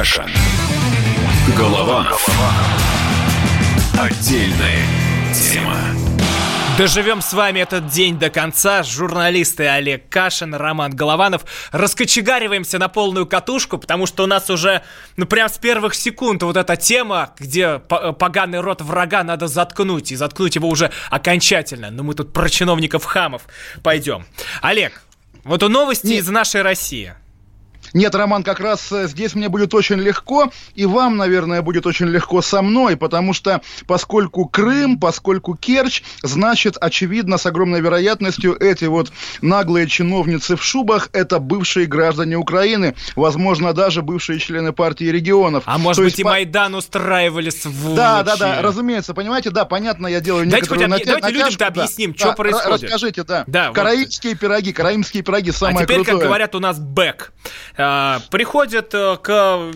Кашин. 0.00 0.30
Голованов. 1.58 2.26
Отдельная 3.98 4.86
тема. 5.34 5.76
Доживем 6.78 7.20
с 7.20 7.34
вами 7.34 7.60
этот 7.60 7.88
день 7.88 8.18
до 8.18 8.30
конца. 8.30 8.82
Журналисты 8.82 9.66
Олег 9.66 10.08
Кашин, 10.08 10.54
Роман 10.54 10.96
Голованов. 10.96 11.44
Раскочегариваемся 11.70 12.78
на 12.78 12.88
полную 12.88 13.26
катушку, 13.26 13.76
потому 13.76 14.06
что 14.06 14.24
у 14.24 14.26
нас 14.26 14.48
уже, 14.48 14.80
ну, 15.18 15.26
прям 15.26 15.50
с 15.50 15.58
первых 15.58 15.92
секунд 15.92 16.42
вот 16.44 16.56
эта 16.56 16.76
тема, 16.78 17.34
где 17.38 17.78
поганый 17.78 18.60
рот 18.60 18.80
врага 18.80 19.22
надо 19.22 19.48
заткнуть, 19.48 20.12
и 20.12 20.16
заткнуть 20.16 20.54
его 20.54 20.70
уже 20.70 20.90
окончательно. 21.10 21.90
Но 21.90 22.04
мы 22.04 22.14
тут 22.14 22.32
про 22.32 22.48
чиновников 22.48 23.04
хамов 23.04 23.42
пойдем. 23.82 24.24
Олег, 24.62 25.02
вот 25.44 25.62
у 25.62 25.68
новости 25.68 26.06
Нет. 26.06 26.20
из 26.20 26.28
нашей 26.30 26.62
России. 26.62 27.12
Нет, 27.92 28.14
Роман, 28.14 28.42
как 28.42 28.60
раз 28.60 28.90
э, 28.92 29.08
здесь 29.08 29.34
мне 29.34 29.48
будет 29.48 29.74
очень 29.74 29.96
легко, 29.96 30.50
и 30.74 30.86
вам, 30.86 31.16
наверное, 31.16 31.62
будет 31.62 31.86
очень 31.86 32.06
легко 32.06 32.42
со 32.42 32.62
мной, 32.62 32.96
потому 32.96 33.32
что 33.32 33.60
поскольку 33.86 34.46
Крым, 34.46 34.98
поскольку 34.98 35.56
Керчь, 35.56 36.02
значит, 36.22 36.76
очевидно, 36.80 37.38
с 37.38 37.46
огромной 37.46 37.80
вероятностью 37.80 38.56
эти 38.56 38.84
вот 38.84 39.12
наглые 39.42 39.86
чиновницы 39.86 40.56
в 40.56 40.62
шубах– 40.62 41.08
это 41.12 41.38
бывшие 41.38 41.86
граждане 41.86 42.36
Украины, 42.36 42.94
возможно, 43.16 43.72
даже 43.72 44.02
бывшие 44.02 44.38
члены 44.38 44.72
партии 44.72 45.04
регионов. 45.04 45.64
А 45.66 45.78
может 45.78 45.96
То 45.96 46.02
быть, 46.02 46.12
есть, 46.12 46.20
и 46.20 46.24
Майдан 46.24 46.74
устраивали 46.74 47.50
сволочи. 47.50 47.96
Да, 47.96 48.22
да, 48.22 48.36
да, 48.36 48.62
разумеется, 48.62 49.14
понимаете, 49.14 49.50
да, 49.50 49.64
понятно, 49.64 50.06
я 50.06 50.20
делаю 50.20 50.46
Давайте 50.46 50.70
некоторую 50.70 50.90
хоть, 50.90 51.00
натя- 51.00 51.06
Давайте 51.20 51.38
людям-то 51.38 51.66
объясним, 51.66 52.12
да, 52.12 52.18
что 52.18 52.28
да, 52.28 52.34
происходит. 52.34 52.82
Расскажите, 52.82 53.24
да. 53.24 53.44
да 53.46 53.72
Караимские 53.72 54.32
вот. 54.34 54.40
пироги, 54.40 54.72
караимские 54.72 55.22
пироги, 55.22 55.50
самое 55.50 55.78
А 55.78 55.82
теперь, 55.84 55.96
крутое. 55.96 56.18
как 56.18 56.26
говорят 56.26 56.54
у 56.54 56.60
нас, 56.60 56.78
бэк. 56.78 57.32
А, 57.80 58.20
приходят 58.30 58.94
э, 58.94 59.16
к, 59.16 59.72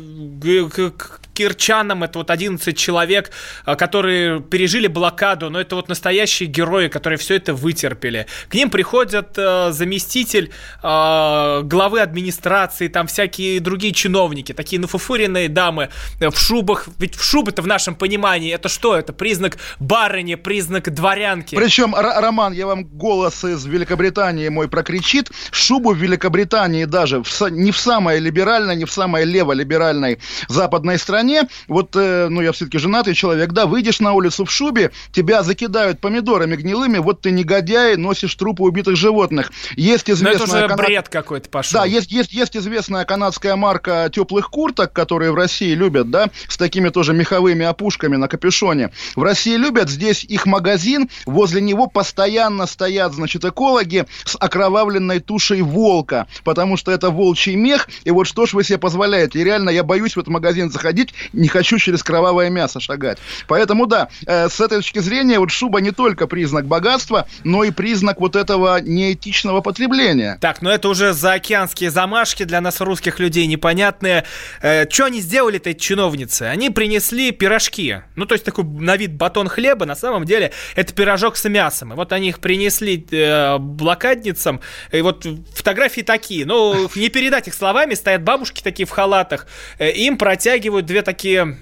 к, 0.71 0.91
к 0.97 1.21
кирчанам, 1.35 2.05
это 2.05 2.19
вот 2.19 2.31
11 2.31 2.77
человек, 2.77 3.31
а, 3.65 3.75
которые 3.75 4.41
пережили 4.41 4.87
блокаду, 4.87 5.51
но 5.51 5.61
это 5.61 5.77
вот 5.77 5.89
настоящие 5.89 6.49
герои, 6.49 6.89
которые 6.89 7.19
все 7.19 7.35
это 7.35 7.53
вытерпели. 7.53 8.27
К 8.49 8.55
ним 8.55 8.71
приходят 8.71 9.37
э, 9.37 9.73
заместитель 9.73 10.51
э, 10.83 11.61
главы 11.65 12.01
администрации, 12.01 12.89
там 12.89 13.07
всякие 13.09 13.61
другие 13.61 13.93
чиновники, 13.93 14.53
такие 14.53 14.81
нафуфуренные 14.81 15.49
дамы 15.49 15.91
в 16.21 16.37
шубах. 16.37 16.89
Ведь 16.99 17.17
в 17.17 17.23
шубы-то 17.23 17.63
в 17.63 17.67
нашем 17.67 17.95
понимании 17.95 18.55
это 18.55 18.69
что? 18.69 18.97
Это 18.97 19.13
признак 19.13 19.59
барыни, 19.81 20.37
признак 20.37 20.93
дворянки. 20.95 21.57
Причем, 21.57 21.95
Роман, 21.95 22.53
я 22.53 22.67
вам 22.67 22.85
голос 22.85 23.45
из 23.45 23.65
Великобритании 23.67 24.49
мой 24.49 24.69
прокричит. 24.69 25.31
Шубу 25.51 25.93
в 25.95 25.99
Великобритании 25.99 26.85
даже 26.85 27.23
в, 27.23 27.51
не 27.51 27.73
в 27.73 27.79
самой 27.79 28.21
либеральной, 28.21 28.77
не 28.77 28.85
в 28.85 28.93
самой 28.93 29.25
леволиберальной 29.25 30.19
западной 30.49 30.99
стране 30.99 31.24
стране, 31.25 31.49
вот, 31.69 31.97
э, 31.97 32.29
ну, 32.29 32.41
я 32.43 32.53
все-таки 32.53 32.79
женатый 32.79 33.15
человек, 33.15 33.53
да, 33.53 33.67
выйдешь 33.67 34.01
на 34.01 34.13
улицу 34.13 34.45
в 34.45 34.51
шубе, 34.51 34.91
тебя 35.13 35.43
закидают 35.43 36.01
помидорами 36.01 36.57
гнилыми, 36.57 36.99
вот 36.99 37.23
ты 37.23 37.31
негодяй, 37.31 37.97
носишь 37.97 38.35
трупы 38.35 38.63
убитых 38.63 38.97
животных. 38.97 39.51
Есть 39.77 40.11
известная... 40.11 40.39
Но 40.39 40.45
это 40.45 40.57
уже 40.57 40.69
канад... 40.69 40.87
бред 40.87 41.09
какой-то 41.09 41.49
пошел. 41.49 41.81
Да, 41.81 41.87
есть, 41.87 42.13
есть, 42.13 42.33
есть 42.33 42.57
известная 42.57 43.05
канадская 43.05 43.57
марка 43.57 44.11
теплых 44.13 44.51
курток, 44.51 44.93
которые 44.93 45.33
в 45.33 45.35
России 45.35 45.75
любят, 45.75 46.11
да, 46.11 46.29
с 46.49 46.57
такими 46.57 46.91
тоже 46.91 47.15
меховыми 47.15 47.65
опушками 47.65 48.17
на 48.17 48.29
капюшоне. 48.29 48.91
В 49.17 49.23
России 49.23 49.57
любят, 49.57 49.89
здесь 49.89 50.25
их 50.25 50.47
магазин, 50.47 51.09
возле 51.27 51.61
него 51.61 51.87
постоянно 51.87 52.67
стоят, 52.67 53.15
значит, 53.15 53.45
экологи 53.45 54.05
с 54.25 54.37
окровавленной 54.39 55.21
тушей 55.21 55.63
волка, 55.63 56.27
потому 56.45 56.77
что 56.77 56.93
это 56.93 57.11
волчий 57.11 57.55
мех, 57.55 57.89
и 58.05 58.11
вот 58.11 58.27
что 58.27 58.47
ж 58.47 58.53
вы 58.53 58.65
себе 58.65 58.79
позволяете? 58.79 59.41
И 59.41 59.45
реально, 59.45 59.71
я 59.71 59.83
боюсь 59.83 60.17
в 60.17 60.19
этот 60.19 60.29
магазин 60.29 60.71
заходить, 60.71 61.14
не 61.33 61.49
хочу 61.49 61.79
через 61.79 62.03
кровавое 62.03 62.51
мясо 62.51 62.81
шагать. 62.81 63.19
Поэтому, 63.47 63.87
да, 63.87 64.09
э, 64.27 64.49
с 64.49 64.61
этой 64.61 64.79
точки 64.79 64.99
зрения, 64.99 65.39
вот 65.39 65.51
шуба 65.51 65.81
не 65.81 65.91
только 65.91 66.27
признак 66.27 66.67
богатства, 66.67 67.27
но 67.45 67.65
и 67.65 67.71
признак 67.71 68.21
вот 68.21 68.37
этого 68.37 68.81
неэтичного 68.81 69.61
потребления. 69.61 70.39
Так, 70.41 70.63
но 70.63 70.71
это 70.71 70.89
уже 70.89 71.13
заокеанские 71.13 71.91
замашки 71.91 72.45
для 72.45 72.61
нас, 72.61 72.81
русских 72.81 73.19
людей, 73.21 73.47
непонятные. 73.47 74.25
Э, 74.63 74.89
что 74.91 75.07
они 75.07 75.21
сделали-то, 75.21 75.71
эти 75.71 75.79
чиновницы? 75.79 76.43
Они 76.43 76.71
принесли 76.71 77.31
пирожки. 77.31 77.99
Ну, 78.17 78.27
то 78.27 78.35
есть 78.35 78.45
такой 78.45 78.65
на 78.65 78.97
вид 78.97 79.15
батон 79.15 79.49
хлеба, 79.49 79.87
на 79.87 79.97
самом 79.97 80.25
деле 80.25 80.53
это 80.75 80.93
пирожок 80.93 81.37
с 81.37 81.49
мясом. 81.49 81.93
И 81.93 81.97
вот 81.97 82.13
они 82.13 82.29
их 82.29 82.41
принесли 82.41 83.07
э, 83.11 83.59
блокадницам, 83.59 84.61
и 84.93 85.01
вот 85.01 85.27
фотографии 85.55 86.03
такие. 86.03 86.47
Ну, 86.47 86.89
не 86.95 87.09
передать 87.09 87.49
их 87.49 87.55
словами, 87.55 87.95
стоят 87.95 88.23
бабушки 88.23 88.63
такие 88.63 88.87
в 88.87 88.91
халатах, 88.91 89.47
им 89.79 90.19
протягивают 90.19 90.87
две 90.87 91.03
такие 91.05 91.57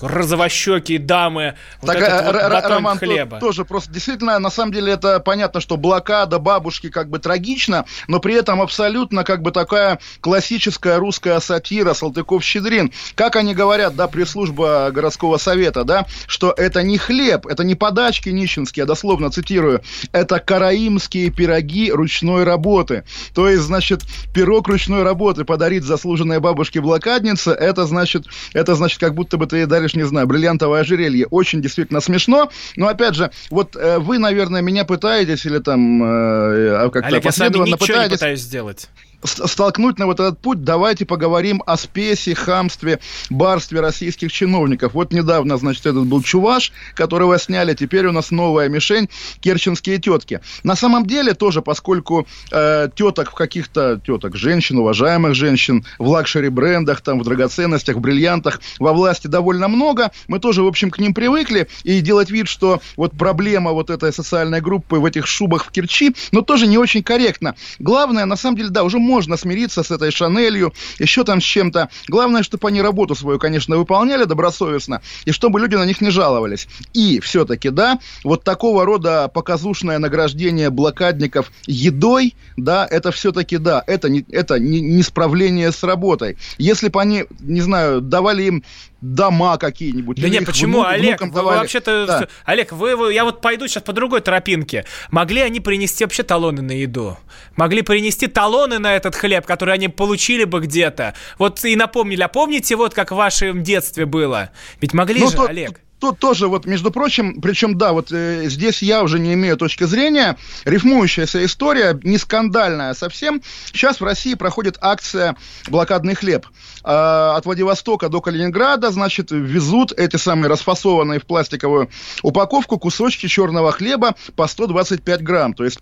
розовощекие 0.00 0.98
дамы. 0.98 1.54
Так, 1.80 1.96
вот 1.96 2.04
этот 2.04 2.26
вот 2.26 2.70
Роман, 2.70 2.98
хлеба. 2.98 3.40
тоже 3.40 3.64
просто 3.64 3.90
действительно, 3.92 4.38
на 4.38 4.50
самом 4.50 4.72
деле, 4.72 4.92
это 4.92 5.20
понятно, 5.20 5.60
что 5.60 5.76
блокада 5.76 6.38
бабушки 6.38 6.90
как 6.90 7.08
бы 7.08 7.18
трагична, 7.18 7.86
но 8.06 8.20
при 8.20 8.34
этом 8.34 8.60
абсолютно 8.60 9.24
как 9.24 9.42
бы 9.42 9.50
такая 9.50 9.98
классическая 10.20 10.98
русская 10.98 11.40
сатира 11.40 11.94
Салтыков-Щедрин. 11.94 12.92
Как 13.14 13.36
они 13.36 13.54
говорят, 13.54 13.96
да, 13.96 14.06
пресс-служба 14.08 14.90
городского 14.92 15.38
совета, 15.38 15.84
да, 15.84 16.06
что 16.26 16.52
это 16.56 16.82
не 16.82 16.98
хлеб, 16.98 17.46
это 17.46 17.64
не 17.64 17.74
подачки 17.74 18.28
нищенские, 18.28 18.82
я 18.82 18.86
дословно 18.86 19.30
цитирую, 19.30 19.82
это 20.12 20.38
караимские 20.38 21.30
пироги 21.30 21.90
ручной 21.90 22.44
работы. 22.44 23.04
То 23.34 23.48
есть, 23.48 23.62
значит, 23.62 24.02
пирог 24.32 24.68
ручной 24.68 25.02
работы 25.02 25.44
подарить 25.44 25.82
заслуженной 25.82 26.40
бабушке 26.40 26.80
блокаднице, 26.80 27.50
это 27.50 27.86
значит, 27.86 28.26
это 28.52 28.74
значит, 28.76 29.00
как 29.00 29.14
будто 29.14 29.36
бы 29.36 29.46
ты 29.46 29.66
даришь, 29.66 29.94
не 29.94 30.04
знаю, 30.04 30.26
бриллиантовое 30.26 30.80
ожерелье. 30.80 31.26
Очень 31.26 31.62
действительно 31.62 32.00
смешно. 32.00 32.50
Но 32.76 32.88
опять 32.88 33.14
же, 33.14 33.30
вот 33.50 33.76
э, 33.76 33.98
вы, 33.98 34.18
наверное, 34.18 34.62
меня 34.62 34.84
пытаетесь 34.84 35.44
или 35.46 35.58
там 35.58 36.02
э, 36.02 36.90
как-то 36.90 37.08
Олег, 37.08 37.22
последовательно 37.22 37.74
я 37.74 37.76
с 37.76 37.80
вами 37.80 37.82
ничего 37.82 37.86
пытаетесь... 37.86 38.10
не 38.10 38.16
пытаюсь 38.16 38.40
сделать 38.40 38.88
столкнуть 39.24 39.98
на 39.98 40.06
вот 40.06 40.20
этот 40.20 40.38
путь, 40.40 40.64
давайте 40.64 41.04
поговорим 41.04 41.62
о 41.66 41.76
спесе, 41.76 42.34
хамстве, 42.34 43.00
барстве 43.30 43.80
российских 43.80 44.32
чиновников. 44.32 44.94
Вот 44.94 45.12
недавно, 45.12 45.56
значит, 45.56 45.86
этот 45.86 46.06
был 46.06 46.22
Чуваш, 46.22 46.72
которого 46.94 47.38
сняли, 47.38 47.74
теперь 47.74 48.06
у 48.06 48.12
нас 48.12 48.30
новая 48.30 48.68
мишень– 48.68 49.08
керченские 49.40 49.98
тетки. 49.98 50.40
На 50.62 50.76
самом 50.76 51.06
деле 51.06 51.34
тоже, 51.34 51.62
поскольку 51.62 52.26
э, 52.50 52.88
теток 52.94 53.30
в 53.30 53.34
каких-то, 53.34 54.00
теток, 54.04 54.36
женщин, 54.36 54.78
уважаемых 54.78 55.34
женщин, 55.34 55.84
в 55.98 56.08
лакшери-брендах, 56.08 57.00
там, 57.00 57.20
в 57.20 57.24
драгоценностях, 57.24 57.96
в 57.96 58.00
бриллиантах, 58.00 58.60
во 58.78 58.92
власти 58.92 59.26
довольно 59.26 59.68
много, 59.68 60.10
мы 60.28 60.38
тоже, 60.38 60.62
в 60.62 60.66
общем, 60.66 60.90
к 60.90 60.98
ним 60.98 61.14
привыкли, 61.14 61.68
и 61.84 62.00
делать 62.00 62.30
вид, 62.30 62.48
что 62.48 62.80
вот 62.96 63.12
проблема 63.12 63.72
вот 63.72 63.90
этой 63.90 64.12
социальной 64.12 64.60
группы 64.60 64.96
в 64.96 65.04
этих 65.04 65.26
шубах 65.26 65.66
в 65.66 65.70
Керчи, 65.70 66.14
но 66.32 66.42
тоже 66.42 66.66
не 66.66 66.78
очень 66.78 67.02
корректно. 67.02 67.54
Главное, 67.78 68.24
на 68.24 68.36
самом 68.36 68.56
деле, 68.56 68.70
да, 68.70 68.84
уже 68.84 68.98
можно 69.06 69.36
смириться 69.36 69.82
с 69.82 69.90
этой 69.90 70.10
Шанелью, 70.10 70.72
еще 70.98 71.24
там 71.24 71.40
с 71.40 71.44
чем-то. 71.44 71.88
Главное, 72.08 72.42
чтобы 72.42 72.68
они 72.68 72.82
работу 72.82 73.14
свою, 73.14 73.38
конечно, 73.38 73.76
выполняли 73.76 74.24
добросовестно, 74.24 75.00
и 75.24 75.32
чтобы 75.32 75.60
люди 75.60 75.76
на 75.76 75.86
них 75.86 76.00
не 76.00 76.10
жаловались. 76.10 76.68
И 76.92 77.20
все-таки, 77.20 77.70
да, 77.70 77.98
вот 78.24 78.44
такого 78.44 78.84
рода 78.84 79.28
показушное 79.28 79.98
награждение 79.98 80.70
блокадников 80.70 81.52
едой, 81.66 82.34
да, 82.56 82.86
это 82.90 83.12
все-таки, 83.12 83.56
да, 83.58 83.82
это 83.86 84.08
не, 84.08 84.24
это 84.30 84.58
не, 84.58 84.80
не 84.80 85.02
справление 85.02 85.72
с 85.72 85.82
работой. 85.82 86.36
Если 86.58 86.88
бы 86.88 87.00
они, 87.00 87.24
не 87.40 87.60
знаю, 87.60 88.00
давали 88.00 88.42
им 88.44 88.64
дома 89.00 89.58
какие-нибудь. 89.58 90.20
Да 90.20 90.28
нет, 90.28 90.46
почему, 90.46 90.80
внук, 90.80 90.92
Олег, 90.92 91.20
вы, 91.20 91.42
вообще-то, 91.42 92.06
да. 92.06 92.28
Олег, 92.44 92.72
вы, 92.72 92.96
вы, 92.96 93.12
я 93.12 93.24
вот 93.24 93.40
пойду 93.40 93.68
сейчас 93.68 93.82
по 93.82 93.92
другой 93.92 94.20
тропинке. 94.20 94.84
Могли 95.10 95.42
они 95.42 95.60
принести 95.60 96.04
вообще 96.04 96.22
талоны 96.22 96.62
на 96.62 96.72
еду? 96.72 97.18
Могли 97.56 97.82
принести 97.82 98.26
талоны 98.26 98.78
на 98.78 98.95
этот 98.96 99.14
хлеб, 99.14 99.46
который 99.46 99.74
они 99.74 99.88
получили 99.88 100.44
бы 100.44 100.60
где-то? 100.60 101.14
Вот 101.38 101.64
и 101.64 101.76
напомнили, 101.76 102.22
а 102.22 102.28
помните 102.28 102.76
вот 102.76 102.94
как 102.94 103.12
в 103.12 103.16
вашем 103.16 103.62
детстве 103.62 104.06
было? 104.06 104.50
Ведь 104.80 104.94
могли 104.94 105.20
ну, 105.20 105.30
же, 105.30 105.36
то, 105.36 105.44
Олег? 105.44 105.80
Тут 105.98 106.18
тоже, 106.18 106.48
вот, 106.48 106.66
между 106.66 106.90
прочим, 106.90 107.40
причем, 107.40 107.78
да, 107.78 107.92
вот 107.92 108.12
э, 108.12 108.48
здесь 108.48 108.82
я 108.82 109.02
уже 109.02 109.18
не 109.18 109.32
имею 109.32 109.56
точки 109.56 109.84
зрения, 109.84 110.36
рифмующаяся 110.64 111.42
история, 111.44 111.98
не 112.02 112.18
скандальная 112.18 112.92
совсем. 112.92 113.40
Сейчас 113.66 114.00
в 114.00 114.04
России 114.04 114.34
проходит 114.34 114.76
акция 114.82 115.36
«Блокадный 115.68 116.14
хлеб». 116.14 116.46
Э, 116.84 117.32
от 117.36 117.46
Владивостока 117.46 118.10
до 118.10 118.20
Калининграда, 118.20 118.90
значит, 118.90 119.30
везут 119.30 119.92
эти 119.92 120.16
самые 120.16 120.50
расфасованные 120.50 121.18
в 121.18 121.24
пластиковую 121.24 121.88
упаковку 122.22 122.78
кусочки 122.78 123.26
черного 123.26 123.72
хлеба 123.72 124.16
по 124.36 124.46
125 124.46 125.22
грамм. 125.22 125.54
То 125.54 125.64
есть 125.64 125.78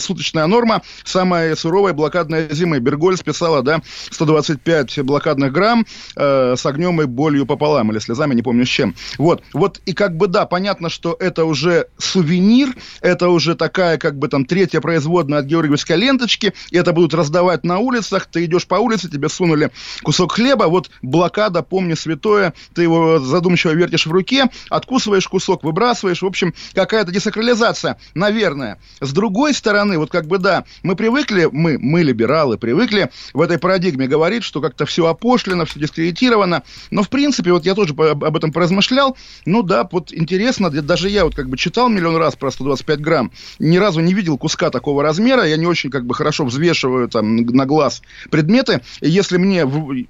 суточная 0.00 0.46
норма 0.46 0.82
самой 1.04 1.56
суровой 1.56 1.92
блокадной 1.92 2.52
зимы. 2.52 2.80
Берголь 2.80 3.16
списала, 3.16 3.62
да, 3.62 3.82
125 4.10 5.00
блокадных 5.04 5.52
грамм 5.52 5.86
э, 6.16 6.56
с 6.56 6.66
огнем 6.66 7.00
и 7.00 7.04
болью 7.04 7.46
пополам, 7.46 7.92
или 7.92 8.00
слезами, 8.00 8.34
не 8.34 8.42
помню 8.42 8.66
с 8.66 8.68
чем. 8.68 8.96
Вот. 9.18 9.43
Вот 9.52 9.80
и 9.86 9.92
как 9.92 10.16
бы 10.16 10.26
да, 10.26 10.46
понятно, 10.46 10.88
что 10.88 11.16
это 11.18 11.44
уже 11.44 11.88
сувенир, 11.98 12.74
это 13.00 13.28
уже 13.28 13.54
такая 13.54 13.98
как 13.98 14.18
бы 14.18 14.28
там 14.28 14.44
третья 14.44 14.80
производная 14.80 15.40
от 15.40 15.46
георгиевской 15.46 15.96
ленточки, 15.96 16.54
и 16.70 16.76
это 16.76 16.92
будут 16.92 17.14
раздавать 17.14 17.64
на 17.64 17.78
улицах, 17.78 18.26
ты 18.26 18.44
идешь 18.44 18.66
по 18.66 18.76
улице, 18.76 19.10
тебе 19.10 19.28
сунули 19.28 19.70
кусок 20.02 20.32
хлеба, 20.32 20.64
вот 20.64 20.90
блокада, 21.02 21.62
помни 21.62 21.94
святое, 21.94 22.54
ты 22.74 22.82
его 22.82 23.18
задумчиво 23.18 23.72
вертишь 23.72 24.06
в 24.06 24.12
руке, 24.12 24.46
откусываешь 24.70 25.28
кусок, 25.28 25.64
выбрасываешь, 25.64 26.22
в 26.22 26.26
общем, 26.26 26.54
какая-то 26.74 27.12
десакрализация, 27.12 27.98
наверное. 28.14 28.78
С 29.00 29.12
другой 29.12 29.54
стороны, 29.54 29.98
вот 29.98 30.10
как 30.10 30.26
бы 30.26 30.38
да, 30.38 30.64
мы 30.82 30.96
привыкли, 30.96 31.48
мы, 31.50 31.78
мы 31.78 32.02
либералы, 32.02 32.58
привыкли 32.58 33.10
в 33.32 33.40
этой 33.40 33.58
парадигме 33.58 34.06
говорить, 34.06 34.44
что 34.44 34.60
как-то 34.60 34.86
все 34.86 35.06
опошлено, 35.06 35.64
все 35.64 35.80
дискредитировано, 35.80 36.62
но 36.90 37.02
в 37.02 37.08
принципе, 37.08 37.52
вот 37.52 37.64
я 37.64 37.74
тоже 37.74 37.94
об 37.94 38.36
этом 38.36 38.52
поразмышлял, 38.52 39.16
ну 39.44 39.62
да, 39.62 39.88
вот 39.90 40.12
интересно, 40.12 40.70
даже 40.70 41.08
я 41.08 41.24
вот 41.24 41.34
как 41.34 41.48
бы 41.48 41.56
читал 41.56 41.88
миллион 41.88 42.16
раз 42.16 42.36
про 42.36 42.50
125 42.50 43.00
грамм, 43.00 43.32
ни 43.58 43.76
разу 43.76 44.00
не 44.00 44.14
видел 44.14 44.38
куска 44.38 44.70
такого 44.70 45.02
размера, 45.02 45.44
я 45.44 45.56
не 45.56 45.66
очень 45.66 45.90
как 45.90 46.06
бы 46.06 46.14
хорошо 46.14 46.44
взвешиваю 46.44 47.08
там 47.08 47.36
на 47.36 47.66
глаз 47.66 48.02
предметы, 48.30 48.82
и 49.00 49.08
если 49.08 49.36
мне, 49.36 49.66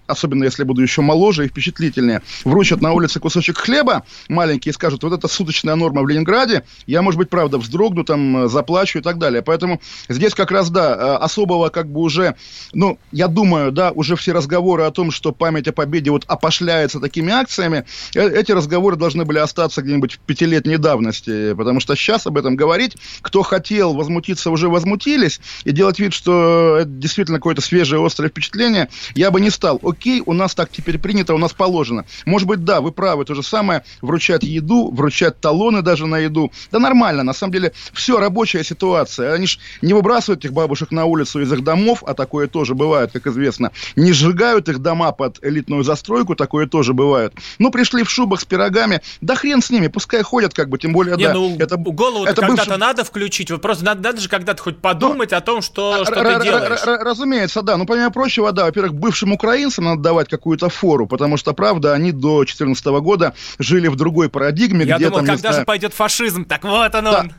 особенно 0.06 0.44
если 0.44 0.64
буду 0.64 0.82
еще 0.82 1.02
моложе 1.02 1.46
и 1.46 1.48
впечатлительнее, 1.48 2.22
вручат 2.44 2.80
на 2.80 2.92
улице 2.92 3.20
кусочек 3.20 3.58
хлеба 3.58 4.04
маленький 4.28 4.70
и 4.70 4.72
скажут, 4.72 5.02
вот 5.02 5.12
это 5.12 5.28
суточная 5.28 5.74
норма 5.74 6.02
в 6.02 6.08
Ленинграде, 6.08 6.64
я, 6.86 7.02
может 7.02 7.18
быть, 7.18 7.30
правда, 7.30 7.58
вздрогну, 7.58 8.04
там, 8.04 8.48
заплачу 8.48 8.98
и 8.98 9.02
так 9.02 9.18
далее. 9.18 9.42
Поэтому 9.42 9.80
здесь 10.08 10.34
как 10.34 10.50
раз, 10.50 10.70
да, 10.70 10.94
э, 10.94 11.24
особого 11.24 11.68
как 11.68 11.90
бы 11.90 12.00
уже, 12.00 12.36
ну, 12.72 12.98
я 13.12 13.28
думаю, 13.28 13.72
да, 13.72 13.90
уже 13.92 14.16
все 14.16 14.32
разговоры 14.32 14.84
о 14.84 14.90
том, 14.90 15.10
что 15.10 15.32
память 15.32 15.68
о 15.68 15.72
победе 15.72 16.10
вот 16.10 16.24
опошляется 16.26 17.00
такими 17.00 17.32
акциями, 17.32 17.84
э, 18.14 18.28
эти 18.28 18.52
разговоры 18.52 18.96
должны 18.96 19.13
были 19.22 19.38
остаться 19.38 19.82
где-нибудь 19.82 20.14
в 20.14 20.18
пятилетней 20.18 20.78
давности, 20.78 21.54
потому 21.54 21.78
что 21.78 21.94
сейчас 21.94 22.26
об 22.26 22.36
этом 22.36 22.56
говорить, 22.56 22.96
кто 23.20 23.42
хотел 23.42 23.94
возмутиться, 23.94 24.50
уже 24.50 24.68
возмутились, 24.68 25.40
и 25.64 25.70
делать 25.70 26.00
вид, 26.00 26.12
что 26.12 26.78
это 26.80 26.90
действительно 26.90 27.38
какое-то 27.38 27.60
свежее, 27.60 28.04
острое 28.04 28.30
впечатление, 28.30 28.88
я 29.14 29.30
бы 29.30 29.40
не 29.40 29.50
стал. 29.50 29.78
Окей, 29.82 30.22
у 30.26 30.32
нас 30.32 30.54
так 30.54 30.70
теперь 30.70 30.98
принято, 30.98 31.34
у 31.34 31.38
нас 31.38 31.52
положено. 31.52 32.04
Может 32.26 32.48
быть, 32.48 32.64
да, 32.64 32.80
вы 32.80 32.90
правы, 32.90 33.24
то 33.24 33.34
же 33.34 33.42
самое, 33.42 33.84
вручать 34.02 34.42
еду, 34.42 34.90
вручать 34.90 35.40
талоны 35.40 35.82
даже 35.82 36.06
на 36.06 36.18
еду. 36.18 36.50
Да 36.72 36.78
нормально, 36.78 37.22
на 37.22 37.32
самом 37.32 37.52
деле, 37.52 37.72
все, 37.92 38.18
рабочая 38.18 38.64
ситуация. 38.64 39.32
Они 39.32 39.46
ж 39.46 39.58
не 39.82 39.94
выбрасывают 39.94 40.40
этих 40.40 40.52
бабушек 40.52 40.90
на 40.90 41.04
улицу 41.04 41.40
из 41.40 41.52
их 41.52 41.62
домов, 41.62 42.02
а 42.06 42.14
такое 42.14 42.48
тоже 42.48 42.74
бывает, 42.74 43.12
как 43.12 43.26
известно. 43.26 43.70
Не 43.96 44.12
сжигают 44.12 44.68
их 44.68 44.80
дома 44.80 45.12
под 45.12 45.38
элитную 45.44 45.84
застройку, 45.84 46.34
такое 46.34 46.66
тоже 46.66 46.94
бывает. 46.94 47.34
Ну, 47.58 47.70
пришли 47.70 48.02
в 48.02 48.10
шубах 48.10 48.40
с 48.40 48.44
пирогами, 48.44 49.00
да 49.20 49.34
хрен 49.34 49.62
с 49.62 49.70
ними, 49.70 49.88
пускай 49.88 50.22
ходят, 50.22 50.54
как 50.54 50.68
бы, 50.68 50.78
тем 50.78 50.92
более, 50.92 51.16
не, 51.16 51.24
да. 51.24 51.34
Ну, 51.34 51.56
это, 51.58 51.76
голову 51.76 52.24
это 52.24 52.40
когда-то 52.40 52.70
бывший... 52.70 52.78
надо 52.78 53.04
включить, 53.04 53.50
вот 53.50 53.62
просто 53.62 53.84
надо, 53.84 54.02
надо 54.02 54.20
же 54.20 54.28
когда-то 54.28 54.62
хоть 54.62 54.78
подумать 54.78 55.30
Но... 55.30 55.36
о 55.36 55.40
том, 55.40 55.62
что, 55.62 56.04
что 56.04 56.14
ты 56.14 56.42
делаешь. 56.42 56.80
Разумеется, 56.84 57.62
да. 57.62 57.76
Ну, 57.76 57.86
помимо 57.86 58.10
прочего, 58.10 58.52
да, 58.52 58.64
во-первых, 58.64 58.94
бывшим 58.94 59.32
украинцам 59.32 59.84
надо 59.84 60.02
давать 60.02 60.28
какую-то 60.28 60.68
фору, 60.68 61.06
потому 61.06 61.36
что, 61.36 61.52
правда, 61.52 61.94
они 61.94 62.12
до 62.12 62.38
2014 62.38 62.86
года 62.86 63.34
жили 63.58 63.88
в 63.88 63.96
другой 63.96 64.28
парадигме. 64.28 64.84
Я 64.84 64.96
где 64.96 65.06
думал, 65.06 65.18
там, 65.24 65.36
когда 65.36 65.52
же 65.52 65.64
пойдет 65.64 65.94
фашизм, 65.94 66.44
так 66.44 66.64
вот 66.64 66.94
он 66.94 67.04
да. 67.04 67.20
он. 67.20 67.32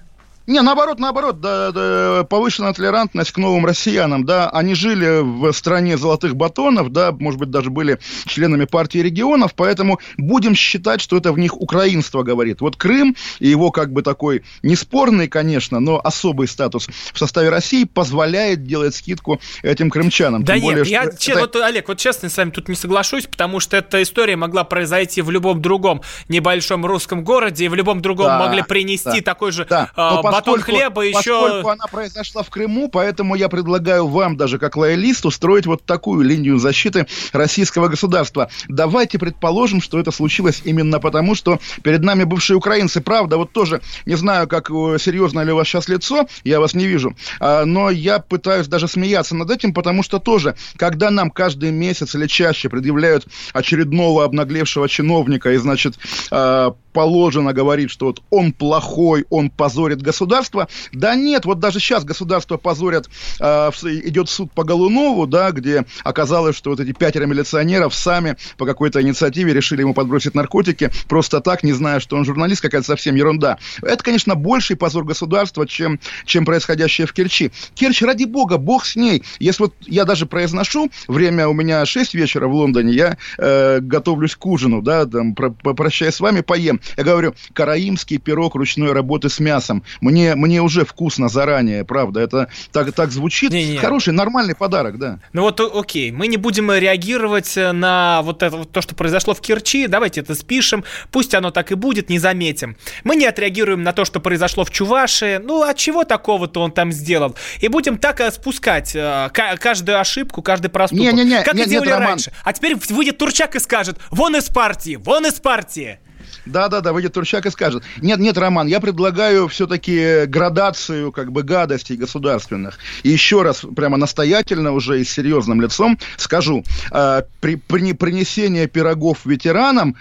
Не, 0.47 0.61
наоборот, 0.61 0.99
наоборот, 0.99 1.41
да, 1.41 1.71
да, 1.71 2.23
повышенная 2.23 2.73
толерантность 2.73 3.31
к 3.31 3.37
новым 3.37 3.65
россиянам, 3.65 4.25
да, 4.25 4.49
они 4.49 4.75
жили 4.75 5.21
в 5.21 5.51
стране 5.53 5.97
золотых 5.97 6.35
батонов, 6.35 6.91
да, 6.91 7.11
может 7.11 7.39
быть, 7.39 7.49
даже 7.49 7.71
были 7.71 7.99
членами 8.25 8.65
партии 8.65 8.99
регионов, 8.99 9.55
поэтому 9.55 9.99
будем 10.17 10.53
считать, 10.53 11.01
что 11.01 11.17
это 11.17 11.31
в 11.33 11.39
них 11.39 11.59
украинство 11.59 12.21
говорит. 12.21 12.61
Вот 12.61 12.75
Крым 12.75 13.15
и 13.39 13.47
его 13.47 13.71
как 13.71 13.91
бы 13.91 14.03
такой 14.03 14.43
неспорный, 14.61 15.27
конечно, 15.27 15.79
но 15.79 15.99
особый 16.03 16.47
статус 16.47 16.87
в 17.11 17.17
составе 17.17 17.49
России 17.49 17.85
позволяет 17.85 18.65
делать 18.65 18.95
скидку 18.95 19.41
этим 19.63 19.89
крымчанам. 19.89 20.43
Да 20.43 20.53
Тем 20.53 20.63
нет, 20.63 20.75
более, 20.75 20.91
я, 20.91 21.03
это... 21.05 21.17
честно, 21.17 21.41
вот, 21.41 21.55
Олег, 21.55 21.87
вот 21.87 21.97
честно 21.97 22.29
с 22.29 22.37
вами 22.37 22.51
тут 22.51 22.69
не 22.69 22.75
соглашусь, 22.75 23.25
потому 23.25 23.59
что 23.59 23.77
эта 23.77 24.03
история 24.03 24.35
могла 24.35 24.63
произойти 24.63 25.21
в 25.21 25.31
любом 25.31 25.61
другом 25.61 26.01
небольшом 26.29 26.85
русском 26.85 27.23
городе, 27.23 27.65
и 27.65 27.67
в 27.67 27.73
любом 27.73 28.01
другом 28.01 28.27
да, 28.27 28.39
могли 28.39 28.61
принести 28.61 29.21
да, 29.21 29.21
такой 29.21 29.51
же 29.51 29.65
да. 29.67 29.89
А, 29.95 30.21
батон 30.35 30.61
хлеба 30.61 31.01
еще... 31.01 31.41
Поскольку 31.41 31.69
она 31.69 31.85
произошла 31.85 32.43
в 32.43 32.49
Крыму, 32.49 32.89
поэтому 32.89 33.35
я 33.35 33.49
предлагаю 33.49 34.07
вам, 34.07 34.37
даже 34.37 34.59
как 34.59 34.75
лоялисту, 34.77 35.31
строить 35.31 35.65
вот 35.65 35.85
такую 35.85 36.23
линию 36.25 36.57
защиты 36.59 37.07
российского 37.33 37.87
государства. 37.87 38.49
Давайте 38.67 39.19
предположим, 39.19 39.81
что 39.81 39.99
это 39.99 40.11
случилось 40.11 40.61
именно 40.65 40.99
потому, 40.99 41.35
что 41.35 41.59
перед 41.83 42.01
нами 42.01 42.23
бывшие 42.23 42.57
украинцы. 42.57 43.01
Правда, 43.01 43.37
вот 43.37 43.51
тоже, 43.51 43.81
не 44.05 44.15
знаю, 44.15 44.47
как 44.47 44.69
э, 44.69 44.97
серьезно 44.99 45.41
ли 45.41 45.51
у 45.51 45.55
вас 45.55 45.67
сейчас 45.67 45.87
лицо, 45.87 46.27
я 46.43 46.59
вас 46.59 46.73
не 46.73 46.85
вижу, 46.85 47.15
а, 47.39 47.65
но 47.65 47.89
я 47.89 48.19
пытаюсь 48.19 48.67
даже 48.67 48.87
смеяться 48.87 49.35
над 49.35 49.49
этим, 49.49 49.73
потому 49.73 50.03
что 50.03 50.19
тоже, 50.19 50.55
когда 50.77 51.09
нам 51.09 51.31
каждый 51.31 51.71
месяц 51.71 52.15
или 52.15 52.27
чаще 52.27 52.69
предъявляют 52.69 53.27
очередного 53.53 54.23
обнаглевшего 54.23 54.89
чиновника 54.89 55.51
и, 55.51 55.57
значит, 55.57 55.95
а, 56.31 56.75
положено 56.95 57.51
говорить, 57.51 57.91
что 57.91 58.05
вот 58.05 58.23
он 58.29 58.53
плохой, 58.53 59.25
он 59.29 59.49
позорит 59.49 60.01
государство. 60.01 60.69
Да 60.93 61.13
нет, 61.13 61.43
вот 61.43 61.59
даже 61.59 61.81
сейчас 61.81 62.05
государство 62.05 62.55
позорят, 62.55 63.09
э, 63.41 63.71
идет 64.05 64.29
суд 64.29 64.49
по 64.53 64.63
Голунову, 64.63 65.27
да, 65.27 65.51
где 65.51 65.83
оказалось, 66.05 66.55
что 66.55 66.69
вот 66.69 66.79
эти 66.79 66.93
пятеро 66.93 67.25
милиционеров 67.25 67.93
сами 67.93 68.37
по 68.57 68.65
какой-то 68.65 69.01
инициативе 69.01 69.53
решили 69.53 69.81
ему 69.81 69.93
подбросить 69.93 70.35
наркотики, 70.35 70.89
просто 71.09 71.41
так, 71.41 71.63
не 71.63 71.73
зная, 71.73 71.99
что 71.99 72.15
он 72.15 72.23
журналист, 72.23 72.61
какая-то 72.61 72.87
совсем 72.87 73.15
ерунда. 73.15 73.57
Это, 73.81 74.01
конечно, 74.01 74.35
больший 74.35 74.77
позор 74.77 75.03
государства, 75.03 75.67
чем, 75.67 75.99
чем 76.25 76.45
происходящее 76.45 77.07
в 77.07 77.11
Керчи. 77.11 77.51
Керчь, 77.73 78.03
ради 78.03 78.23
бога, 78.23 78.57
бог 78.57 78.85
с 78.85 78.95
ней. 78.95 79.21
Если 79.39 79.63
вот 79.63 79.73
я 79.85 80.05
даже 80.05 80.27
произношу, 80.27 80.89
время 81.09 81.49
у 81.49 81.53
меня 81.53 81.85
6 81.85 82.13
вечера 82.13 82.47
в 82.47 82.53
Лондоне, 82.53 82.93
я 82.93 83.17
э, 83.37 83.79
готовлюсь 83.81 84.37
к 84.37 84.45
ужину, 84.45 84.81
да, 84.81 85.05
там, 85.05 85.35
про, 85.35 85.49
прощаясь 85.49 86.15
с 86.15 86.21
вами, 86.21 86.39
поем. 86.39 86.79
Я 86.97 87.03
говорю, 87.03 87.35
караимский 87.53 88.17
пирог 88.17 88.55
ручной 88.55 88.91
работы 88.93 89.29
с 89.29 89.39
мясом. 89.39 89.83
Мне, 90.01 90.35
мне 90.35 90.61
уже 90.61 90.85
вкусно 90.85 91.29
заранее, 91.29 91.83
правда. 91.85 92.19
Это 92.19 92.49
так, 92.71 92.93
так 92.93 93.11
звучит. 93.11 93.51
Не, 93.51 93.71
не. 93.71 93.77
Хороший, 93.77 94.13
нормальный 94.13 94.55
подарок, 94.55 94.97
да. 94.97 95.19
Ну 95.33 95.43
вот, 95.43 95.59
окей, 95.59 96.11
мы 96.11 96.27
не 96.27 96.37
будем 96.37 96.71
реагировать 96.71 97.55
на 97.55 98.21
вот 98.23 98.43
это 98.43 98.57
вот 98.57 98.71
то, 98.71 98.81
что 98.81 98.95
произошло 98.95 99.33
в 99.33 99.41
Керчи. 99.41 99.87
Давайте 99.87 100.21
это 100.21 100.35
спишем. 100.35 100.83
Пусть 101.11 101.33
оно 101.33 101.51
так 101.51 101.71
и 101.71 101.75
будет, 101.75 102.09
не 102.09 102.19
заметим. 102.19 102.77
Мы 103.03 103.15
не 103.15 103.25
отреагируем 103.25 103.83
на 103.83 103.93
то, 103.93 104.05
что 104.05 104.19
произошло 104.19 104.63
в 104.63 104.71
Чувашии. 104.71 105.37
Ну, 105.37 105.61
от 105.61 105.77
чего 105.77 106.03
такого-то 106.03 106.61
он 106.61 106.71
там 106.71 106.91
сделал? 106.91 107.35
И 107.59 107.67
будем 107.67 107.97
так 107.97 108.21
спускать 108.33 108.95
э, 108.95 109.29
каждую 109.31 109.99
ошибку, 109.99 110.41
каждый 110.41 110.69
проступок. 110.69 111.13
Не, 111.13 111.23
не, 111.23 111.29
не, 111.29 111.43
как 111.43 111.53
не, 111.55 111.63
и 111.63 111.69
делали 111.69 111.89
нет, 111.89 111.99
раньше. 111.99 112.29
Роман. 112.31 112.41
А 112.43 112.53
теперь 112.53 112.75
выйдет 112.89 113.17
Турчак 113.17 113.55
и 113.55 113.59
скажет, 113.59 113.99
вон 114.09 114.35
из 114.35 114.45
партии, 114.45 114.95
вон 114.95 115.25
из 115.25 115.33
партии. 115.33 115.99
Да-да-да, 116.45 116.93
выйдет 116.93 117.13
Турчак 117.13 117.45
и 117.45 117.49
скажет. 117.49 117.83
Нет, 118.01 118.19
нет, 118.19 118.37
Роман, 118.37 118.67
я 118.67 118.79
предлагаю 118.79 119.47
все-таки 119.47 120.25
градацию 120.25 121.11
как 121.11 121.31
бы 121.31 121.43
гадостей 121.43 121.97
государственных. 121.97 122.77
И 123.03 123.09
еще 123.09 123.41
раз, 123.41 123.65
прямо 123.75 123.97
настоятельно 123.97 124.71
уже 124.71 125.01
и 125.01 125.03
с 125.03 125.11
серьезным 125.11 125.61
лицом 125.61 125.97
скажу. 126.17 126.63
Э, 126.91 127.23
при, 127.39 127.55
при 127.55 127.93
принесении 127.93 128.65
пирогов 128.65 129.25
ветеранам 129.25 129.95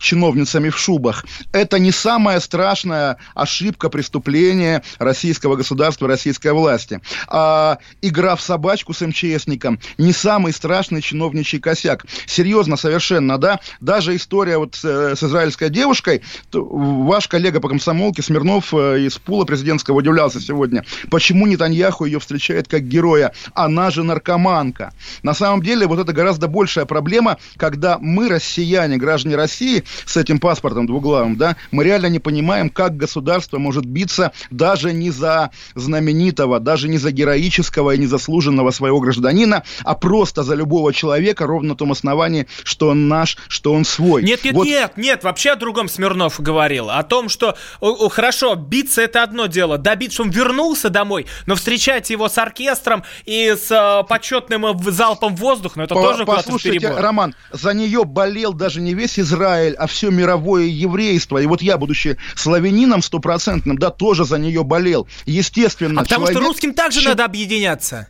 чиновницами 0.00 0.70
в 0.70 0.78
шубах. 0.78 1.24
Это 1.52 1.78
не 1.78 1.92
самая 1.92 2.40
страшная 2.40 3.18
ошибка, 3.34 3.88
преступление 3.88 4.82
российского 4.98 5.56
государства, 5.56 6.08
российской 6.08 6.52
власти. 6.52 7.00
А 7.28 7.78
игра 8.02 8.34
в 8.34 8.40
собачку 8.40 8.92
с 8.92 9.06
МЧСником 9.06 9.78
не 9.98 10.12
самый 10.12 10.52
страшный 10.52 11.02
чиновничий 11.02 11.60
косяк. 11.60 12.06
Серьезно, 12.26 12.76
совершенно, 12.76 13.38
да? 13.38 13.60
Даже 13.80 14.16
история 14.16 14.58
вот 14.58 14.74
с, 14.74 14.84
э, 14.84 15.16
с 15.16 15.22
израильской 15.22 15.70
девушкой, 15.70 16.22
ваш 16.52 17.28
коллега 17.28 17.60
по 17.60 17.68
комсомолке 17.68 18.22
Смирнов 18.22 18.72
э, 18.72 19.00
из 19.00 19.18
пула 19.18 19.44
президентского 19.44 19.96
удивлялся 19.96 20.40
сегодня, 20.40 20.84
почему 21.10 21.46
Нетаньяху 21.46 22.06
ее 22.06 22.18
встречает 22.18 22.68
как 22.68 22.82
героя. 22.82 23.32
Она 23.54 23.90
же 23.90 24.02
наркоманка. 24.02 24.92
На 25.22 25.34
самом 25.34 25.62
деле, 25.62 25.86
вот 25.86 25.98
это 25.98 26.12
гораздо 26.12 26.48
большая 26.48 26.86
проблема, 26.86 27.38
когда 27.56 27.98
мы, 27.98 28.28
россияне, 28.28 28.96
граждане 28.96 29.36
России, 29.36 29.84
с 30.04 30.16
этим 30.16 30.38
паспортом 30.38 30.86
двуглавым, 30.86 31.36
да, 31.36 31.56
мы 31.70 31.84
реально 31.84 32.06
не 32.06 32.18
понимаем, 32.18 32.70
как 32.70 32.96
государство 32.96 33.58
может 33.58 33.86
биться 33.86 34.32
даже 34.50 34.92
не 34.92 35.10
за 35.10 35.50
знаменитого, 35.74 36.60
даже 36.60 36.88
не 36.88 36.98
за 36.98 37.10
героического 37.10 37.94
и 37.94 37.98
незаслуженного 37.98 38.70
своего 38.70 39.00
гражданина, 39.00 39.64
а 39.84 39.94
просто 39.94 40.42
за 40.42 40.54
любого 40.54 40.92
человека, 40.92 41.46
ровно 41.46 41.70
на 41.70 41.76
том 41.76 41.92
основании, 41.92 42.46
что 42.64 42.88
он 42.88 43.08
наш, 43.08 43.38
что 43.48 43.72
он 43.72 43.84
свой. 43.84 44.22
Нет, 44.22 44.44
нет, 44.44 44.54
вот. 44.54 44.66
нет, 44.66 44.92
нет, 44.96 45.24
вообще 45.24 45.50
о 45.50 45.56
другом 45.56 45.88
Смирнов 45.88 46.40
говорил, 46.40 46.90
о 46.90 47.02
том, 47.02 47.28
что 47.28 47.56
о, 47.80 47.90
о, 47.90 48.08
хорошо, 48.08 48.54
биться 48.54 49.02
это 49.02 49.22
одно 49.22 49.46
дело, 49.46 49.78
добиться, 49.78 50.14
что 50.14 50.22
он 50.24 50.30
вернулся 50.30 50.90
домой, 50.90 51.26
но 51.46 51.54
встречать 51.54 52.10
его 52.10 52.28
с 52.28 52.36
оркестром 52.38 53.04
и 53.24 53.54
с 53.56 53.70
э, 53.70 54.06
почетным 54.08 54.66
залпом 54.90 55.36
воздуха, 55.36 55.78
ну 55.78 55.84
это 55.84 55.94
По, 55.94 56.02
тоже 56.02 56.24
Послушайте, 56.26 56.90
Роман, 56.90 57.34
за 57.52 57.72
нее 57.72 58.04
болел 58.04 58.52
даже 58.52 58.80
не 58.80 58.94
весь 58.94 59.18
Израиль, 59.18 59.74
а 59.80 59.86
все 59.86 60.10
мировое 60.10 60.64
еврейство. 60.64 61.38
И 61.38 61.46
вот 61.46 61.62
я, 61.62 61.78
будучи 61.78 62.18
славянином 62.34 63.02
стопроцентным, 63.02 63.78
да, 63.78 63.90
тоже 63.90 64.24
за 64.24 64.38
нее 64.38 64.62
болел. 64.62 65.08
Естественно, 65.26 66.00
а 66.00 66.04
потому 66.04 66.26
человек... 66.26 66.38
что 66.38 66.48
русским 66.48 66.74
также 66.74 67.02
надо 67.02 67.24
объединяться 67.24 68.08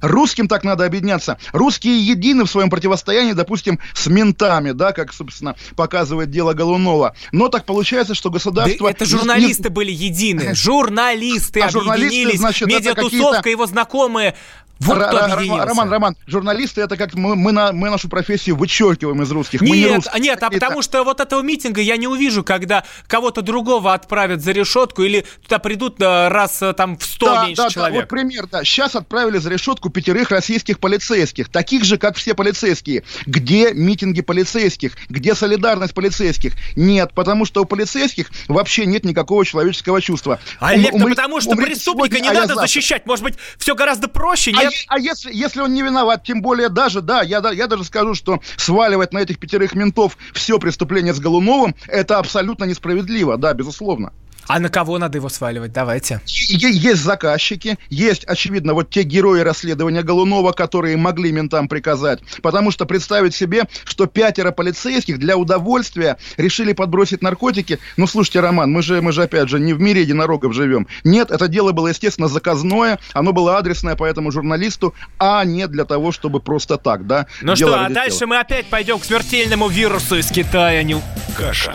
русским 0.00 0.48
так 0.48 0.64
надо 0.64 0.84
объединяться. 0.84 1.38
Русские 1.52 2.04
едины 2.04 2.44
в 2.44 2.50
своем 2.50 2.70
противостоянии, 2.70 3.32
допустим, 3.32 3.78
с 3.94 4.06
ментами, 4.06 4.72
да, 4.72 4.92
как, 4.92 5.12
собственно, 5.12 5.56
показывает 5.76 6.30
дело 6.30 6.52
Голунова. 6.52 7.14
Но 7.32 7.48
так 7.48 7.64
получается, 7.64 8.14
что 8.14 8.30
государство... 8.30 8.86
Да 8.86 8.90
это 8.90 9.04
журналисты 9.04 9.64
не... 9.64 9.68
были 9.68 9.92
едины. 9.92 10.52
Журналисты 10.54 11.60
а 11.60 11.68
объединились. 11.68 12.38
Значит, 12.38 12.68
Медиатусовка, 12.68 13.48
его 13.48 13.66
знакомые 13.66 14.34
вот 14.80 14.98
кто 14.98 15.24
объединился. 15.24 15.66
Роман, 15.66 15.90
Роман, 15.90 16.16
журналисты 16.26 16.82
это 16.82 16.96
как 16.96 17.14
мы, 17.14 17.34
мы, 17.36 17.52
на, 17.52 17.72
мы 17.72 17.90
нашу 17.90 18.08
профессию 18.08 18.56
вычеркиваем 18.56 19.22
из 19.22 19.30
русских. 19.30 19.60
Нет, 19.60 19.70
мы 19.70 19.76
не 19.76 19.86
русские. 19.86 20.20
нет, 20.20 20.42
а 20.42 20.50
потому 20.50 20.82
что 20.82 21.02
вот 21.04 21.20
этого 21.20 21.42
митинга 21.42 21.80
я 21.80 21.96
не 21.96 22.06
увижу, 22.06 22.44
когда 22.44 22.84
кого-то 23.06 23.42
другого 23.42 23.92
отправят 23.94 24.42
за 24.42 24.52
решетку 24.52 25.02
или 25.02 25.24
туда 25.42 25.58
придут 25.58 26.00
э, 26.00 26.28
раз 26.28 26.62
э, 26.62 26.72
там 26.74 26.96
в 26.96 27.04
100 27.04 27.26
да, 27.26 27.46
меньше 27.46 27.62
да, 27.62 27.70
человек. 27.70 27.94
Да, 27.94 28.00
вот 28.00 28.08
пример, 28.08 28.46
да. 28.46 28.64
Сейчас 28.64 28.94
отправили 28.94 29.38
за 29.38 29.50
решетку 29.50 29.90
пятерых 29.90 30.30
российских 30.30 30.78
полицейских, 30.78 31.48
таких 31.48 31.84
же, 31.84 31.98
как 31.98 32.16
все 32.16 32.34
полицейские. 32.34 33.02
Где 33.26 33.72
митинги 33.72 34.20
полицейских? 34.20 34.96
Где 35.08 35.34
солидарность 35.34 35.94
полицейских? 35.94 36.52
Нет, 36.76 37.12
потому 37.14 37.44
что 37.44 37.62
у 37.62 37.64
полицейских 37.64 38.30
вообще 38.46 38.86
нет 38.86 39.04
никакого 39.04 39.44
человеческого 39.44 40.00
чувства. 40.00 40.38
Олег, 40.60 40.94
Ум, 40.94 41.02
да 41.02 41.08
потому 41.08 41.40
что 41.40 41.56
преступника 41.56 42.16
сегодня, 42.16 42.32
не 42.32 42.38
а 42.38 42.40
надо 42.42 42.54
защищать. 42.54 43.06
Может 43.06 43.24
быть, 43.24 43.34
все 43.58 43.74
гораздо 43.74 44.08
проще, 44.08 44.52
а 44.56 44.67
а 44.88 44.98
если, 44.98 45.32
если 45.32 45.60
он 45.60 45.74
не 45.74 45.82
виноват, 45.82 46.24
тем 46.24 46.42
более 46.42 46.68
даже, 46.68 47.00
да, 47.00 47.22
я, 47.22 47.38
я 47.50 47.66
даже 47.66 47.84
скажу, 47.84 48.14
что 48.14 48.40
сваливать 48.56 49.12
на 49.12 49.18
этих 49.18 49.38
пятерых 49.38 49.74
ментов 49.74 50.16
все 50.32 50.58
преступление 50.58 51.14
с 51.14 51.20
Голуновым, 51.20 51.74
это 51.86 52.18
абсолютно 52.18 52.64
несправедливо, 52.64 53.36
да, 53.36 53.54
безусловно. 53.54 54.12
А 54.48 54.58
на 54.60 54.70
кого 54.70 54.98
надо 54.98 55.18
его 55.18 55.28
сваливать? 55.28 55.72
Давайте. 55.72 56.20
Есть 56.24 57.02
заказчики, 57.02 57.78
есть, 57.90 58.24
очевидно, 58.24 58.72
вот 58.72 58.88
те 58.88 59.02
герои 59.02 59.40
расследования 59.40 60.02
Голунова, 60.02 60.52
которые 60.52 60.96
могли 60.96 61.30
ментам 61.32 61.68
приказать. 61.68 62.20
Потому 62.42 62.70
что 62.70 62.86
представить 62.86 63.34
себе, 63.34 63.64
что 63.84 64.06
пятеро 64.06 64.50
полицейских 64.50 65.18
для 65.18 65.36
удовольствия 65.36 66.16
решили 66.38 66.72
подбросить 66.72 67.22
наркотики. 67.22 67.78
Ну, 67.98 68.06
слушайте, 68.06 68.40
Роман, 68.40 68.72
мы 68.72 68.82
же, 68.82 69.02
мы 69.02 69.12
же 69.12 69.22
опять 69.22 69.50
же 69.50 69.60
не 69.60 69.74
в 69.74 69.80
мире 69.80 70.00
единорогов 70.00 70.54
живем. 70.54 70.86
Нет, 71.04 71.30
это 71.30 71.46
дело 71.46 71.72
было, 71.72 71.88
естественно, 71.88 72.28
заказное, 72.28 72.98
оно 73.12 73.32
было 73.32 73.58
адресное 73.58 73.96
по 73.96 74.04
этому 74.04 74.30
журналисту, 74.30 74.94
а 75.18 75.44
не 75.44 75.66
для 75.68 75.84
того, 75.84 76.10
чтобы 76.10 76.40
просто 76.40 76.78
так, 76.78 77.06
да. 77.06 77.26
Ну 77.42 77.54
что, 77.54 77.78
а 77.78 77.90
дальше 77.90 78.26
мы 78.26 78.38
опять 78.38 78.66
пойдем 78.66 78.98
к 78.98 79.04
смертельному 79.04 79.68
вирусу 79.68 80.16
из 80.16 80.28
Китая. 80.28 80.82
Не... 80.82 80.96
Каша. 81.36 81.74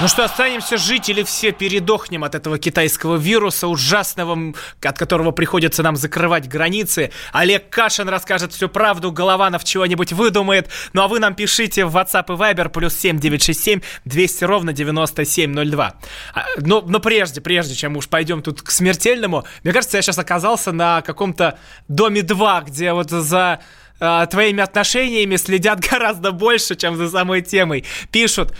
Ну 0.00 0.08
что, 0.08 0.24
останемся 0.24 0.78
жить 0.78 1.10
или 1.10 1.22
все 1.22 1.52
передохнем 1.52 2.24
от 2.24 2.34
этого 2.34 2.58
китайского 2.58 3.16
вируса 3.16 3.68
ужасного, 3.68 4.54
от 4.82 4.98
которого 4.98 5.30
приходится 5.30 5.82
нам 5.82 5.94
закрывать 5.94 6.48
границы. 6.48 7.12
Олег 7.34 7.68
Кашин 7.68 8.08
расскажет 8.08 8.54
всю 8.54 8.70
правду, 8.70 9.12
Голованов 9.12 9.62
чего-нибудь 9.62 10.14
выдумает. 10.14 10.70
Ну 10.94 11.02
а 11.02 11.08
вы 11.08 11.18
нам 11.18 11.34
пишите 11.34 11.84
в 11.84 11.94
WhatsApp 11.94 12.32
и 12.34 12.38
Viber 12.38 12.70
плюс 12.70 12.96
7967 12.96 13.82
200 14.06 14.44
ровно 14.44 14.72
9702. 14.72 15.94
А, 16.32 16.44
но, 16.56 16.80
но 16.80 16.98
прежде, 16.98 17.42
прежде 17.42 17.74
чем 17.74 17.98
уж 17.98 18.08
пойдем 18.08 18.40
тут 18.40 18.62
к 18.62 18.70
смертельному, 18.70 19.44
мне 19.64 19.74
кажется, 19.74 19.98
я 19.98 20.02
сейчас 20.02 20.18
оказался 20.18 20.72
на 20.72 21.02
каком-то 21.02 21.58
доме 21.88 22.22
2, 22.22 22.62
где 22.62 22.94
вот 22.94 23.10
за 23.10 23.60
а, 24.00 24.24
твоими 24.26 24.62
отношениями 24.62 25.36
следят 25.36 25.80
гораздо 25.90 26.32
больше, 26.32 26.74
чем 26.74 26.96
за 26.96 27.10
самой 27.10 27.42
темой. 27.42 27.84
Пишут, 28.10 28.54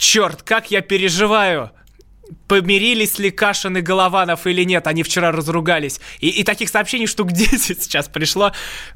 черт, 0.00 0.42
как 0.42 0.70
я 0.70 0.80
переживаю 0.80 1.70
помирились 2.50 3.20
ли 3.20 3.30
Кашин 3.30 3.76
и 3.76 3.80
Голованов 3.80 4.44
или 4.44 4.64
нет, 4.64 4.88
они 4.88 5.04
вчера 5.04 5.30
разругались. 5.30 6.00
И, 6.18 6.28
и 6.30 6.42
таких 6.42 6.68
сообщений 6.68 7.06
штук 7.06 7.30
10 7.32 7.80
сейчас 7.80 8.08
пришло. 8.08 8.50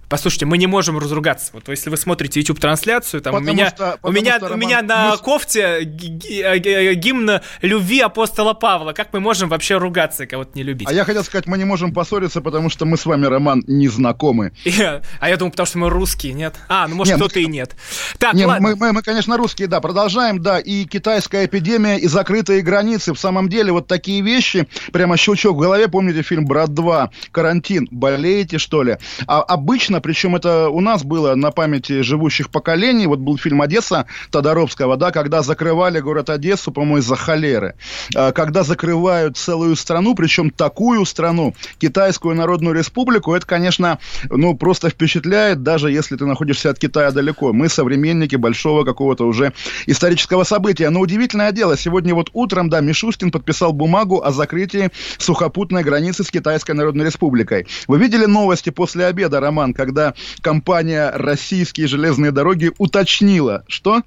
Послушайте, 0.08 0.46
мы 0.46 0.58
не 0.58 0.66
можем 0.66 0.98
разругаться. 0.98 1.50
Вот 1.52 1.68
если 1.68 1.88
вы 1.88 1.96
смотрите 1.96 2.40
YouTube-трансляцию, 2.40 3.20
там 3.20 3.34
потому 3.34 3.52
у 3.52 3.54
меня, 3.54 3.68
что, 3.68 3.98
у 4.02 4.10
меня, 4.10 4.36
что, 4.38 4.48
Роман, 4.48 4.58
у 4.58 4.60
меня 4.60 4.82
на 4.82 5.10
мы... 5.12 5.18
кофте 5.18 5.84
гимн 5.84 7.40
любви 7.62 8.00
апостола 8.00 8.54
Павла. 8.54 8.92
Как 8.92 9.12
мы 9.12 9.20
можем 9.20 9.48
вообще 9.48 9.76
ругаться 9.76 10.24
и 10.24 10.26
кого-то 10.26 10.50
не 10.54 10.64
любить? 10.64 10.88
А 10.88 10.92
я 10.92 11.04
хотел 11.04 11.22
сказать, 11.22 11.46
мы 11.46 11.56
не 11.56 11.64
можем 11.64 11.94
поссориться, 11.94 12.40
потому 12.40 12.70
что 12.70 12.86
мы 12.86 12.96
с 12.96 13.06
вами, 13.06 13.26
Роман, 13.26 13.62
не 13.68 13.86
знакомы. 13.86 14.50
а 15.20 15.28
я 15.28 15.36
думал, 15.36 15.52
потому 15.52 15.66
что 15.66 15.78
мы 15.78 15.90
русские, 15.90 16.32
нет? 16.32 16.56
А, 16.68 16.88
ну 16.88 16.96
может 16.96 17.14
кто-то 17.14 17.38
и 17.38 17.46
нет. 17.46 17.76
Так, 18.18 18.34
ладно. 18.34 18.58
Мы, 18.60 18.74
мы, 18.74 18.92
мы, 18.92 19.02
конечно, 19.02 19.36
русские, 19.36 19.68
да. 19.68 19.80
Продолжаем, 19.80 20.42
да. 20.42 20.58
И 20.58 20.86
китайская 20.86 21.46
эпидемия, 21.46 21.98
и 21.98 22.08
закрытые 22.08 22.60
границы 22.62 23.14
в 23.14 23.20
самом 23.20 23.43
деле 23.48 23.72
вот 23.72 23.86
такие 23.86 24.20
вещи, 24.20 24.66
прямо 24.92 25.16
щелчок 25.16 25.56
в 25.56 25.60
голове, 25.60 25.88
помните 25.88 26.22
фильм 26.22 26.44
«Брат 26.44 26.70
2», 26.70 27.10
«Карантин», 27.30 27.88
болеете, 27.90 28.58
что 28.58 28.82
ли? 28.82 28.98
А 29.26 29.40
обычно, 29.40 30.00
причем 30.00 30.36
это 30.36 30.68
у 30.68 30.80
нас 30.80 31.04
было 31.04 31.34
на 31.34 31.50
памяти 31.50 32.02
живущих 32.02 32.50
поколений, 32.50 33.06
вот 33.06 33.20
был 33.20 33.38
фильм 33.38 33.62
«Одесса» 33.62 34.06
Тодоровского, 34.30 34.96
да, 34.96 35.10
когда 35.12 35.42
закрывали 35.42 36.00
город 36.00 36.30
Одессу, 36.30 36.72
по-моему, 36.72 36.98
из-за 36.98 37.16
холеры. 37.16 37.74
А, 38.14 38.32
когда 38.32 38.64
закрывают 38.64 39.36
целую 39.36 39.76
страну, 39.76 40.14
причем 40.14 40.50
такую 40.50 41.04
страну, 41.04 41.54
Китайскую 41.78 42.34
Народную 42.34 42.74
Республику, 42.74 43.34
это, 43.34 43.46
конечно, 43.46 43.98
ну, 44.28 44.54
просто 44.54 44.90
впечатляет, 44.90 45.62
даже 45.62 45.90
если 45.90 46.16
ты 46.16 46.26
находишься 46.26 46.70
от 46.70 46.78
Китая 46.78 47.10
далеко. 47.12 47.52
Мы 47.52 47.68
современники 47.68 48.36
большого 48.36 48.84
какого-то 48.84 49.26
уже 49.26 49.52
исторического 49.86 50.44
события. 50.44 50.90
Но 50.90 51.00
удивительное 51.00 51.52
дело, 51.52 51.76
сегодня 51.76 52.14
вот 52.14 52.30
утром, 52.32 52.68
да, 52.70 52.80
Мишу 52.80 53.04
Мишустин 53.04 53.30
подписал 53.34 53.72
бумагу 53.72 54.22
о 54.22 54.30
закрытии 54.30 54.92
сухопутной 55.18 55.82
границы 55.82 56.22
с 56.22 56.30
Китайской 56.30 56.70
Народной 56.70 57.06
Республикой. 57.06 57.66
Вы 57.88 57.98
видели 57.98 58.26
новости 58.26 58.70
после 58.70 59.06
обеда, 59.06 59.40
Роман, 59.40 59.74
когда 59.74 60.14
компания 60.40 61.10
«Российские 61.10 61.88
железные 61.88 62.30
дороги» 62.30 62.70
уточнила, 62.78 63.64
что 63.66 64.02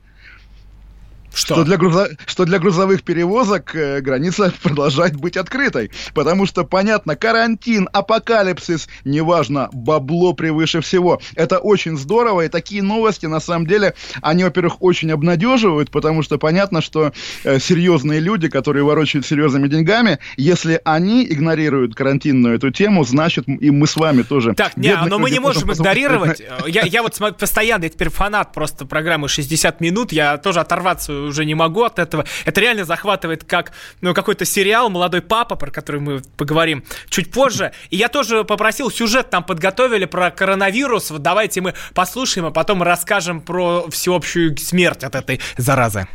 что? 1.37 1.53
Что, 1.53 1.63
для 1.63 1.77
грузо... 1.77 2.09
что 2.25 2.45
для 2.45 2.57
грузовых 2.57 3.03
перевозок 3.03 3.75
э, 3.75 4.01
граница 4.01 4.51
продолжает 4.63 5.15
быть 5.15 5.37
открытой. 5.37 5.91
Потому 6.13 6.47
что, 6.47 6.63
понятно, 6.63 7.15
карантин, 7.15 7.87
апокалипсис, 7.93 8.89
неважно, 9.05 9.69
бабло 9.71 10.33
превыше 10.33 10.81
всего. 10.81 11.21
Это 11.35 11.59
очень 11.59 11.95
здорово, 11.97 12.45
и 12.45 12.49
такие 12.49 12.81
новости, 12.81 13.27
на 13.27 13.39
самом 13.39 13.67
деле, 13.67 13.93
они, 14.21 14.43
во-первых, 14.43 14.81
очень 14.81 15.11
обнадеживают, 15.11 15.91
потому 15.91 16.23
что 16.23 16.39
понятно, 16.39 16.81
что 16.81 17.13
э, 17.43 17.59
серьезные 17.59 18.19
люди, 18.19 18.49
которые 18.49 18.83
ворочают 18.83 19.25
серьезными 19.25 19.67
деньгами, 19.67 20.17
если 20.37 20.81
они 20.85 21.23
игнорируют 21.23 21.93
карантинную 21.93 22.55
эту 22.55 22.71
тему, 22.71 23.05
значит, 23.05 23.47
и 23.47 23.69
мы 23.69 23.85
с 23.85 23.95
вами 23.95 24.23
тоже. 24.23 24.55
Так, 24.55 24.75
не, 24.75 24.95
но 25.05 25.19
мы 25.19 25.29
не 25.29 25.39
можем 25.39 25.71
игнорировать. 25.71 26.41
Я, 26.67 26.83
я 26.83 27.01
вот 27.01 27.17
постоянно, 27.37 27.83
я 27.83 27.89
теперь 27.89 28.09
фанат 28.09 28.53
просто 28.53 28.85
программы 28.85 29.27
«60 29.27 29.75
минут», 29.79 30.11
я 30.11 30.37
тоже 30.37 30.59
оторваться 30.59 31.26
уже 31.27 31.45
не 31.45 31.55
могу 31.55 31.83
от 31.83 31.99
этого. 31.99 32.25
Это 32.45 32.61
реально 32.61 32.85
захватывает 32.85 33.43
как 33.43 33.71
ну, 34.01 34.13
какой-то 34.13 34.45
сериал 34.45 34.89
«Молодой 34.89 35.21
папа», 35.21 35.55
про 35.55 35.71
который 35.71 36.01
мы 36.01 36.21
поговорим 36.37 36.83
чуть 37.09 37.31
позже. 37.31 37.71
И 37.89 37.97
я 37.97 38.07
тоже 38.07 38.43
попросил, 38.43 38.89
сюжет 38.91 39.29
там 39.29 39.43
подготовили 39.43 40.05
про 40.05 40.31
коронавирус. 40.31 41.11
Вот 41.11 41.21
давайте 41.21 41.61
мы 41.61 41.73
послушаем, 41.93 42.47
а 42.47 42.51
потом 42.51 42.83
расскажем 42.83 43.41
про 43.41 43.89
всеобщую 43.89 44.57
смерть 44.57 45.03
от 45.03 45.15
этой 45.15 45.39
заразы. 45.57 46.07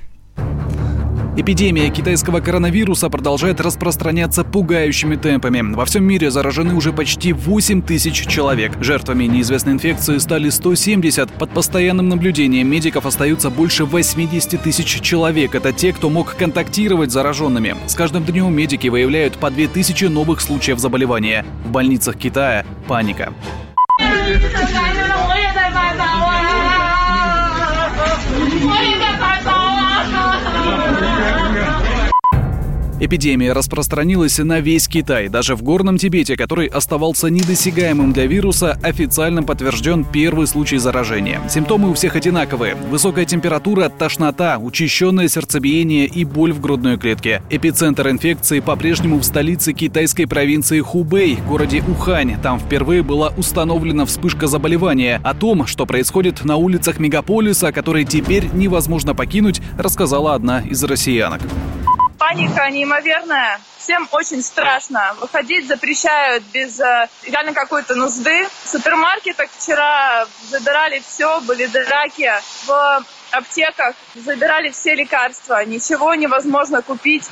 Эпидемия 1.35 1.89
китайского 1.89 2.41
коронавируса 2.41 3.09
продолжает 3.09 3.59
распространяться 3.59 4.45
пугающими 4.45 5.17
темпами. 5.17 5.75
Во 5.75 5.87
всем 5.87 6.05
мире 6.05 6.31
заражены 6.31 6.75
уже 6.75 6.93
почти 6.93 7.33
8 7.33 7.81
тысяч 7.81 8.27
человек. 8.27 8.73
Жертвами 8.83 9.25
неизвестной 9.25 9.73
инфекции 9.73 10.19
стали 10.19 10.51
170. 10.51 11.33
Под 11.33 11.49
постоянным 11.51 12.11
наблюдением 12.11 12.69
медиков 12.69 13.07
остаются 13.07 13.49
больше 13.49 13.87
80 13.87 14.62
тысяч 14.62 15.01
человек. 15.01 15.55
Это 15.55 15.73
те, 15.73 15.95
кто 15.95 16.11
мог 16.11 16.37
контактировать 16.37 17.11
с 17.11 17.15
зараженными. 17.15 17.77
С 17.87 17.95
каждым 17.95 18.25
днем 18.25 18.55
медики 18.55 18.89
выявляют 18.89 19.39
по 19.39 19.51
2000 19.51 20.05
новых 20.11 20.43
случаев 20.43 20.81
заболевания. 20.81 21.47
В 21.65 21.71
больницах 21.71 22.19
Китая 22.19 22.67
паника. 22.87 23.33
Эпидемия 33.05 33.53
распространилась 33.53 34.39
на 34.39 34.61
весь 34.61 34.87
Китай. 34.87 35.29
Даже 35.29 35.57
в 35.57 35.63
горном 35.65 35.99
Тибете, 35.99 36.37
который 36.37 36.69
оставался 36.69 37.31
недосягаемым 37.31 38.13
для 38.13 38.27
вируса, 38.27 38.79
официально 38.81 39.43
подтвержден 39.43 40.05
первый 40.05 40.47
случай 40.47 40.79
заражения. 40.79 41.41
Симптомы 41.49 41.91
у 41.91 41.95
всех 41.95 42.15
одинаковые. 42.15 42.77
Высокая 42.77 43.25
температура, 43.25 43.89
тошнота, 43.89 44.57
учащенное 44.59 45.27
сердцебиение 45.27 46.07
и 46.07 46.25
боль 46.25 46.53
в 46.53 46.61
грудной 46.61 46.97
клетке. 46.97 47.43
Эпицентр 47.51 48.09
инфекции 48.09 48.61
по-прежнему 48.61 49.19
в 49.19 49.25
столице 49.25 49.73
китайской 49.73 50.27
провинции 50.27 50.79
Хубэй, 50.79 51.39
городе 51.49 51.83
Ухань. 51.89 52.41
Там 52.41 52.61
впервые 52.61 53.03
была 53.03 53.33
установлена 53.37 54.07
вспышка 54.07 54.47
заболевания. 54.47 55.21
О 55.25 55.35
том, 55.35 55.67
что 55.67 55.87
происходит 55.87 56.45
на 56.45 56.55
улицах 56.55 57.01
мегаполиса, 57.01 57.73
который 57.73 58.05
теперь 58.05 58.45
невозможно 58.53 59.13
покинуть, 59.13 59.61
рассказала 59.77 60.37
одна 60.37 60.61
из 60.61 60.85
россиянок 60.85 61.41
паника 62.23 62.71
неимоверная. 62.71 63.61
Всем 63.79 64.09
очень 64.12 64.45
страшно. 64.45 65.17
Выходить 65.21 65.67
запрещают 65.67 66.45
без 66.52 66.79
э, 66.79 67.09
реально 67.25 67.52
какой-то 67.52 67.97
нужды. 67.97 68.47
В 68.62 68.69
супермаркетах 68.69 69.50
вчера 69.50 70.25
забирали 70.49 71.02
все, 71.05 71.41
были 71.41 71.67
драки. 71.67 72.31
В 72.67 73.05
аптеках 73.33 73.97
забирали 74.14 74.71
все 74.71 74.95
лекарства. 74.95 75.64
Ничего 75.64 76.14
невозможно 76.14 76.81
купить. 76.81 77.29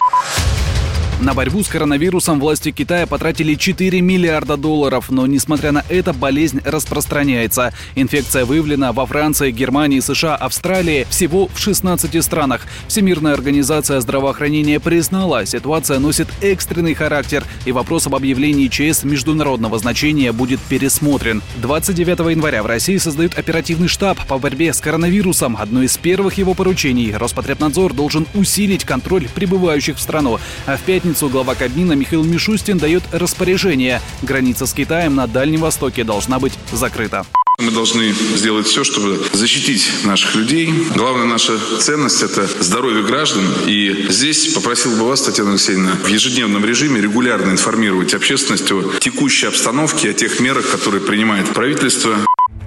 На 1.21 1.35
борьбу 1.35 1.63
с 1.63 1.69
коронавирусом 1.69 2.41
власти 2.41 2.71
Китая 2.71 3.07
потратили 3.07 3.55
4 3.55 4.01
миллиарда 4.01 4.57
долларов, 4.57 5.11
но 5.11 5.27
несмотря 5.27 5.71
на 5.71 5.85
это 5.91 6.15
болезнь 6.15 6.63
распространяется. 6.65 7.75
Инфекция 7.95 8.47
выявлена 8.47 8.95
во 8.95 9.05
Франции, 9.05 9.51
Германии, 9.51 10.01
США, 10.01 10.35
Австралии, 10.35 11.07
всего 11.11 11.49
в 11.49 11.59
16 11.59 12.25
странах. 12.25 12.63
Всемирная 12.89 13.35
организация 13.35 14.01
здравоохранения 14.01 14.81
признала, 14.81 15.45
ситуация 15.45 15.99
носит 15.99 16.29
экстренный 16.41 16.95
характер 16.95 17.45
и 17.67 17.73
вопрос 17.73 18.07
об 18.07 18.15
объявлении 18.15 18.69
ЧС 18.69 19.05
международного 19.05 19.79
значения 19.79 20.33
будет 20.33 20.61
пересмотрен. 20.61 21.43
29 21.61 22.31
января 22.31 22.63
в 22.63 22.67
России 22.67 22.97
создают 22.97 23.37
оперативный 23.37 23.89
штаб 23.89 24.19
по 24.27 24.39
борьбе 24.39 24.73
с 24.73 24.81
коронавирусом. 24.81 25.59
Одно 25.61 25.83
из 25.83 25.99
первых 25.99 26.39
его 26.39 26.55
поручений– 26.55 27.15
Роспотребнадзор 27.15 27.93
должен 27.93 28.27
усилить 28.33 28.85
контроль 28.85 29.29
прибывающих 29.35 29.99
в 29.99 30.01
страну. 30.01 30.39
А 30.65 30.79
в 30.79 30.81
пятницу 30.81 31.10
пятницу 31.11 31.29
глава 31.29 31.57
Кабмина 31.57 31.95
Михаил 31.95 32.23
Мишустин 32.23 32.79
дает 32.79 33.03
распоряжение. 33.11 34.01
Граница 34.23 34.65
с 34.65 34.73
Китаем 34.73 35.17
на 35.17 35.27
Дальнем 35.27 35.61
Востоке 35.61 36.05
должна 36.05 36.39
быть 36.39 36.53
закрыта. 36.71 37.27
Мы 37.59 37.73
должны 37.73 38.13
сделать 38.37 38.69
все, 38.69 38.85
чтобы 38.85 39.21
защитить 39.33 39.91
наших 40.05 40.37
людей. 40.37 40.73
Главная 40.95 41.27
наша 41.27 41.59
ценность– 41.81 42.23
это 42.23 42.49
здоровье 42.63 43.03
граждан. 43.03 43.43
И 43.67 44.07
здесь 44.09 44.53
попросил 44.53 44.93
бы 44.93 45.09
вас, 45.09 45.23
Татьяна 45.23 45.51
Алексеевна, 45.51 45.97
в 46.01 46.07
ежедневном 46.07 46.65
режиме 46.65 47.01
регулярно 47.01 47.51
информировать 47.51 48.15
общественность 48.15 48.71
о 48.71 48.85
текущей 49.01 49.47
обстановке, 49.47 50.11
о 50.11 50.13
тех 50.13 50.39
мерах, 50.39 50.71
которые 50.71 51.03
принимает 51.03 51.49
правительство. 51.49 52.15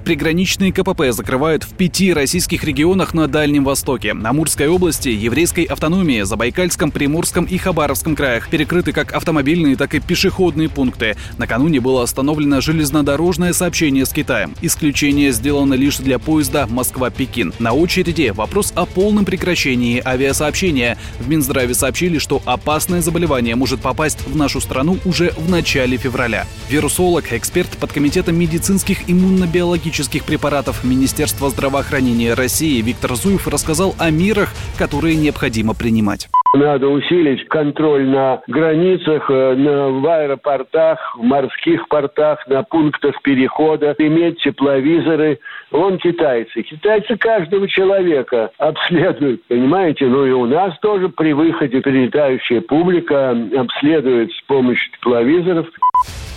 Приграничные 0.04 0.70
КПП 0.70 1.12
закрывают 1.12 1.64
в 1.64 1.72
пяти 1.72 2.12
российских 2.12 2.62
регионах 2.64 3.14
на 3.14 3.26
Дальнем 3.26 3.64
Востоке. 3.64 4.10
Амурской 4.10 4.68
области, 4.68 5.08
Еврейской 5.08 5.64
автономии, 5.64 6.20
Забайкальском, 6.20 6.90
Приморском 6.90 7.46
и 7.46 7.56
Хабаровском 7.56 8.14
краях 8.14 8.50
перекрыты 8.50 8.92
как 8.92 9.14
автомобильные, 9.14 9.76
так 9.76 9.94
и 9.94 10.00
пешеходные 10.00 10.68
пункты. 10.68 11.16
Накануне 11.38 11.80
было 11.80 12.02
остановлено 12.02 12.60
железнодорожное 12.60 13.54
сообщение 13.54 14.04
с 14.04 14.12
Китаем. 14.12 14.54
Исключение 14.60 15.32
сделано 15.32 15.72
лишь 15.72 15.96
для 15.96 16.18
поезда 16.18 16.66
Москва-Пекин. 16.66 17.54
На 17.58 17.72
очереди 17.72 18.30
вопрос 18.36 18.74
о 18.76 18.84
полном 18.84 19.24
прекращении 19.24 20.02
авиасообщения. 20.04 20.98
В 21.18 21.30
Минздраве 21.30 21.72
сообщили, 21.72 22.18
что 22.18 22.42
опасное 22.44 23.00
заболевание 23.00 23.54
может 23.56 23.80
попасть 23.80 24.18
в 24.26 24.36
нашу 24.36 24.60
страну 24.60 24.98
уже 25.06 25.32
в 25.38 25.48
начале 25.48 25.96
февраля. 25.96 26.46
Вирусолог, 26.68 27.32
эксперт 27.32 27.70
под 27.78 27.90
комитетом 27.90 28.36
медицинских 28.36 29.08
иммунобиологических 29.08 29.93
наркотических 29.94 30.24
препаратов 30.24 30.82
Министерства 30.82 31.50
здравоохранения 31.50 32.34
России 32.34 32.82
Виктор 32.82 33.14
Зуев 33.14 33.46
рассказал 33.46 33.94
о 33.98 34.10
мерах, 34.10 34.52
которые 34.76 35.14
необходимо 35.14 35.72
принимать. 35.72 36.28
Надо 36.54 36.86
усилить 36.86 37.48
контроль 37.48 38.06
на 38.06 38.40
границах, 38.46 39.28
э, 39.28 39.54
на, 39.56 39.88
в 39.88 40.06
аэропортах, 40.06 41.16
в 41.16 41.22
морских 41.22 41.88
портах, 41.88 42.46
на 42.46 42.62
пунктах 42.62 43.20
перехода, 43.22 43.96
иметь 43.98 44.38
тепловизоры. 44.40 45.40
Вон 45.72 45.98
китайцы. 45.98 46.62
Китайцы 46.62 47.16
каждого 47.16 47.66
человека 47.66 48.52
обследуют, 48.58 49.42
понимаете? 49.48 50.06
Ну 50.06 50.26
и 50.26 50.30
у 50.30 50.46
нас 50.46 50.78
тоже 50.78 51.08
при 51.08 51.32
выходе 51.32 51.80
прилетающая 51.80 52.60
публика 52.60 53.30
обследует 53.30 54.30
с 54.30 54.40
помощью 54.42 54.92
тепловизоров. 54.92 55.66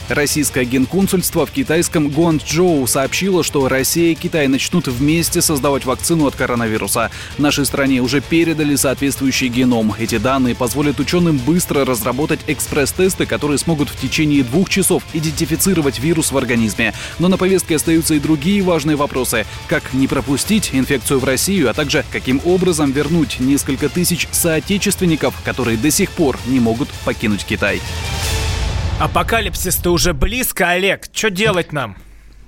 Российское 0.10 0.64
генконсульство 0.64 1.46
в 1.46 1.52
китайском 1.52 2.10
Гуанчжоу 2.10 2.88
сообщило, 2.88 3.44
что 3.44 3.68
Россия 3.68 4.14
и 4.14 4.16
Китай 4.16 4.48
начнут 4.48 4.88
вместе 4.88 5.42
создавать 5.42 5.84
вакцину 5.86 6.28
от 6.28 6.36
коронавируса. 6.36 7.12
Нашей 7.38 7.66
стране 7.66 8.00
уже 8.00 8.22
передали 8.22 8.76
соответствующий 8.76 9.50
геном. 9.50 9.92
Эти 10.08 10.20
данные 10.20 10.56
позволят 10.56 11.02
ученым 11.02 11.38
быстро 11.38 11.84
разработать 11.84 12.40
экспресс-тесты, 12.48 13.26
которые 13.26 13.58
смогут 13.58 13.90
в 13.90 14.00
течение 14.00 14.42
двух 14.42 14.70
часов 14.70 15.04
идентифицировать 15.12 16.00
вирус 16.00 16.32
в 16.32 16.38
организме. 16.38 16.94
Но 17.20 17.28
на 17.28 17.36
повестке 17.36 17.76
остаются 17.76 18.14
и 18.14 18.20
другие 18.20 18.62
важные 18.62 18.96
вопросы. 18.96 19.46
Как 19.68 19.94
не 19.94 20.08
пропустить 20.08 20.70
инфекцию 20.72 21.20
в 21.20 21.26
Россию, 21.26 21.70
а 21.70 21.74
также 21.74 22.06
каким 22.10 22.40
образом 22.46 22.94
вернуть 22.94 23.42
несколько 23.42 23.90
тысяч 23.90 24.30
соотечественников, 24.32 25.36
которые 25.44 25.76
до 25.76 25.92
сих 25.92 26.12
пор 26.12 26.40
не 26.46 26.62
могут 26.62 26.88
покинуть 27.04 27.44
Китай. 27.44 27.82
Апокалипсис-то 29.02 29.92
уже 29.92 30.14
близко, 30.14 30.70
Олег. 30.70 31.10
Что 31.12 31.30
делать 31.30 31.74
нам? 31.74 31.98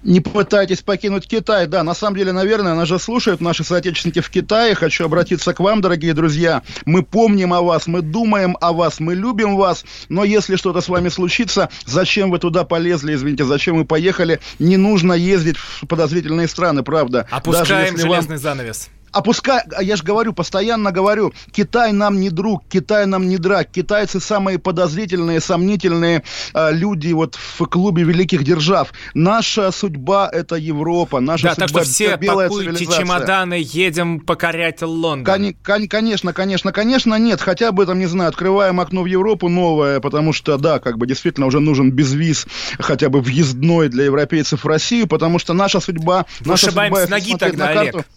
Не 0.03 0.21
пытайтесь 0.21 0.81
покинуть 0.81 1.27
Китай. 1.27 1.67
Да, 1.67 1.83
на 1.83 1.93
самом 1.93 2.17
деле, 2.17 2.31
наверное, 2.31 2.73
нас 2.73 2.87
же 2.87 2.99
слушают 2.99 3.41
наши 3.41 3.63
соотечественники 3.63 4.21
в 4.21 4.29
Китае. 4.29 4.75
Хочу 4.75 5.05
обратиться 5.05 5.53
к 5.53 5.59
вам, 5.59 5.81
дорогие 5.81 6.13
друзья. 6.13 6.63
Мы 6.85 7.03
помним 7.03 7.53
о 7.53 7.61
вас, 7.61 7.87
мы 7.87 8.01
думаем 8.01 8.57
о 8.61 8.73
вас, 8.73 8.99
мы 8.99 9.15
любим 9.15 9.57
вас. 9.57 9.85
Но 10.07 10.23
если 10.23 10.55
что-то 10.55 10.81
с 10.81 10.87
вами 10.87 11.09
случится, 11.09 11.69
зачем 11.85 12.31
вы 12.31 12.39
туда 12.39 12.63
полезли, 12.63 13.13
извините, 13.13 13.43
зачем 13.43 13.77
вы 13.77 13.85
поехали? 13.85 14.39
Не 14.57 14.77
нужно 14.77 15.13
ездить 15.13 15.57
в 15.57 15.85
подозрительные 15.87 16.47
страны, 16.47 16.83
правда. 16.83 17.27
Опускаем 17.29 17.97
железный 17.97 18.35
вам... 18.35 18.37
занавес 18.37 18.89
опускай, 19.11 19.61
а 19.75 19.83
я 19.83 19.95
же 19.95 20.03
говорю, 20.03 20.33
постоянно 20.33 20.91
говорю, 20.91 21.33
Китай 21.51 21.91
нам 21.91 22.19
не 22.19 22.29
друг, 22.29 22.63
Китай 22.69 23.05
нам 23.05 23.27
не 23.27 23.37
драк, 23.37 23.69
китайцы 23.71 24.19
самые 24.19 24.59
подозрительные, 24.59 25.39
сомнительные 25.39 26.23
э, 26.53 26.71
люди 26.71 27.11
вот 27.13 27.35
в 27.35 27.65
клубе 27.65 28.03
великих 28.03 28.43
держав. 28.43 28.93
Наша 29.13 29.71
судьба 29.71 30.29
это 30.31 30.55
Европа, 30.55 31.19
наша 31.19 31.43
да, 31.43 31.49
судьба 31.51 31.67
так 31.67 31.69
что 31.69 31.91
все 31.91 32.15
белая 32.17 32.49
пакуйте 32.49 32.85
чемоданы, 32.85 33.61
едем 33.61 34.19
покорять 34.19 34.81
Лондон. 34.81 35.25
Кон- 35.25 35.55
кон- 35.63 35.87
конечно, 35.87 36.33
конечно, 36.33 36.71
конечно, 36.71 37.15
нет, 37.15 37.41
хотя 37.41 37.71
бы 37.71 37.85
там, 37.85 37.99
не 37.99 38.05
знаю, 38.05 38.29
открываем 38.29 38.79
окно 38.79 39.03
в 39.03 39.05
Европу 39.05 39.49
новое, 39.49 39.99
потому 39.99 40.33
что, 40.33 40.57
да, 40.57 40.79
как 40.79 40.97
бы 40.97 41.07
действительно 41.07 41.47
уже 41.47 41.59
нужен 41.59 41.91
безвиз, 41.91 42.47
хотя 42.79 43.09
бы 43.09 43.21
въездной 43.21 43.89
для 43.89 44.05
европейцев 44.05 44.63
в 44.63 44.67
Россию, 44.67 45.07
потому 45.07 45.39
что 45.39 45.53
наша 45.53 45.79
судьба... 45.79 46.25
наша 46.45 46.67
судьба, 46.67 47.05
с 47.05 47.09
ноги 47.09 47.35
тогда, 47.35 47.67
на 47.67 47.73
карту, 47.73 47.97
Олег 47.97 48.07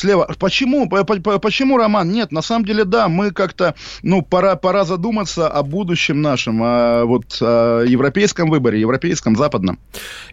слева. 0.00 0.28
Почему? 0.38 0.88
Почему, 0.88 1.76
Роман? 1.76 2.10
Нет, 2.10 2.32
на 2.32 2.42
самом 2.42 2.64
деле, 2.64 2.84
да, 2.84 3.08
мы 3.08 3.30
как-то, 3.30 3.74
ну, 4.02 4.22
пора, 4.22 4.56
пора 4.56 4.84
задуматься 4.84 5.48
о 5.48 5.62
будущем 5.62 6.20
нашем, 6.22 6.62
о, 6.62 7.04
вот, 7.04 7.38
о 7.40 7.84
европейском 7.84 8.50
выборе, 8.50 8.80
европейском, 8.80 9.36
западном. 9.36 9.78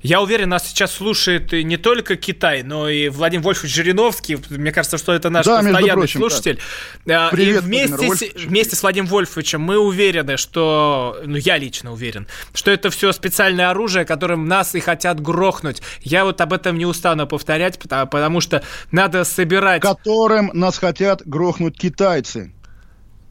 Я 0.01 0.21
уверен, 0.21 0.49
нас 0.49 0.67
сейчас 0.67 0.91
слушает 0.91 1.51
не 1.51 1.77
только 1.77 2.15
Китай, 2.15 2.63
но 2.63 2.89
и 2.89 3.09
Владимир 3.09 3.43
Вольфович 3.43 3.73
Жириновский. 3.73 4.37
Мне 4.49 4.71
кажется, 4.71 4.97
что 4.97 5.13
это 5.13 5.29
наш 5.29 5.45
да, 5.45 5.57
постоянный 5.57 5.93
прочим, 5.93 6.19
слушатель. 6.21 6.59
Да. 7.05 7.29
Привет, 7.31 7.63
и 7.63 7.65
вместе, 7.65 8.15
с, 8.15 8.45
вместе 8.45 8.75
с 8.75 8.81
Владимиром 8.81 9.09
Вольфовичем 9.09 9.61
мы 9.61 9.77
уверены, 9.77 10.37
что, 10.37 11.17
ну, 11.25 11.35
я 11.37 11.57
лично 11.57 11.91
уверен, 11.91 12.27
что 12.53 12.71
это 12.71 12.89
все 12.89 13.11
специальное 13.11 13.69
оружие, 13.69 14.05
которым 14.05 14.47
нас 14.47 14.75
и 14.75 14.79
хотят 14.79 15.21
грохнуть. 15.21 15.81
Я 16.01 16.23
вот 16.23 16.39
об 16.41 16.53
этом 16.53 16.77
не 16.77 16.85
устану 16.85 17.27
повторять, 17.27 17.77
потому, 17.79 18.07
потому 18.07 18.41
что 18.41 18.63
надо 18.91 19.23
собирать 19.23 19.56
собирать... 19.57 19.81
Которым 19.81 20.51
нас 20.53 20.77
хотят 20.77 21.21
грохнуть 21.25 21.77
китайцы. 21.77 22.51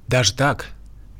Даже 0.08 0.34
так? 0.34 0.66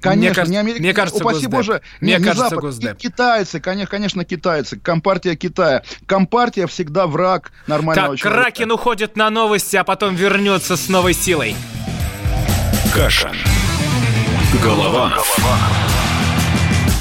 Конечно, 0.01 0.43
мне, 0.45 0.51
не 0.51 0.57
Америка. 0.59 0.81
Мне 0.81 0.95
кажется, 0.95 1.21
упаси 1.21 1.47
Госдеп. 1.47 1.51
Боже, 1.51 1.83
мне 2.01 2.13
не, 2.13 2.19
не 2.19 2.25
кажется, 2.25 2.51
Запад, 2.51 2.65
Госдеп. 2.65 2.97
Китайцы, 2.97 3.61
конечно, 3.61 3.91
конечно, 3.91 4.25
китайцы. 4.25 4.79
Компартия 4.79 5.35
Китая. 5.35 5.83
Компартия 6.07 6.67
всегда 6.67 7.07
враг 7.07 7.51
нормального 7.67 8.11
так, 8.11 8.19
человека. 8.19 8.43
Кракен 8.43 8.73
уходит 8.73 9.17
на 9.17 9.31
новости, 9.31 9.77
а 9.77 9.85
потом 9.85 10.15
вернется 10.15 10.77
с 10.77 10.89
новой 10.89 11.15
силой. 11.15 11.57
Каша. 12.95 13.33
Голова. 14.63 15.19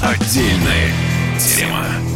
Отдельная 0.02 0.90
тема. 1.38 2.15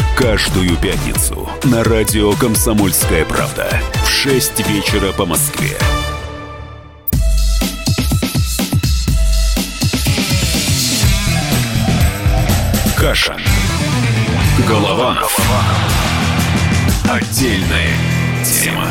Каждую 0.15 0.77
пятницу 0.77 1.49
на 1.63 1.83
радио 1.83 2.33
«Комсомольская 2.33 3.25
правда» 3.25 3.81
в 4.03 4.09
6 4.09 4.67
вечера 4.67 5.11
по 5.13 5.25
Москве. 5.25 5.77
Каша. 12.97 13.37
Голова. 14.67 15.17
Отдельная 17.09 17.95
тема. 18.45 18.87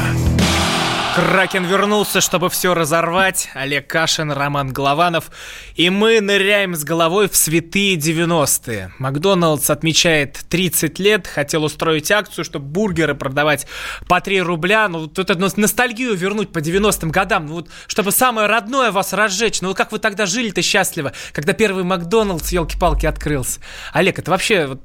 Кракен 1.16 1.64
вернулся, 1.64 2.20
чтобы 2.20 2.48
все 2.50 2.72
разорвать. 2.72 3.50
Олег 3.54 3.88
Кашин, 3.88 4.30
Роман 4.30 4.72
Голованов. 4.72 5.30
И 5.74 5.90
мы 5.90 6.20
ныряем 6.20 6.76
с 6.76 6.84
головой 6.84 7.28
в 7.28 7.34
святые 7.34 7.96
90-е. 7.96 8.92
Макдоналдс 8.98 9.70
отмечает 9.70 10.38
30 10.48 10.98
лет. 11.00 11.26
Хотел 11.26 11.64
устроить 11.64 12.10
акцию, 12.12 12.44
чтобы 12.44 12.66
бургеры 12.66 13.14
продавать 13.16 13.66
по 14.08 14.20
3 14.20 14.40
рубля. 14.42 14.88
Ну, 14.88 15.08
тут 15.08 15.30
одну 15.30 15.48
ностальгию 15.56 16.14
вернуть 16.14 16.52
по 16.52 16.58
90-м 16.58 17.10
годам. 17.10 17.46
Ну, 17.46 17.54
вот, 17.54 17.68
чтобы 17.88 18.12
самое 18.12 18.46
родное 18.46 18.92
вас 18.92 19.12
разжечь. 19.12 19.60
Ну, 19.62 19.68
вот 19.68 19.76
как 19.76 19.90
вы 19.90 19.98
тогда 19.98 20.26
жили-то 20.26 20.62
счастливо, 20.62 21.12
когда 21.32 21.54
первый 21.54 21.82
Макдоналдс, 21.82 22.52
елки-палки, 22.52 23.06
открылся. 23.06 23.60
Олег, 23.92 24.20
это 24.20 24.30
вообще 24.30 24.66
вот, 24.66 24.80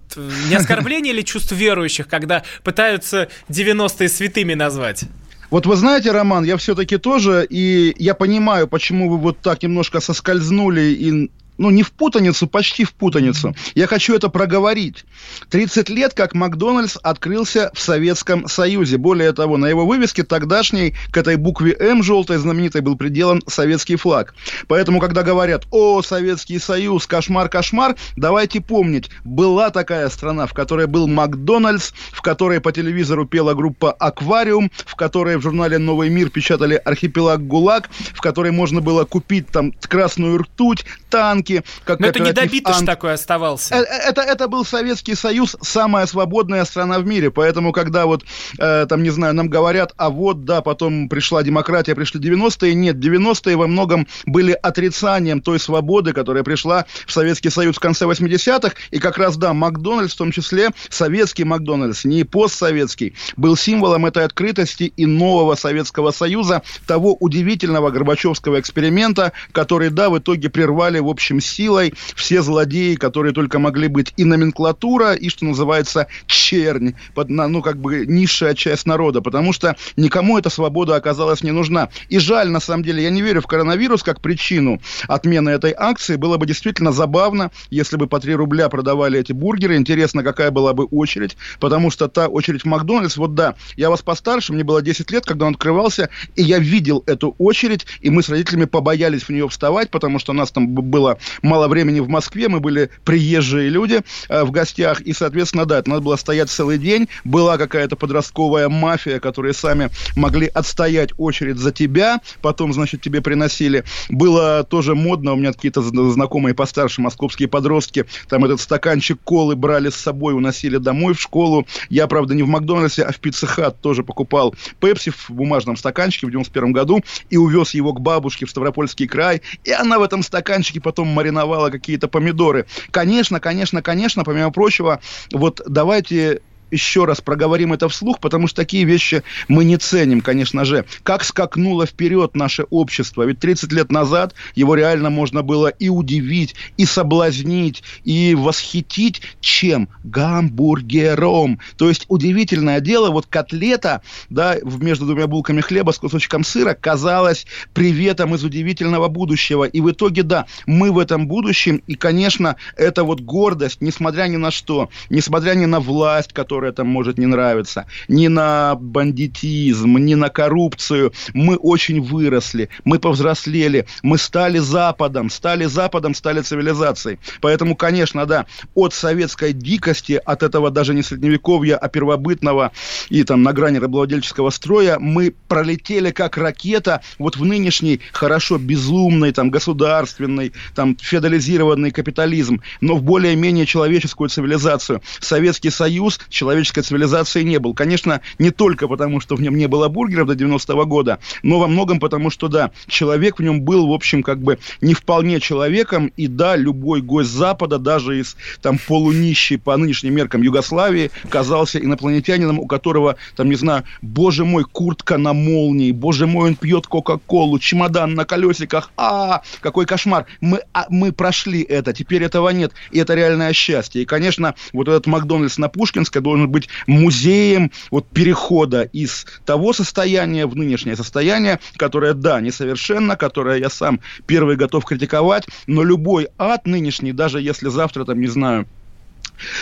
не 0.50 0.56
оскорбление 0.56 1.14
или 1.14 1.22
чувство 1.22 1.54
верующих, 1.54 2.08
когда 2.08 2.44
пытаются 2.64 3.30
90-е 3.50 4.10
святыми 4.10 4.56
назвать? 4.56 5.06
Вот 5.51 5.65
вы 5.65 5.75
знаете, 5.75 6.12
Роман, 6.12 6.43
я 6.43 6.58
все-таки 6.58 6.97
тоже, 6.97 7.45
и 7.49 7.93
я 7.97 8.13
понимаю, 8.13 8.67
почему 8.67 9.10
вы 9.10 9.17
вот 9.17 9.39
так 9.41 9.63
немножко 9.63 9.99
соскользнули 9.99 10.81
и 10.81 11.31
ну, 11.58 11.70
не 11.70 11.84
в 11.84 11.91
путаницу, 11.91 12.48
почти 12.48 12.84
в 12.84 12.94
путаницу. 12.94 13.56
Я 13.76 13.88
хочу 13.88 14.15
это 14.15 14.30
проговорить. 14.30 15.06
30 15.50 15.89
лет, 15.89 16.13
как 16.13 16.34
Макдональдс 16.34 16.98
открылся 17.02 17.72
в 17.74 17.82
Советском 17.82 18.48
Союзе. 18.48 18.98
Более 18.98 19.32
того, 19.34 19.58
на 19.58 19.68
его 19.68 19.86
вывеске 19.86 20.24
тогдашней 20.24 20.96
к 21.12 21.18
этой 21.18 21.36
букве 21.38 21.76
М 21.80 22.04
желтой 22.04 22.38
знаменитой 22.38 22.82
был 22.82 22.96
приделан 22.96 23.41
советский 23.48 23.96
флаг. 23.96 24.36
Поэтому, 24.68 25.00
когда 25.00 25.24
говорят 25.24 25.65
«О, 25.72 26.02
Советский 26.02 26.60
Союз, 26.60 27.08
кошмар, 27.08 27.50
кошмар», 27.50 27.96
давайте 28.15 28.62
помнить, 28.62 29.10
была 29.24 29.70
такая 29.70 30.10
страна, 30.10 30.48
в 30.48 30.54
которой 30.54 30.88
был 30.88 31.08
Макдональдс, 31.08 31.94
в 32.12 32.22
которой 32.22 32.60
по 32.60 32.72
телевизору 32.72 33.26
пела 33.26 33.54
группа 33.54 33.91
«Аквариум», 33.91 34.72
в 34.86 34.96
которой 34.96 35.38
в 35.38 35.41
журнале 35.41 35.78
«Новый 35.78 36.10
мир» 36.10 36.30
печатали 36.30 36.76
«Архипелаг 36.84 37.46
ГУЛАГ», 37.46 37.89
в 38.13 38.22
которой 38.22 38.52
можно 38.52 38.82
было 38.82 39.06
купить 39.06 39.48
там 39.48 39.72
красную 39.72 40.39
ртуть, 40.39 40.86
танк, 41.10 41.44
как 41.84 41.99
Но 41.99 42.08
это 42.08 42.19
не 42.19 42.34
добитыш 42.34 42.77
Ант... 42.77 42.86
такой 42.86 43.13
оставался. 43.13 43.75
Это, 43.75 43.91
это, 43.91 44.21
это 44.21 44.47
был 44.47 44.65
Советский 44.65 45.15
Союз, 45.15 45.55
самая 45.62 46.05
свободная 46.05 46.65
страна 46.65 46.99
в 46.99 47.05
мире. 47.05 47.31
Поэтому, 47.31 47.71
когда 47.71 48.05
вот, 48.05 48.23
э, 48.60 48.86
там, 48.88 49.03
не 49.03 49.10
знаю, 49.10 49.34
нам 49.34 49.49
говорят, 49.49 49.93
а 49.97 50.10
вот, 50.10 50.45
да, 50.45 50.62
потом 50.62 51.10
пришла 51.10 51.43
демократия, 51.43 51.95
пришли 51.95 52.19
90-е. 52.19 52.73
Нет, 52.73 52.97
90-е 52.97 53.55
во 53.55 53.67
многом 53.67 54.08
были 54.25 54.51
отрицанием 54.51 55.41
той 55.41 55.60
свободы, 55.60 56.13
которая 56.13 56.43
пришла 56.43 56.86
в 57.05 57.12
Советский 57.12 57.49
Союз 57.49 57.75
в 57.75 57.79
конце 57.79 58.05
80-х. 58.05 58.75
И 58.91 58.99
как 58.99 59.17
раз, 59.17 59.38
да, 59.38 59.53
Макдональдс, 59.53 60.13
в 60.13 60.17
том 60.17 60.31
числе 60.31 60.69
советский 60.89 61.43
Макдональдс, 61.43 62.05
не 62.05 62.23
постсоветский, 62.23 63.15
был 63.38 63.55
символом 63.55 64.05
этой 64.05 64.23
открытости 64.23 64.93
и 64.95 65.05
нового 65.05 65.55
Советского 65.55 66.12
Союза, 66.12 66.62
того 66.88 67.15
удивительного 67.19 67.89
Горбачевского 67.89 68.60
эксперимента, 68.60 69.31
который, 69.51 69.89
да, 69.89 70.10
в 70.10 70.19
итоге 70.19 70.49
прервали, 70.49 70.99
в 70.99 71.08
общем, 71.08 71.35
силой 71.39 71.93
все 72.15 72.41
злодеи, 72.41 72.95
которые 72.95 73.34
только 73.34 73.60
могли 73.60 73.88
быть, 73.88 74.13
и 74.17 74.24
номенклатура, 74.24 75.13
и, 75.13 75.30
что 75.30 75.45
называется, 75.45 76.08
чернь, 76.28 76.93
под, 77.13 77.30
ну, 77.30 77.62
как 77.62 77.78
бы 77.78 78.06
низшая 78.06 78.54
часть 78.54 78.86
народа, 78.86 79.21
потому 79.21 79.54
что 79.54 79.76
никому 79.95 80.38
эта 80.38 80.50
свобода 80.50 80.95
оказалась 80.95 81.43
не 81.43 81.52
нужна. 81.52 81.89
И 82.10 82.19
жаль, 82.19 82.50
на 82.50 82.60
самом 82.60 82.84
деле, 82.84 83.04
я 83.04 83.10
не 83.10 83.21
верю 83.21 83.41
в 83.41 83.48
коронавирус 83.48 84.04
как 84.04 84.21
причину 84.21 84.82
отмены 85.08 85.50
этой 85.50 85.74
акции. 85.76 86.15
Было 86.15 86.38
бы 86.38 86.45
действительно 86.45 86.91
забавно, 86.91 87.52
если 87.69 87.98
бы 87.98 88.08
по 88.08 88.19
3 88.19 88.36
рубля 88.36 88.69
продавали 88.69 89.19
эти 89.19 89.32
бургеры. 89.32 89.76
Интересно, 89.76 90.24
какая 90.24 90.52
была 90.52 90.74
бы 90.74 90.86
очередь, 90.86 91.38
потому 91.60 91.91
что 91.91 92.08
та 92.08 92.28
очередь 92.28 92.62
в 92.62 92.65
Макдональдс, 92.65 93.17
вот 93.17 93.36
да, 93.36 93.56
я 93.76 93.89
вас 93.89 94.02
постарше, 94.02 94.54
мне 94.54 94.63
было 94.63 94.82
10 94.82 95.12
лет, 95.12 95.26
когда 95.26 95.45
он 95.45 95.54
открывался, 95.54 96.10
и 96.36 96.43
я 96.43 96.60
видел 96.60 97.04
эту 97.06 97.36
очередь, 97.38 97.86
и 98.02 98.10
мы 98.10 98.24
с 98.24 98.30
родителями 98.30 98.65
побоялись 98.65 99.24
в 99.24 99.30
нее 99.30 99.48
вставать, 99.50 99.89
потому 99.89 100.19
что 100.19 100.32
у 100.32 100.36
нас 100.36 100.52
там 100.52 100.67
было 100.67 101.17
мало 101.42 101.68
времени 101.68 102.00
в 102.00 102.10
Москве, 102.10 102.48
мы 102.48 102.60
были 102.60 102.90
приезжие 103.04 103.70
люди 103.70 104.02
э, 104.30 104.44
в 104.44 104.52
гостях, 104.52 105.02
и, 105.02 105.14
соответственно, 105.14 105.66
да, 105.66 105.80
это 105.80 105.90
надо 105.90 106.02
было 106.02 106.16
стоять 106.16 106.50
целый 106.50 106.78
день, 106.78 107.08
была 107.24 107.58
какая-то 107.58 107.96
подростковая 107.96 108.70
мафия, 108.70 109.20
которые 109.20 109.54
сами 109.54 109.90
могли 110.16 110.48
отстоять 110.48 111.12
очередь 111.18 111.58
за 111.58 111.72
тебя, 111.72 112.22
потом, 112.42 112.74
значит, 112.74 113.02
тебе 113.02 113.22
приносили. 113.22 113.84
Было 114.10 114.64
тоже 114.64 114.96
модно, 114.96 115.34
у 115.34 115.36
меня 115.36 115.54
какие-то 115.54 115.82
знакомые 115.82 116.54
постарше 116.54 117.02
московские 117.02 117.48
подростки, 117.48 118.06
там 118.28 118.46
этот 118.46 118.62
стаканчик 118.62 119.20
колы 119.24 119.56
брали 119.56 119.90
с 119.90 119.96
собой, 119.96 120.34
уносили 120.34 120.78
домой 120.78 121.14
в 121.14 121.22
школу. 121.22 121.66
Я, 121.90 122.08
правда, 122.08 122.34
не 122.34 122.44
в 122.44 122.48
Макдональдсе, 122.48 123.04
а 123.04 123.12
в 123.12 123.20
Пицца 123.20 123.46
тоже 123.72 124.04
покупал 124.04 124.56
пепси 124.80 125.12
в 125.12 125.30
бумажном 125.30 125.78
стаканчике 125.78 126.28
в 126.28 126.32
91 126.32 126.72
году 126.72 127.04
и 127.30 127.38
увез 127.38 127.74
его 127.74 127.94
к 127.94 128.02
бабушке 128.02 128.46
в 128.46 128.50
Ставропольский 128.50 129.08
край, 129.08 129.42
и 129.64 129.72
она 129.72 130.00
в 130.00 130.04
этом 130.04 130.24
стаканчике 130.24 130.82
потом 130.82 131.08
мариновала 131.15 131.69
какие-то 131.71 132.08
помидоры. 132.08 132.65
Конечно, 132.91 133.39
конечно, 133.39 133.82
конечно, 133.82 134.23
помимо 134.23 134.51
прочего, 134.51 134.99
вот 135.32 135.62
давайте 135.65 136.41
еще 136.71 137.06
раз 137.06 137.21
проговорим 137.21 137.73
это 137.73 137.89
вслух, 137.89 138.19
потому 138.19 138.47
что 138.47 138.58
такие 138.58 138.84
вещи 138.84 139.23
мы 139.47 139.63
не 139.63 139.78
ценим, 139.78 140.21
конечно 140.21 140.65
же. 140.65 140.86
Как 141.04 141.23
скакнуло 141.23 141.86
вперед 141.86 142.36
наше 142.36 142.63
общество. 142.69 143.23
Ведь 143.23 143.39
30 143.39 143.71
лет 143.71 143.91
назад 143.91 144.34
его 144.56 144.75
реально 144.75 145.10
можно 145.10 145.41
было 145.41 145.67
и 145.67 145.89
удивить, 145.89 146.56
и 146.78 146.86
соблазнить, 146.86 147.84
и 148.04 148.36
восхитить 148.36 149.21
чем? 149.39 149.89
Гамбургером. 150.04 151.60
То 151.78 151.89
есть 151.89 152.06
удивительное 152.08 152.80
дело, 152.80 153.12
вот 153.12 153.28
котлета, 153.28 154.01
да, 154.30 154.58
между 154.63 155.06
двумя 155.06 155.28
булками 155.28 155.62
хлеба 155.62 155.91
с 155.91 155.97
кусочком 155.97 156.43
сыра 156.43 156.73
казалась 156.73 157.45
приветом 157.73 158.36
из 158.36 158.43
удивительного 158.43 159.08
будущего. 159.08 159.63
И 159.63 159.82
в 159.82 159.91
итоге, 159.91 160.23
да, 160.23 160.45
мы 160.65 160.91
в 160.91 160.99
этом 160.99 161.28
будущем, 161.28 161.82
и, 161.88 161.95
конечно, 161.95 162.56
это 162.75 163.04
вот 163.04 163.21
гордость, 163.21 163.82
несмотря 163.82 164.25
ни 164.28 164.38
на 164.38 164.51
что, 164.51 164.89
несмотря 165.10 165.54
ни 165.54 165.65
на 165.65 165.80
власть, 165.80 166.34
которая 166.34 166.55
там 166.72 166.88
может 166.88 167.18
не 167.18 167.26
нравиться, 167.26 167.86
ни 168.08 168.28
на 168.28 168.76
бандитизм, 168.76 169.98
ни 169.98 170.15
на 170.15 170.30
коррупцию, 170.30 171.13
мы 171.34 171.56
очень 171.56 172.02
выросли, 172.02 172.70
мы 172.84 173.00
повзрослели, 173.00 173.86
мы 174.04 174.18
стали 174.18 174.60
Западом, 174.60 175.30
стали 175.30 175.65
Западом, 175.65 176.13
стали 176.15 176.41
цивилизацией. 176.41 177.20
Поэтому, 177.41 177.76
конечно, 177.76 178.26
да, 178.26 178.46
от 178.74 178.94
советской 178.94 179.54
дикости, 179.54 180.22
от 180.26 180.44
этого 180.44 180.72
даже 180.72 180.94
не 180.94 181.04
средневековья, 181.04 181.78
а 181.78 181.89
первобытного 181.89 182.72
и 183.10 183.24
там 183.24 183.44
на 183.44 183.54
грани 183.54 183.78
рабовладельческого 183.78 184.50
строя, 184.50 184.98
мы 185.00 185.34
пролетели 185.48 186.12
как 186.12 186.38
ракета 186.38 187.02
вот 187.20 187.38
в 187.38 187.46
нынешний 187.46 188.02
хорошо 188.12 188.58
безумный, 188.58 189.32
там, 189.32 189.50
государственный, 189.50 190.54
там, 190.74 190.98
феодализированный 191.00 191.91
капитализм, 191.91 192.62
но 192.82 192.96
в 192.96 193.04
более-менее 193.04 193.65
человеческую 193.65 194.30
цивилизацию. 194.30 195.02
Советский 195.20 195.70
Союз, 195.70 196.20
человеческой 196.45 196.81
цивилизации 196.81 197.41
не 197.41 197.58
был. 197.58 197.73
Конечно, 197.73 198.21
не 198.38 198.51
только 198.51 198.88
потому, 198.88 199.19
что 199.19 199.36
в 199.36 199.41
нем 199.41 199.58
не 199.58 199.67
было 199.67 199.88
бургеров 199.88 200.27
до 200.27 200.36
90-го 200.36 200.86
года, 200.86 201.17
но 201.41 201.60
во 201.60 201.67
многом 201.67 201.99
потому, 201.99 202.29
что, 202.29 202.47
да, 202.49 202.69
человек 202.86 203.39
в 203.39 203.41
нем 203.41 203.62
был, 203.62 203.88
в 203.88 203.91
общем, 203.91 204.21
как 204.21 204.39
бы 204.43 204.60
не 204.79 204.93
вполне 204.93 205.39
человеком, 205.39 206.12
и 206.17 206.27
да, 206.27 206.55
любой 206.55 207.01
гость 207.01 207.31
Запада, 207.31 207.79
даже 207.79 208.19
из 208.19 208.38
там 208.62 208.77
полунищей 208.77 209.58
по 209.58 209.75
нынешним 209.75 210.13
меркам 210.13 210.43
Югославии, 210.43 211.10
казался 211.29 211.79
инопланетянином, 211.79 212.60
у 212.60 212.67
которого, 212.67 213.15
там, 213.36 213.49
не 213.49 213.55
знаю, 213.55 213.84
боже 214.03 214.45
мой, 214.45 214.65
куртка 214.65 215.17
на 215.17 215.34
молнии, 215.34 215.91
боже 215.91 216.27
мой, 216.27 216.49
он 216.49 216.55
пьет 216.55 216.86
Кока-Колу, 216.86 217.58
чемодан 217.58 218.13
на 218.13 218.25
колесиках, 218.25 218.91
а, 218.97 219.41
какой 219.62 219.88
кошмар. 219.88 220.27
Мы, 220.41 220.62
а, 220.73 220.86
мы 220.89 221.12
прошли 221.12 221.63
это, 221.63 221.91
теперь 221.91 222.23
этого 222.23 222.49
нет, 222.49 222.71
и 222.91 222.99
это 222.99 223.15
реальное 223.15 223.51
счастье. 223.53 224.03
И, 224.03 224.05
конечно, 224.05 224.53
вот 224.73 224.88
этот 224.88 225.08
Макдональдс 225.08 225.58
на 225.58 225.69
Пушкинской 225.69 226.21
должен 226.21 226.35
быть 226.48 226.69
музеем 226.88 227.71
вот 227.91 228.08
перехода 228.10 228.84
из 228.84 229.26
того 229.45 229.74
состояния 229.74 230.45
в 230.45 230.56
нынешнее 230.56 230.95
состояние, 230.95 231.60
которое, 231.78 232.13
да, 232.13 232.41
несовершенно, 232.41 233.15
которое 233.15 233.60
я 233.60 233.69
сам 233.69 234.00
первый 234.28 234.56
готов 234.56 234.86
критиковать, 234.86 235.48
но 235.67 235.84
любой 235.84 236.28
ад 236.38 236.67
нынешний, 236.67 237.13
даже 237.13 237.41
если 237.41 237.69
завтра, 237.69 238.06
там, 238.06 238.19
не 238.19 238.28
знаю, 238.28 238.67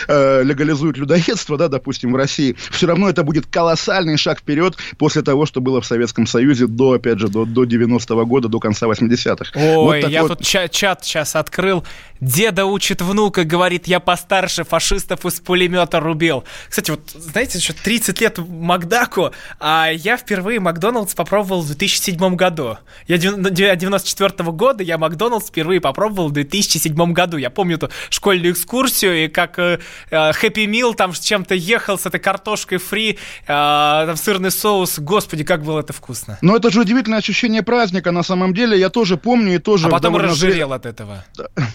э, 0.08 0.42
легализуют 0.42 0.96
людоедство, 0.96 1.56
да, 1.56 1.68
допустим, 1.68 2.12
в 2.12 2.16
России, 2.16 2.56
все 2.70 2.86
равно 2.86 3.08
это 3.08 3.22
будет 3.22 3.46
колоссальный 3.46 4.16
шаг 4.16 4.40
вперед 4.40 4.76
после 4.98 5.22
того, 5.22 5.46
что 5.46 5.60
было 5.60 5.80
в 5.80 5.86
Советском 5.86 6.26
Союзе 6.26 6.66
до, 6.66 6.92
опять 6.92 7.18
же, 7.18 7.28
до, 7.28 7.44
до 7.44 7.64
90-го 7.64 8.26
года, 8.26 8.48
до 8.48 8.60
конца 8.60 8.86
80-х. 8.86 9.58
Ой, 9.58 10.02
вот 10.02 10.10
я 10.10 10.22
вот... 10.22 10.38
тут 10.38 10.46
чат, 10.46 10.70
чат 10.70 11.04
сейчас 11.04 11.36
открыл. 11.36 11.84
Деда 12.20 12.64
учит 12.64 13.02
внука, 13.02 13.44
говорит, 13.44 13.86
я 13.86 14.00
постарше, 14.00 14.64
фашистов 14.64 15.26
из 15.26 15.40
пулемета 15.40 16.00
рубил. 16.00 16.44
Кстати, 16.68 16.90
вот, 16.90 17.10
знаете, 17.10 17.58
еще 17.58 17.72
30 17.72 18.20
лет 18.20 18.38
Макдаку, 18.38 19.32
а 19.60 19.90
я 19.90 20.16
впервые 20.16 20.60
Макдоналдс 20.60 21.14
попробовал 21.14 21.62
в 21.62 21.66
2007 21.66 22.36
году. 22.36 22.78
Я 23.06 23.18
94 23.18 24.30
-го 24.30 24.52
года, 24.52 24.82
я 24.82 24.96
Макдоналдс 24.96 25.48
впервые 25.48 25.80
попробовал 25.80 26.28
в 26.28 26.32
2007 26.32 27.12
году. 27.12 27.36
Я 27.36 27.50
помню 27.50 27.76
эту 27.76 27.90
школьную 28.10 28.52
экскурсию, 28.52 29.24
и 29.24 29.28
как 29.28 29.58
Хэппи 30.10 30.66
Мил 30.66 30.94
там 30.94 31.12
с 31.12 31.20
чем-то 31.20 31.54
ехал, 31.54 31.98
с 31.98 32.06
этой 32.06 32.20
картошкой 32.20 32.78
фри, 32.78 33.18
э, 33.42 33.46
там 33.46 34.16
сырный 34.16 34.50
соус. 34.50 34.98
Господи, 34.98 35.44
как 35.44 35.62
было 35.62 35.80
это 35.80 35.92
вкусно. 35.92 36.38
Но 36.42 36.56
это 36.56 36.70
же 36.70 36.80
удивительное 36.80 37.18
ощущение 37.18 37.62
праздника 37.62 38.10
на 38.10 38.22
самом 38.22 38.54
деле. 38.54 38.78
Я 38.78 38.90
тоже 38.90 39.16
помню 39.16 39.54
и 39.54 39.58
тоже... 39.58 39.88
А 39.88 39.90
потом 39.90 40.16
разжирел 40.16 40.72
от 40.72 40.86
этого. 40.86 41.24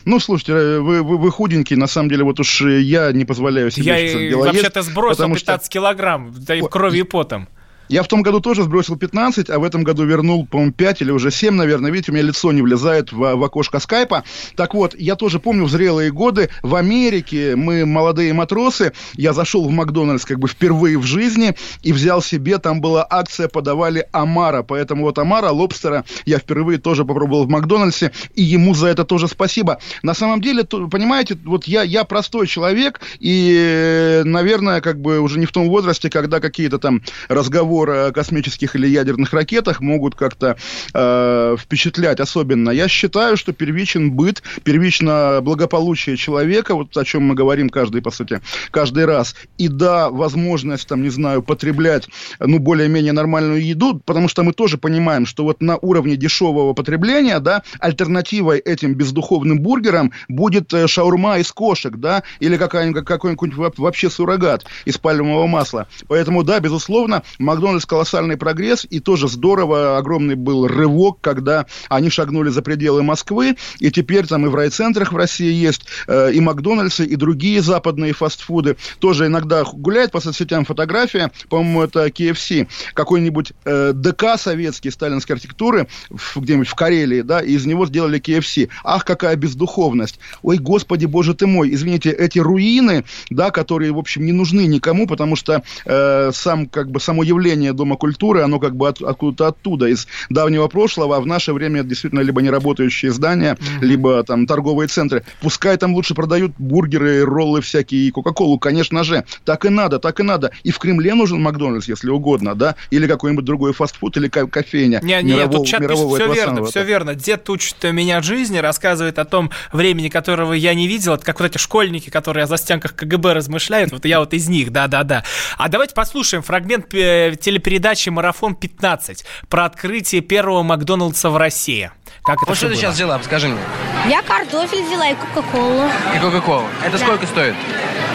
Ну, 0.06 0.20
слушайте, 0.20 0.54
э, 0.54 0.80
вы, 0.80 1.04
вы, 1.04 1.18
вы 1.18 1.32
худенький, 1.32 1.76
на 1.76 1.88
самом 1.88 2.10
деле, 2.10 2.24
вот 2.24 2.40
уж 2.40 2.62
я 2.62 3.12
не 3.12 3.26
позволяю 3.26 3.72
себе 3.72 4.30
Я 4.30 4.38
вообще-то 4.38 4.82
сбросил 4.82 5.26
15 5.26 5.66
что... 5.66 5.72
килограмм, 5.72 6.34
да 6.36 6.56
и 6.56 6.62
кровью 6.62 7.06
и 7.06 7.08
потом. 7.08 7.48
Я 7.90 8.04
в 8.04 8.08
том 8.08 8.22
году 8.22 8.40
тоже 8.40 8.64
сбросил 8.64 8.98
15, 8.98 9.50
а 9.50 9.58
в 9.58 9.64
этом 9.64 9.84
году 9.84 10.06
вернул, 10.06 10.46
по-моему, 10.46 10.72
5 10.74 11.02
или 11.02 11.10
уже 11.10 11.32
7, 11.32 11.56
наверное. 11.56 11.90
Видите, 11.90 12.12
у 12.12 12.16
меня 12.16 12.24
лицо 12.24 12.52
не 12.52 12.62
влезает 12.62 13.12
в, 13.12 13.18
в 13.18 13.44
окошко 13.44 13.80
скайпа. 13.80 14.24
Так 14.56 14.76
вот, 14.76 14.94
я 14.96 15.16
тоже 15.16 15.40
помню 15.40 15.66
в 15.66 15.72
зрелые 15.72 16.12
годы 16.12 16.50
в 16.62 16.76
Америке 16.76 17.56
мы, 17.56 17.88
молодые 17.88 18.32
матросы, 18.34 18.94
я 19.16 19.34
зашел 19.34 19.68
в 19.68 19.72
Макдональдс 19.72 20.24
как 20.26 20.38
бы 20.38 20.48
впервые 20.48 21.00
в 21.00 21.04
жизни 21.04 21.56
и 21.82 21.92
взял 21.92 22.22
себе, 22.22 22.60
там 22.60 22.80
была 22.80 23.06
акция, 23.10 23.48
подавали 23.48 24.06
Амара. 24.12 24.62
Поэтому 24.62 25.06
вот 25.06 25.18
Амара, 25.18 25.50
лобстера, 25.50 26.06
я 26.26 26.38
впервые 26.38 26.78
тоже 26.78 27.06
попробовал 27.06 27.46
в 27.46 27.50
Макдональдсе, 27.50 28.12
и 28.36 28.44
ему 28.44 28.76
за 28.76 28.88
это 28.88 29.04
тоже 29.04 29.28
спасибо. 29.28 29.80
На 30.04 30.14
самом 30.14 30.42
деле, 30.42 30.64
то, 30.64 30.88
понимаете, 30.88 31.40
вот 31.44 31.66
я, 31.66 31.82
я 31.82 32.04
простой 32.04 32.46
человек, 32.46 33.02
и, 33.20 34.22
наверное, 34.26 34.80
как 34.80 35.02
бы 35.02 35.20
уже 35.20 35.40
не 35.40 35.48
в 35.48 35.52
том 35.52 35.70
возрасте, 35.70 36.12
когда 36.12 36.40
какие-то 36.40 36.78
там 36.78 37.02
разговоры 37.30 37.79
разговоры 37.86 38.10
о 38.10 38.12
космических 38.12 38.76
или 38.76 38.88
ядерных 38.88 39.34
ракетах 39.34 39.82
могут 39.82 40.16
как-то 40.16 40.58
э, 40.94 41.56
впечатлять 41.60 42.20
особенно. 42.20 42.70
Я 42.72 42.88
считаю, 42.88 43.38
что 43.38 43.54
первичен 43.54 44.12
быт, 44.12 44.44
первично 44.64 45.40
благополучие 45.42 46.18
человека, 46.18 46.76
вот 46.76 46.96
о 46.98 47.06
чем 47.06 47.24
мы 47.24 47.36
говорим 47.36 47.70
каждый, 47.70 48.02
по 48.02 48.12
сути, 48.12 48.42
каждый 48.72 49.06
раз. 49.06 49.36
И 49.58 49.68
да, 49.68 50.10
возможность, 50.10 50.88
там, 50.88 51.04
не 51.04 51.10
знаю, 51.10 51.42
потреблять, 51.42 52.08
ну, 52.40 52.60
более-менее 52.60 53.14
нормальную 53.14 53.66
еду, 53.66 54.02
потому 54.06 54.28
что 54.28 54.44
мы 54.44 54.54
тоже 54.54 54.78
понимаем, 54.78 55.26
что 55.26 55.44
вот 55.44 55.62
на 55.62 55.78
уровне 55.78 56.16
дешевого 56.16 56.74
потребления, 56.74 57.40
да, 57.40 57.64
альтернативой 57.80 58.60
этим 58.60 58.94
бездуховным 58.94 59.60
бургерам 59.60 60.12
будет 60.28 60.74
э, 60.74 60.88
шаурма 60.88 61.40
из 61.40 61.52
кошек, 61.52 61.96
да, 61.96 62.24
или 62.40 62.58
какая-нибудь, 62.58 63.06
какой-нибудь 63.06 63.78
вообще 63.78 64.10
суррогат 64.10 64.66
из 64.86 64.98
пальмового 64.98 65.48
масла. 65.48 65.88
Поэтому, 66.08 66.44
да, 66.44 66.60
безусловно, 66.60 67.24
Макдональдс 67.38 67.69
Макдональдс 67.70 67.86
колоссальный 67.86 68.38
прогресс, 68.38 68.86
и 68.90 69.00
тоже 69.00 69.28
здорово, 69.28 69.98
огромный 69.98 70.36
был 70.36 70.68
рывок, 70.68 71.20
когда 71.22 71.68
они 71.88 72.10
шагнули 72.10 72.50
за 72.50 72.62
пределы 72.62 73.04
Москвы, 73.04 73.58
и 73.80 73.92
теперь 73.92 74.26
там 74.26 74.46
и 74.46 74.50
в 74.50 74.56
райцентрах 74.56 75.12
в 75.12 75.18
России 75.18 75.52
есть 75.52 75.84
э, 76.08 76.32
и 76.34 76.40
Макдональдсы, 76.40 77.06
и 77.06 77.16
другие 77.16 77.62
западные 77.62 78.14
фастфуды. 78.14 78.78
Тоже 79.00 79.28
иногда 79.28 79.64
гуляет 79.64 80.12
по 80.12 80.20
соцсетям 80.20 80.66
фотография, 80.66 81.32
по-моему, 81.50 81.84
это 81.84 82.08
KFC, 82.08 82.68
какой-нибудь 82.94 83.54
э, 83.66 83.92
ДК 83.94 84.38
советский 84.38 84.90
сталинской 84.90 85.36
архитектуры 85.36 85.88
где-нибудь 86.36 86.68
в 86.68 86.76
Карелии, 86.76 87.22
да, 87.22 87.42
и 87.42 87.52
из 87.52 87.66
него 87.66 87.86
сделали 87.86 88.20
KFC. 88.20 88.70
Ах, 88.84 89.06
какая 89.06 89.36
бездуховность. 89.36 90.20
Ой, 90.42 90.58
господи, 90.58 91.06
боже 91.06 91.36
ты 91.36 91.46
мой, 91.46 91.72
извините, 91.74 92.10
эти 92.12 92.40
руины, 92.40 93.04
да, 93.30 93.52
которые, 93.52 93.92
в 93.92 94.00
общем, 94.00 94.26
не 94.26 94.32
нужны 94.32 94.66
никому, 94.66 95.06
потому 95.06 95.36
что 95.36 95.62
э, 95.86 96.32
сам, 96.34 96.68
как 96.68 96.90
бы, 96.90 97.00
само 97.00 97.24
явление 97.24 97.59
население 97.60 97.74
Дома 97.74 97.98
культуры, 97.98 98.42
оно 98.42 98.60
как 98.60 98.76
бы 98.76 98.88
от, 98.88 99.02
откуда-то 99.02 99.48
оттуда, 99.48 99.88
из 99.88 100.08
давнего 100.30 100.68
прошлого, 100.68 101.18
а 101.18 101.20
в 101.20 101.26
наше 101.26 101.54
время 101.54 101.82
это 101.82 101.90
действительно 101.90 102.22
либо 102.22 102.42
неработающие 102.42 103.12
здания, 103.12 103.58
mm-hmm. 103.60 103.86
либо 103.86 104.24
там 104.24 104.48
торговые 104.48 104.88
центры. 104.88 105.24
Пускай 105.42 105.78
там 105.78 105.94
лучше 105.94 106.16
продают 106.16 106.54
бургеры, 106.58 107.26
роллы 107.26 107.62
всякие 107.62 108.08
и 108.08 108.12
Кока-Колу, 108.12 108.58
конечно 108.60 109.04
же. 109.04 109.24
Так 109.46 109.66
и 109.66 109.70
надо, 109.70 110.00
так 110.00 110.20
и 110.20 110.24
надо. 110.24 110.52
И 110.64 110.72
в 110.72 110.80
Кремле 110.80 111.14
нужен 111.14 111.42
Макдональдс, 111.42 111.88
если 111.88 112.10
угодно, 112.10 112.56
да? 112.56 112.76
Или 112.92 113.08
какой-нибудь 113.08 113.46
другой 113.46 113.74
фастфуд, 113.74 114.18
или 114.18 114.28
кофейня. 114.28 115.00
Не, 115.04 115.22
не, 115.22 115.34
мирового, 115.34 115.58
тут 115.58 115.68
чат 115.68 115.80
пишет, 115.80 115.98
все 115.98 116.34
верно, 116.34 116.56
самого, 116.56 116.68
все 116.68 116.84
верно. 116.84 117.16
Дед 117.16 117.50
учит 117.50 117.84
меня 117.84 118.22
жизни, 118.22 118.58
рассказывает 118.58 119.20
о 119.20 119.26
том 119.26 119.52
времени, 119.72 120.10
которого 120.10 120.54
я 120.54 120.74
не 120.74 120.88
видел. 120.88 121.14
Это 121.14 121.26
как 121.26 121.40
вот 121.40 121.48
эти 121.48 121.58
школьники, 121.58 122.10
которые 122.10 122.44
о 122.44 122.48
застенках 122.48 122.96
КГБ 122.96 123.34
размышляют. 123.34 123.92
Вот 123.92 124.06
я 124.06 124.20
вот 124.20 124.34
из 124.34 124.48
них, 124.50 124.72
да-да-да. 124.72 125.24
А 125.58 125.70
давайте 125.70 125.94
послушаем 125.94 126.44
фрагмент 126.44 126.94
э, 126.94 127.36
телепередачи 127.40 128.10
«Марафон 128.10 128.58
15» 128.60 129.26
про 129.50 129.66
открытие 129.66 130.22
первого 130.22 130.64
Макдоналдса 130.64 131.30
в 131.30 131.38
России. 131.38 131.92
Как 132.24 132.38
это 132.42 132.52
вот 132.52 132.58
что 132.58 132.70
ты 132.70 132.76
сейчас 132.76 132.96
взяла, 132.96 133.22
скажи 133.24 133.48
мне. 133.48 133.60
Я 134.08 134.22
картофель 134.22 134.84
взяла 134.84 135.10
и 135.10 135.16
Кока-Колу. 135.16 135.90
И 136.16 136.20
Кока-Колу. 136.20 136.66
Это 136.84 136.98
да. 136.98 137.06
сколько 137.06 137.26
стоит? 137.26 137.56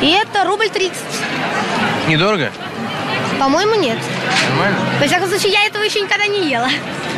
И 0.03 0.11
это 0.11 0.45
рубль 0.45 0.69
30. 0.69 1.03
Недорого? 2.09 2.51
По-моему, 3.39 3.75
нет. 3.75 3.99
Нормально? 4.51 4.79
Во 5.01 5.07
всяком 5.07 5.29
случае, 5.29 5.53
я 5.53 5.65
этого 5.65 5.83
еще 5.83 6.01
никогда 6.01 6.27
не 6.27 6.49
ела. 6.49 6.69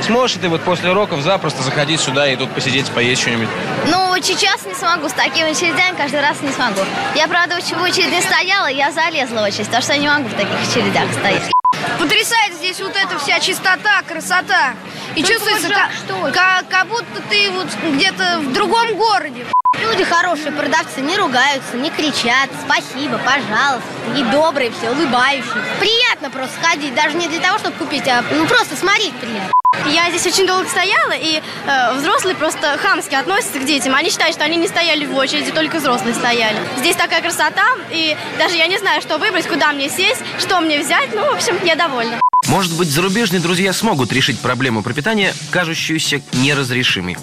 Сможешь 0.03 0.39
ты 0.41 0.49
вот 0.49 0.63
после 0.63 0.91
уроков 0.91 1.21
запросто 1.23 1.63
заходить 1.63 2.01
сюда 2.01 2.29
и 2.29 2.37
тут 2.37 2.51
посидеть, 2.51 2.89
поесть 2.91 3.23
что-нибудь? 3.23 3.49
Ну, 3.87 4.09
вот 4.09 4.25
сейчас 4.25 4.65
не 4.67 4.75
смогу. 4.75 5.09
С 5.09 5.13
такими 5.13 5.51
очередями 5.51 5.97
каждый 5.97 6.21
раз 6.21 6.41
не 6.43 6.53
смогу. 6.53 6.81
Я, 7.15 7.29
правда, 7.29 7.57
в 7.57 7.83
очереди 7.83 8.21
стояла, 8.21 8.67
я 8.67 8.93
залезла 8.93 9.41
в 9.41 9.45
очередь, 9.45 9.67
потому 9.67 9.83
что 9.83 9.93
я 9.95 9.99
не 9.99 10.09
могу 10.09 10.29
в 10.29 10.35
таких 10.35 10.57
очередях 10.69 11.13
стоять. 11.13 11.51
Потрясает 11.99 12.55
здесь 12.55 12.81
вот 12.81 12.95
эта 12.97 13.19
вся 13.19 13.41
чистота, 13.41 14.03
красота. 14.07 14.75
И 15.15 15.23
Только 15.23 15.33
чувствуется, 15.33 15.69
как, 15.69 15.91
что 15.93 16.31
как, 16.33 16.69
как 16.69 16.87
будто 16.89 17.23
ты 17.31 17.51
вот 17.51 17.69
где-то 17.95 18.41
в 18.41 18.53
другом 18.53 18.95
городе. 18.97 19.47
Люди 19.83 20.05
хорошие, 20.05 20.53
продавцы, 20.53 21.01
не 21.01 21.17
ругаются, 21.17 21.77
не 21.77 21.91
кричат. 21.91 22.51
Спасибо, 22.65 23.19
пожалуйста. 23.19 23.89
И 24.17 24.23
добрые 24.25 24.71
все, 24.71 24.91
улыбающиеся. 24.91 25.55
Приятно 25.81 26.31
просто 26.31 26.61
ходить, 26.63 26.95
даже 26.95 27.17
не 27.17 27.29
для 27.29 27.41
того, 27.41 27.59
чтобы 27.59 27.77
купить, 27.77 28.07
а 28.09 28.25
ну 28.31 28.47
просто 28.47 28.77
смотреть 28.77 29.15
приятно. 29.15 29.53
Я 29.89 30.11
здесь 30.11 30.27
очень 30.27 30.47
долго 30.47 30.69
стояла, 30.69 31.13
и 31.13 31.41
э, 31.67 31.95
взрослые 31.95 32.35
просто 32.35 32.79
хамски 32.79 33.15
относятся 33.15 33.59
к 33.61 33.65
детям. 33.65 33.95
Они 33.95 34.11
считают, 34.11 34.35
что 34.35 34.45
они 34.45 34.57
не 34.57 34.69
стояли 34.69 35.05
в 35.05 35.15
очереди, 35.15 35.53
только 35.53 35.79
взрослые 35.79 36.15
стояли. 36.15 36.59
Здесь 36.79 36.97
такая 36.97 37.21
красота, 37.21 37.67
и 37.91 38.17
даже 38.39 38.57
я 38.57 38.67
не 38.67 38.79
знаю, 38.79 39.03
что 39.03 39.19
выбрать, 39.19 39.47
куда 39.47 39.73
мне 39.73 39.89
сесть, 39.89 40.23
что 40.39 40.61
мне 40.61 40.81
взять. 40.81 41.15
Ну, 41.15 41.31
в 41.31 41.35
общем, 41.35 41.59
я 41.65 41.77
довольна. 41.77 42.21
Может 42.49 42.77
быть, 42.77 42.89
зарубежные 42.89 43.41
друзья 43.41 43.73
смогут 43.73 44.13
решить 44.13 44.41
проблему 44.41 44.83
пропитания, 44.83 45.35
кажущуюся 45.51 46.23
неразрешимой. 46.33 47.17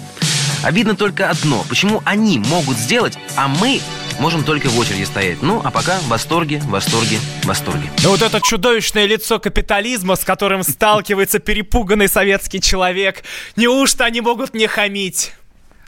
Обидно 0.64 0.96
только 0.96 1.28
одно. 1.28 1.64
Почему 1.68 2.02
они 2.06 2.38
могут 2.38 2.78
сделать, 2.78 3.18
а 3.36 3.48
мы 3.48 3.80
можем 4.18 4.44
только 4.44 4.68
в 4.68 4.78
очереди 4.78 5.04
стоять. 5.04 5.42
Ну, 5.42 5.60
а 5.62 5.70
пока 5.70 5.98
в 5.98 6.08
восторге, 6.08 6.60
восторге, 6.64 7.18
восторге. 7.42 7.90
Ну 8.02 8.10
вот 8.10 8.22
это 8.22 8.40
чудовищное 8.40 9.06
лицо 9.06 9.38
капитализма, 9.38 10.16
с 10.16 10.24
которым 10.24 10.62
сталкивается 10.62 11.38
перепуганный 11.38 12.08
советский 12.08 12.60
человек. 12.60 13.24
Неужто 13.56 14.04
они 14.04 14.22
могут 14.22 14.54
не 14.54 14.66
хамить? 14.66 15.32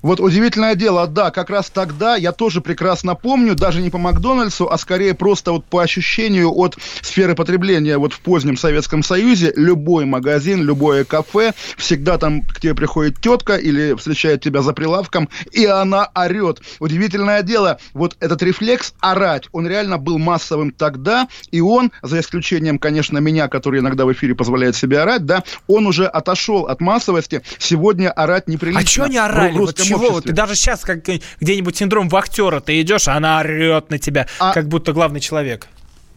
Вот 0.07 0.21
удивительное 0.21 0.77
дело, 0.77 1.09
да, 1.09 1.33
как 1.33 1.51
раз 1.51 1.69
тогда 1.69 2.15
я 2.15 2.31
тоже 2.31 2.61
прекрасно 2.61 3.17
помню, 3.17 3.57
даже 3.57 3.83
не 3.83 3.91
по 3.91 3.99
Макдональдсу, 3.99 4.71
а 4.71 4.79
скорее 4.79 5.15
просто 5.15 5.51
вот 5.51 5.65
по 5.65 5.81
ощущению 5.81 6.57
от 6.57 6.79
сферы 7.01 7.35
потребления 7.35 7.99
вот 7.99 8.13
в 8.13 8.21
позднем 8.21 8.57
Советском 8.57 9.03
Союзе, 9.03 9.53
любой 9.57 10.05
магазин, 10.05 10.63
любое 10.63 11.03
кафе, 11.03 11.55
всегда 11.77 12.19
там 12.19 12.43
к 12.43 12.61
тебе 12.61 12.77
приходит 12.77 13.21
тетка 13.21 13.57
или 13.57 13.95
встречает 13.97 14.43
тебя 14.43 14.63
за 14.63 14.73
прилавком, 14.75 15.29
и 15.51 15.67
она 15.67 16.09
орет. 16.15 16.63
Удивительное 16.79 17.43
дело, 17.43 17.81
вот 17.93 18.17
этот 18.21 18.41
рефлекс 18.45 18.95
орать, 19.01 19.49
он 19.51 19.67
реально 19.67 19.99
был 19.99 20.19
массовым 20.19 20.71
тогда, 20.71 21.27
и 21.51 21.61
он, 21.61 21.91
за 22.03 22.21
исключением, 22.21 22.79
конечно, 22.79 23.19
меня, 23.19 23.49
который 23.49 23.81
иногда 23.81 24.05
в 24.05 24.13
эфире 24.13 24.37
позволяет 24.37 24.77
себе 24.77 25.01
орать, 25.01 25.27
да, 25.27 25.43
он 25.67 25.85
уже 25.85 26.07
отошел 26.07 26.67
от 26.67 26.81
массовости. 26.81 27.43
Сегодня 27.59 28.13
орать 28.13 28.47
неприлично. 28.47 28.83
А 28.83 28.87
что 28.87 29.07
не 29.09 29.19
орали? 29.19 29.59
Вот 29.59 29.75
чего? 29.99 30.11
Вот 30.13 30.25
ты 30.25 30.33
даже 30.33 30.55
сейчас 30.55 30.83
как 30.83 31.05
где-нибудь 31.41 31.77
синдром 31.77 32.09
вахтера, 32.09 32.61
ты 32.61 32.81
идешь, 32.81 33.09
а 33.09 33.15
она 33.15 33.41
орет 33.41 33.91
на 33.91 33.99
тебя, 33.99 34.27
а... 34.39 34.53
как 34.53 34.69
будто 34.69 34.93
главный 34.93 35.21
человек 35.21 35.69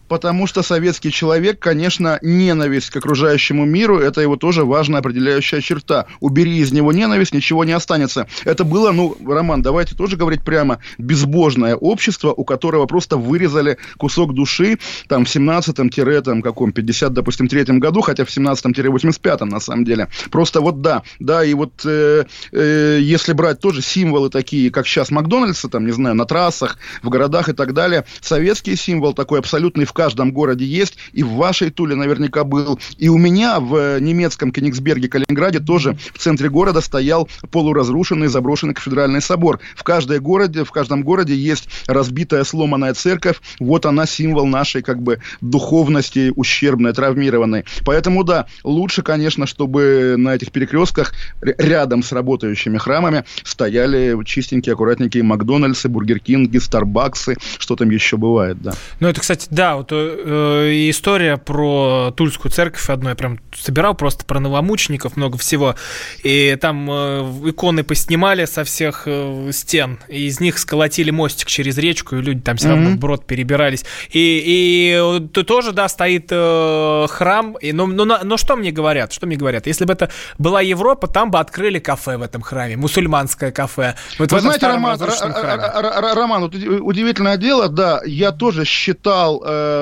потому 0.09 0.47
что 0.47 0.63
советский 0.63 1.11
человек, 1.11 1.59
конечно, 1.59 2.19
ненависть 2.21 2.89
к 2.89 2.97
окружающему 2.97 3.63
миру, 3.65 3.99
это 3.99 4.21
его 4.21 4.35
тоже 4.35 4.65
важная 4.65 4.99
определяющая 4.99 5.61
черта. 5.61 6.07
Убери 6.19 6.57
из 6.57 6.71
него 6.71 6.91
ненависть, 6.91 7.33
ничего 7.33 7.63
не 7.63 7.71
останется. 7.71 8.27
Это 8.43 8.65
было, 8.65 8.91
ну, 8.91 9.15
Роман, 9.25 9.61
давайте 9.61 9.95
тоже 9.95 10.17
говорить 10.17 10.43
прямо, 10.43 10.79
безбожное 10.97 11.75
общество, 11.75 12.33
у 12.33 12.43
которого 12.43 12.87
просто 12.87 13.17
вырезали 13.17 13.77
кусок 13.97 14.33
души 14.33 14.79
там 15.07 15.25
в 15.25 15.33
17-м, 15.33 16.41
каком, 16.41 16.71
50, 16.71 17.13
допустим, 17.13 17.47
третьем 17.47 17.79
году, 17.79 18.01
хотя 18.01 18.25
в 18.25 18.29
17-85 18.29 19.45
на 19.45 19.59
самом 19.59 19.85
деле. 19.85 20.07
Просто 20.31 20.61
вот 20.61 20.81
да, 20.81 21.03
да, 21.19 21.43
и 21.43 21.53
вот 21.53 21.85
э, 21.85 22.25
э, 22.51 22.99
если 23.01 23.33
брать 23.33 23.59
тоже 23.59 23.81
символы 23.81 24.29
такие, 24.29 24.71
как 24.71 24.87
сейчас 24.87 25.11
Макдональдса, 25.11 25.69
там, 25.69 25.85
не 25.85 25.91
знаю, 25.91 26.15
на 26.15 26.25
трассах, 26.25 26.77
в 27.03 27.09
городах 27.09 27.49
и 27.49 27.53
так 27.53 27.73
далее, 27.73 28.05
советский 28.21 28.75
символ 28.75 29.13
такой 29.13 29.39
абсолютный 29.39 29.85
в 29.85 29.93
каждом 29.99 30.31
городе 30.31 30.63
есть, 30.63 30.97
и 31.11 31.23
в 31.23 31.33
вашей 31.33 31.71
Туле 31.71 31.93
наверняка 31.93 32.45
был. 32.45 32.79
И 32.97 33.09
у 33.09 33.17
меня 33.17 33.59
в 33.59 33.99
немецком 33.99 34.53
Кенигсберге, 34.53 35.09
Калининграде 35.09 35.59
тоже 35.59 35.97
в 36.13 36.19
центре 36.19 36.49
города 36.49 36.79
стоял 36.79 37.27
полуразрушенный, 37.51 38.27
заброшенный 38.27 38.73
кафедральный 38.73 39.21
собор. 39.21 39.59
В, 39.75 39.83
каждой 39.83 40.21
городе, 40.21 40.63
в 40.63 40.71
каждом 40.71 41.03
городе 41.03 41.35
есть 41.35 41.67
разбитая, 41.85 42.45
сломанная 42.45 42.93
церковь. 42.93 43.41
Вот 43.59 43.85
она 43.85 44.05
символ 44.05 44.45
нашей 44.45 44.83
как 44.83 45.01
бы 45.01 45.19
духовности 45.41 46.31
ущербной, 46.33 46.93
травмированной. 46.93 47.65
Поэтому 47.83 48.23
да, 48.23 48.45
лучше, 48.63 49.01
конечно, 49.01 49.47
чтобы 49.47 50.15
на 50.17 50.33
этих 50.33 50.53
перекрестках 50.53 51.11
рядом 51.41 52.03
с 52.03 52.13
работающими 52.13 52.77
храмами 52.77 53.25
стояли 53.43 54.17
чистенькие, 54.23 54.73
аккуратненькие 54.75 55.23
Макдональдсы, 55.23 55.89
Бургер 55.89 56.19
Кинги, 56.19 56.57
Старбаксы, 56.57 57.35
что 57.57 57.75
там 57.75 57.89
еще 57.89 58.15
бывает, 58.15 58.61
да. 58.61 58.71
Ну, 59.01 59.09
это, 59.09 59.19
кстати, 59.19 59.47
да, 59.49 59.75
вот 59.75 59.88
э, 59.91 60.89
история 60.89 61.37
про 61.37 62.11
Тульскую 62.15 62.51
церковь 62.51 62.89
одной, 62.89 63.15
прям 63.15 63.39
собирал 63.55 63.95
просто 63.95 64.25
про 64.25 64.39
новомучеников, 64.39 65.17
много 65.17 65.37
всего. 65.37 65.75
И 66.23 66.57
там 66.59 66.89
э, 66.89 67.49
иконы 67.49 67.83
поснимали 67.83 68.45
со 68.45 68.63
всех 68.63 69.03
э, 69.05 69.49
стен. 69.51 69.99
И 70.07 70.27
из 70.27 70.39
них 70.39 70.57
сколотили 70.57 71.11
мостик 71.11 71.47
через 71.47 71.77
речку, 71.77 72.15
и 72.15 72.21
люди 72.21 72.41
там 72.41 72.57
все 72.57 72.67
mm-hmm. 72.67 72.71
равно 72.71 72.97
брод 72.97 73.25
перебирались. 73.25 73.85
И, 74.11 74.43
и 74.45 75.27
то, 75.33 75.43
тоже, 75.43 75.71
да, 75.71 75.87
стоит 75.87 76.27
э, 76.29 77.07
храм. 77.09 77.57
И, 77.61 77.71
но, 77.71 77.87
но, 77.87 78.19
но 78.23 78.37
что 78.37 78.55
мне 78.55 78.71
говорят? 78.71 79.13
Что 79.13 79.27
мне 79.27 79.35
говорят? 79.35 79.67
Если 79.67 79.85
бы 79.85 79.93
это 79.93 80.09
была 80.37 80.61
Европа, 80.61 81.07
там 81.07 81.31
бы 81.31 81.39
открыли 81.39 81.79
кафе 81.79 82.17
в 82.17 82.21
этом 82.21 82.41
храме, 82.41 82.77
мусульманское 82.77 83.51
кафе. 83.51 83.95
Вот 84.17 84.31
Вы 84.31 84.39
знаете, 84.39 84.67
Роман, 84.67 84.99
Роман, 84.99 86.41
вот 86.41 86.55
удивительное 86.55 87.37
дело, 87.37 87.69
да, 87.69 88.01
я 88.05 88.31
тоже 88.31 88.65
считал 88.65 89.43
э, 89.45 89.78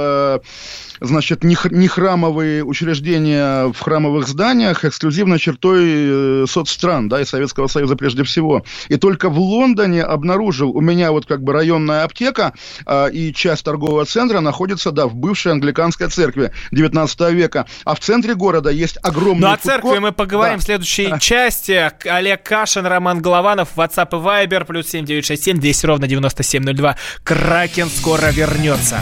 значит, 1.02 1.44
не, 1.44 1.58
не 1.72 1.88
храмовые 1.88 2.64
учреждения 2.64 3.68
в 3.68 3.80
храмовых 3.80 4.28
зданиях 4.28 4.86
эксклюзивной 4.86 5.40
чертой 5.40 5.84
э, 5.86 6.46
соцстран, 6.48 7.10
да, 7.10 7.22
и 7.22 7.26
Советского 7.26 7.68
Союза 7.68 7.96
прежде 7.96 8.24
всего. 8.24 8.64
И 8.90 8.98
только 8.98 9.30
в 9.30 9.40
Лондоне 9.40 10.04
обнаружил, 10.04 10.72
у 10.72 10.82
меня 10.82 11.12
вот 11.12 11.26
как 11.26 11.44
бы 11.44 11.54
районная 11.54 12.04
аптека 12.04 12.54
э, 12.86 13.12
и 13.12 13.34
часть 13.34 13.64
торгового 13.66 14.06
центра 14.06 14.40
находится, 14.40 14.92
да, 14.92 15.08
в 15.08 15.16
бывшей 15.16 15.52
англиканской 15.52 16.08
церкви 16.08 16.52
19 16.72 17.20
века. 17.32 17.68
А 17.86 17.96
в 17.96 18.00
центре 18.00 18.36
города 18.36 18.70
есть 18.70 18.98
огромный 19.04 19.48
Ну, 19.48 19.54
о 19.54 19.58
церкви 19.58 20.00
мы 20.00 20.12
поговорим 20.12 20.58
да. 20.58 20.62
в 20.62 20.64
следующей 20.64 21.14
части. 21.20 21.92
Олег 22.08 22.44
Кашин, 22.44 22.86
Роман 22.86 23.22
Голованов, 23.22 23.70
WhatsApp 23.76 24.10
и 24.12 24.16
Viber, 24.16 24.66
плюс 24.66 24.88
7967 24.88 25.60
200 25.60 25.86
ровно 25.86 26.08
9702. 26.08 26.98
Кракен 27.24 27.90
скоро 27.90 28.32
вернется. 28.32 29.02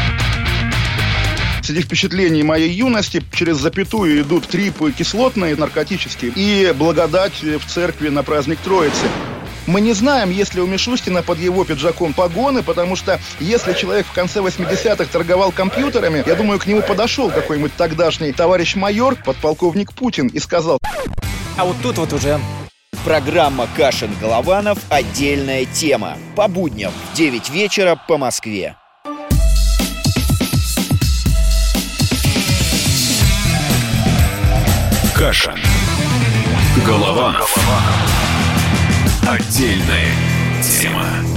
Среди 1.61 1.81
впечатлений 1.81 2.43
моей 2.43 2.71
юности 2.71 3.23
через 3.33 3.57
запятую 3.57 4.21
идут 4.21 4.47
трипы 4.47 4.91
кислотные, 4.91 5.55
наркотические, 5.55 6.31
и 6.35 6.73
благодать 6.75 7.43
в 7.43 7.65
церкви 7.65 8.09
на 8.09 8.23
праздник 8.23 8.59
Троицы. 8.63 9.05
Мы 9.67 9.79
не 9.81 9.93
знаем, 9.93 10.31
есть 10.31 10.55
ли 10.55 10.61
у 10.61 10.65
Мишустина 10.65 11.21
под 11.21 11.37
его 11.37 11.63
пиджаком 11.63 12.13
погоны, 12.13 12.63
потому 12.63 12.95
что 12.95 13.19
если 13.39 13.73
человек 13.73 14.07
в 14.07 14.11
конце 14.11 14.39
80-х 14.39 15.05
торговал 15.05 15.51
компьютерами, 15.51 16.23
я 16.25 16.35
думаю, 16.35 16.59
к 16.59 16.65
нему 16.65 16.81
подошел 16.81 17.29
какой-нибудь 17.29 17.73
тогдашний 17.77 18.31
товарищ 18.31 18.75
майор, 18.75 19.15
подполковник 19.15 19.93
Путин, 19.93 20.27
и 20.27 20.39
сказал... 20.39 20.79
А 21.57 21.65
вот 21.65 21.75
тут 21.83 21.97
вот 21.97 22.11
уже 22.13 22.39
Программа 23.05 23.67
«Кашин-Голованов. 23.77 24.77
Отдельная 24.89 25.65
тема». 25.65 26.17
По 26.35 26.47
будням 26.47 26.91
в 26.91 27.17
9 27.17 27.49
вечера 27.49 27.99
по 28.07 28.17
Москве. 28.17 28.75
Кашин. 35.21 35.53
Голованов. 36.83 37.55
Отдельная 39.21 40.15
тема. 40.63 41.30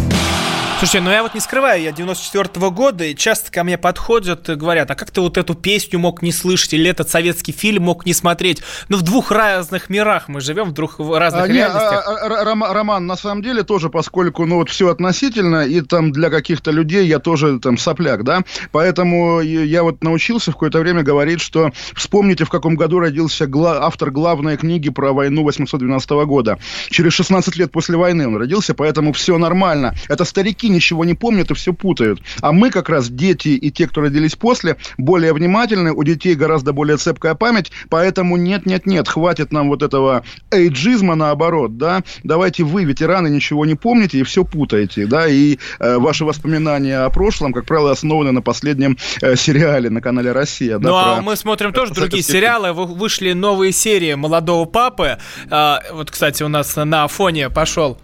Слушайте, 0.84 1.04
ну 1.06 1.12
я 1.12 1.22
вот 1.22 1.32
не 1.32 1.40
скрываю, 1.40 1.82
я 1.82 1.92
94-го 1.92 2.70
года, 2.70 3.04
и 3.04 3.14
часто 3.14 3.50
ко 3.50 3.64
мне 3.64 3.78
подходят 3.78 4.46
и 4.50 4.54
говорят, 4.54 4.90
а 4.90 4.94
как 4.94 5.10
ты 5.10 5.22
вот 5.22 5.38
эту 5.38 5.54
песню 5.54 5.98
мог 5.98 6.20
не 6.20 6.30
слышать, 6.30 6.74
или 6.74 6.90
этот 6.90 7.08
советский 7.08 7.52
фильм 7.52 7.84
мог 7.84 8.04
не 8.04 8.12
смотреть? 8.12 8.62
Ну, 8.90 8.98
в 8.98 9.02
двух 9.02 9.30
разных 9.30 9.88
мирах 9.88 10.28
мы 10.28 10.42
живем, 10.42 10.64
в 10.64 10.72
двух 10.74 10.98
разных 10.98 11.44
а, 11.44 11.48
реальностях. 11.48 11.90
Не, 11.90 11.96
а, 11.96 12.42
а, 12.42 12.74
Роман, 12.74 13.06
на 13.06 13.16
самом 13.16 13.42
деле 13.42 13.62
тоже, 13.62 13.88
поскольку, 13.88 14.44
ну, 14.44 14.56
вот 14.56 14.68
все 14.68 14.90
относительно, 14.90 15.66
и 15.66 15.80
там 15.80 16.12
для 16.12 16.28
каких-то 16.28 16.70
людей 16.70 17.06
я 17.06 17.18
тоже 17.18 17.58
там 17.60 17.78
сопляк, 17.78 18.22
да, 18.22 18.42
поэтому 18.70 19.40
я 19.40 19.84
вот 19.84 20.04
научился 20.04 20.50
в 20.50 20.54
какое-то 20.54 20.80
время 20.80 21.02
говорить, 21.02 21.40
что 21.40 21.72
вспомните, 21.94 22.44
в 22.44 22.50
каком 22.50 22.74
году 22.74 22.98
родился 22.98 23.46
гла- 23.46 23.86
автор 23.86 24.10
главной 24.10 24.58
книги 24.58 24.90
про 24.90 25.14
войну 25.14 25.44
812 25.44 26.10
года. 26.26 26.58
Через 26.90 27.14
16 27.14 27.56
лет 27.56 27.72
после 27.72 27.96
войны 27.96 28.28
он 28.28 28.36
родился, 28.36 28.74
поэтому 28.74 29.14
все 29.14 29.38
нормально. 29.38 29.94
Это 30.10 30.26
старики 30.26 30.73
ничего 30.74 31.04
не 31.04 31.14
помнят 31.14 31.50
и 31.50 31.54
все 31.54 31.72
путают. 31.72 32.20
А 32.40 32.52
мы 32.52 32.70
как 32.70 32.88
раз, 32.88 33.08
дети 33.08 33.48
и 33.48 33.70
те, 33.70 33.86
кто 33.86 34.02
родились 34.02 34.34
после, 34.34 34.76
более 34.98 35.32
внимательны, 35.32 35.92
у 35.92 36.02
детей 36.02 36.34
гораздо 36.34 36.72
более 36.72 36.96
цепкая 36.96 37.34
память, 37.34 37.72
поэтому 37.88 38.36
нет-нет-нет, 38.36 39.08
хватит 39.08 39.52
нам 39.52 39.68
вот 39.68 39.82
этого 39.82 40.24
эйджизма 40.50 41.14
наоборот, 41.14 41.78
да, 41.78 42.02
давайте 42.22 42.64
вы, 42.64 42.84
ветераны, 42.84 43.28
ничего 43.28 43.64
не 43.64 43.74
помните 43.74 44.18
и 44.18 44.22
все 44.22 44.44
путаете, 44.44 45.06
да, 45.06 45.26
и 45.26 45.58
э, 45.78 45.98
ваши 45.98 46.24
воспоминания 46.24 46.98
о 46.98 47.10
прошлом, 47.10 47.52
как 47.52 47.64
правило, 47.64 47.90
основаны 47.90 48.32
на 48.32 48.42
последнем 48.42 48.98
э, 49.22 49.36
сериале 49.36 49.90
на 49.90 50.00
канале 50.00 50.32
«Россия». 50.32 50.78
Да, 50.78 50.88
ну, 50.88 50.96
а 50.96 51.20
мы 51.20 51.36
смотрим 51.36 51.72
тоже 51.72 51.94
другие 51.94 52.22
сериалы, 52.22 52.72
вышли 52.72 53.32
новые 53.32 53.72
серии 53.72 54.14
«Молодого 54.14 54.64
папы», 54.64 55.18
а, 55.50 55.82
вот, 55.92 56.10
кстати, 56.10 56.42
у 56.42 56.48
нас 56.48 56.76
на 56.76 57.06
фоне 57.08 57.50
пошел 57.50 57.98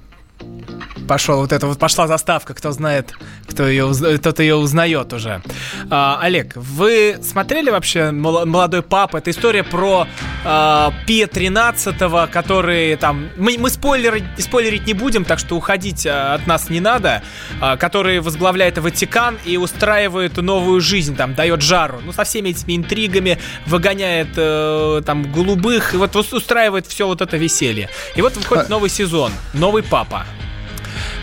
пошел, 1.10 1.40
вот 1.40 1.50
это 1.50 1.66
вот 1.66 1.76
пошла 1.76 2.06
заставка, 2.06 2.54
кто 2.54 2.70
знает, 2.70 3.14
кто 3.48 3.66
ее, 3.66 3.92
кто-то 4.18 4.44
ее 4.44 4.54
узнает 4.54 5.12
уже. 5.12 5.42
А, 5.90 6.20
Олег, 6.22 6.52
вы 6.54 7.18
смотрели 7.20 7.68
вообще 7.68 8.12
«Молодой 8.12 8.82
папа»? 8.82 9.16
Это 9.16 9.32
история 9.32 9.64
про 9.64 10.06
а, 10.44 10.94
Пия 11.08 11.26
13 11.26 11.96
который 12.30 12.94
там... 12.94 13.28
Мы, 13.36 13.56
мы 13.58 13.70
спойлеры, 13.70 14.22
спойлерить 14.38 14.86
не 14.86 14.94
будем, 14.94 15.24
так 15.24 15.40
что 15.40 15.56
уходить 15.56 16.06
а, 16.06 16.34
от 16.34 16.46
нас 16.46 16.70
не 16.70 16.78
надо. 16.78 17.24
А, 17.60 17.76
который 17.76 18.20
возглавляет 18.20 18.78
Ватикан 18.78 19.36
и 19.44 19.56
устраивает 19.56 20.36
новую 20.36 20.80
жизнь, 20.80 21.16
там, 21.16 21.34
дает 21.34 21.60
жару. 21.60 22.00
Ну, 22.04 22.12
со 22.12 22.22
всеми 22.22 22.50
этими 22.50 22.76
интригами, 22.76 23.36
выгоняет 23.66 24.28
э, 24.36 25.02
там 25.04 25.32
голубых, 25.32 25.92
и 25.92 25.96
вот 25.96 26.14
устраивает 26.14 26.86
все 26.86 27.08
вот 27.08 27.20
это 27.20 27.36
веселье. 27.36 27.88
И 28.14 28.22
вот 28.22 28.36
выходит 28.36 28.66
а 28.66 28.70
новый 28.70 28.90
сезон, 28.90 29.32
новый 29.54 29.82
папа. 29.82 30.24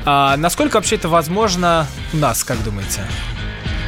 А, 0.10 0.38
насколько 0.38 0.78
вообще 0.78 0.96
это 0.96 1.10
возможно 1.10 1.86
у 2.14 2.18
нас, 2.18 2.46
как 2.46 2.64
думаете? 2.64 3.02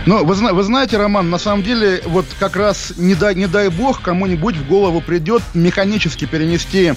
Ну, 0.05 0.25
вы, 0.25 0.35
вы 0.35 0.63
знаете, 0.63 0.97
Роман, 0.97 1.29
на 1.29 1.37
самом 1.37 1.63
деле, 1.63 2.01
вот 2.05 2.25
как 2.39 2.57
раз 2.57 2.91
не 2.97 3.15
дай, 3.15 3.35
не 3.35 3.47
дай 3.47 3.69
бог 3.69 4.01
кому-нибудь 4.01 4.57
в 4.57 4.67
голову 4.67 4.99
придет 4.99 5.41
механически 5.53 6.25
перенести 6.25 6.93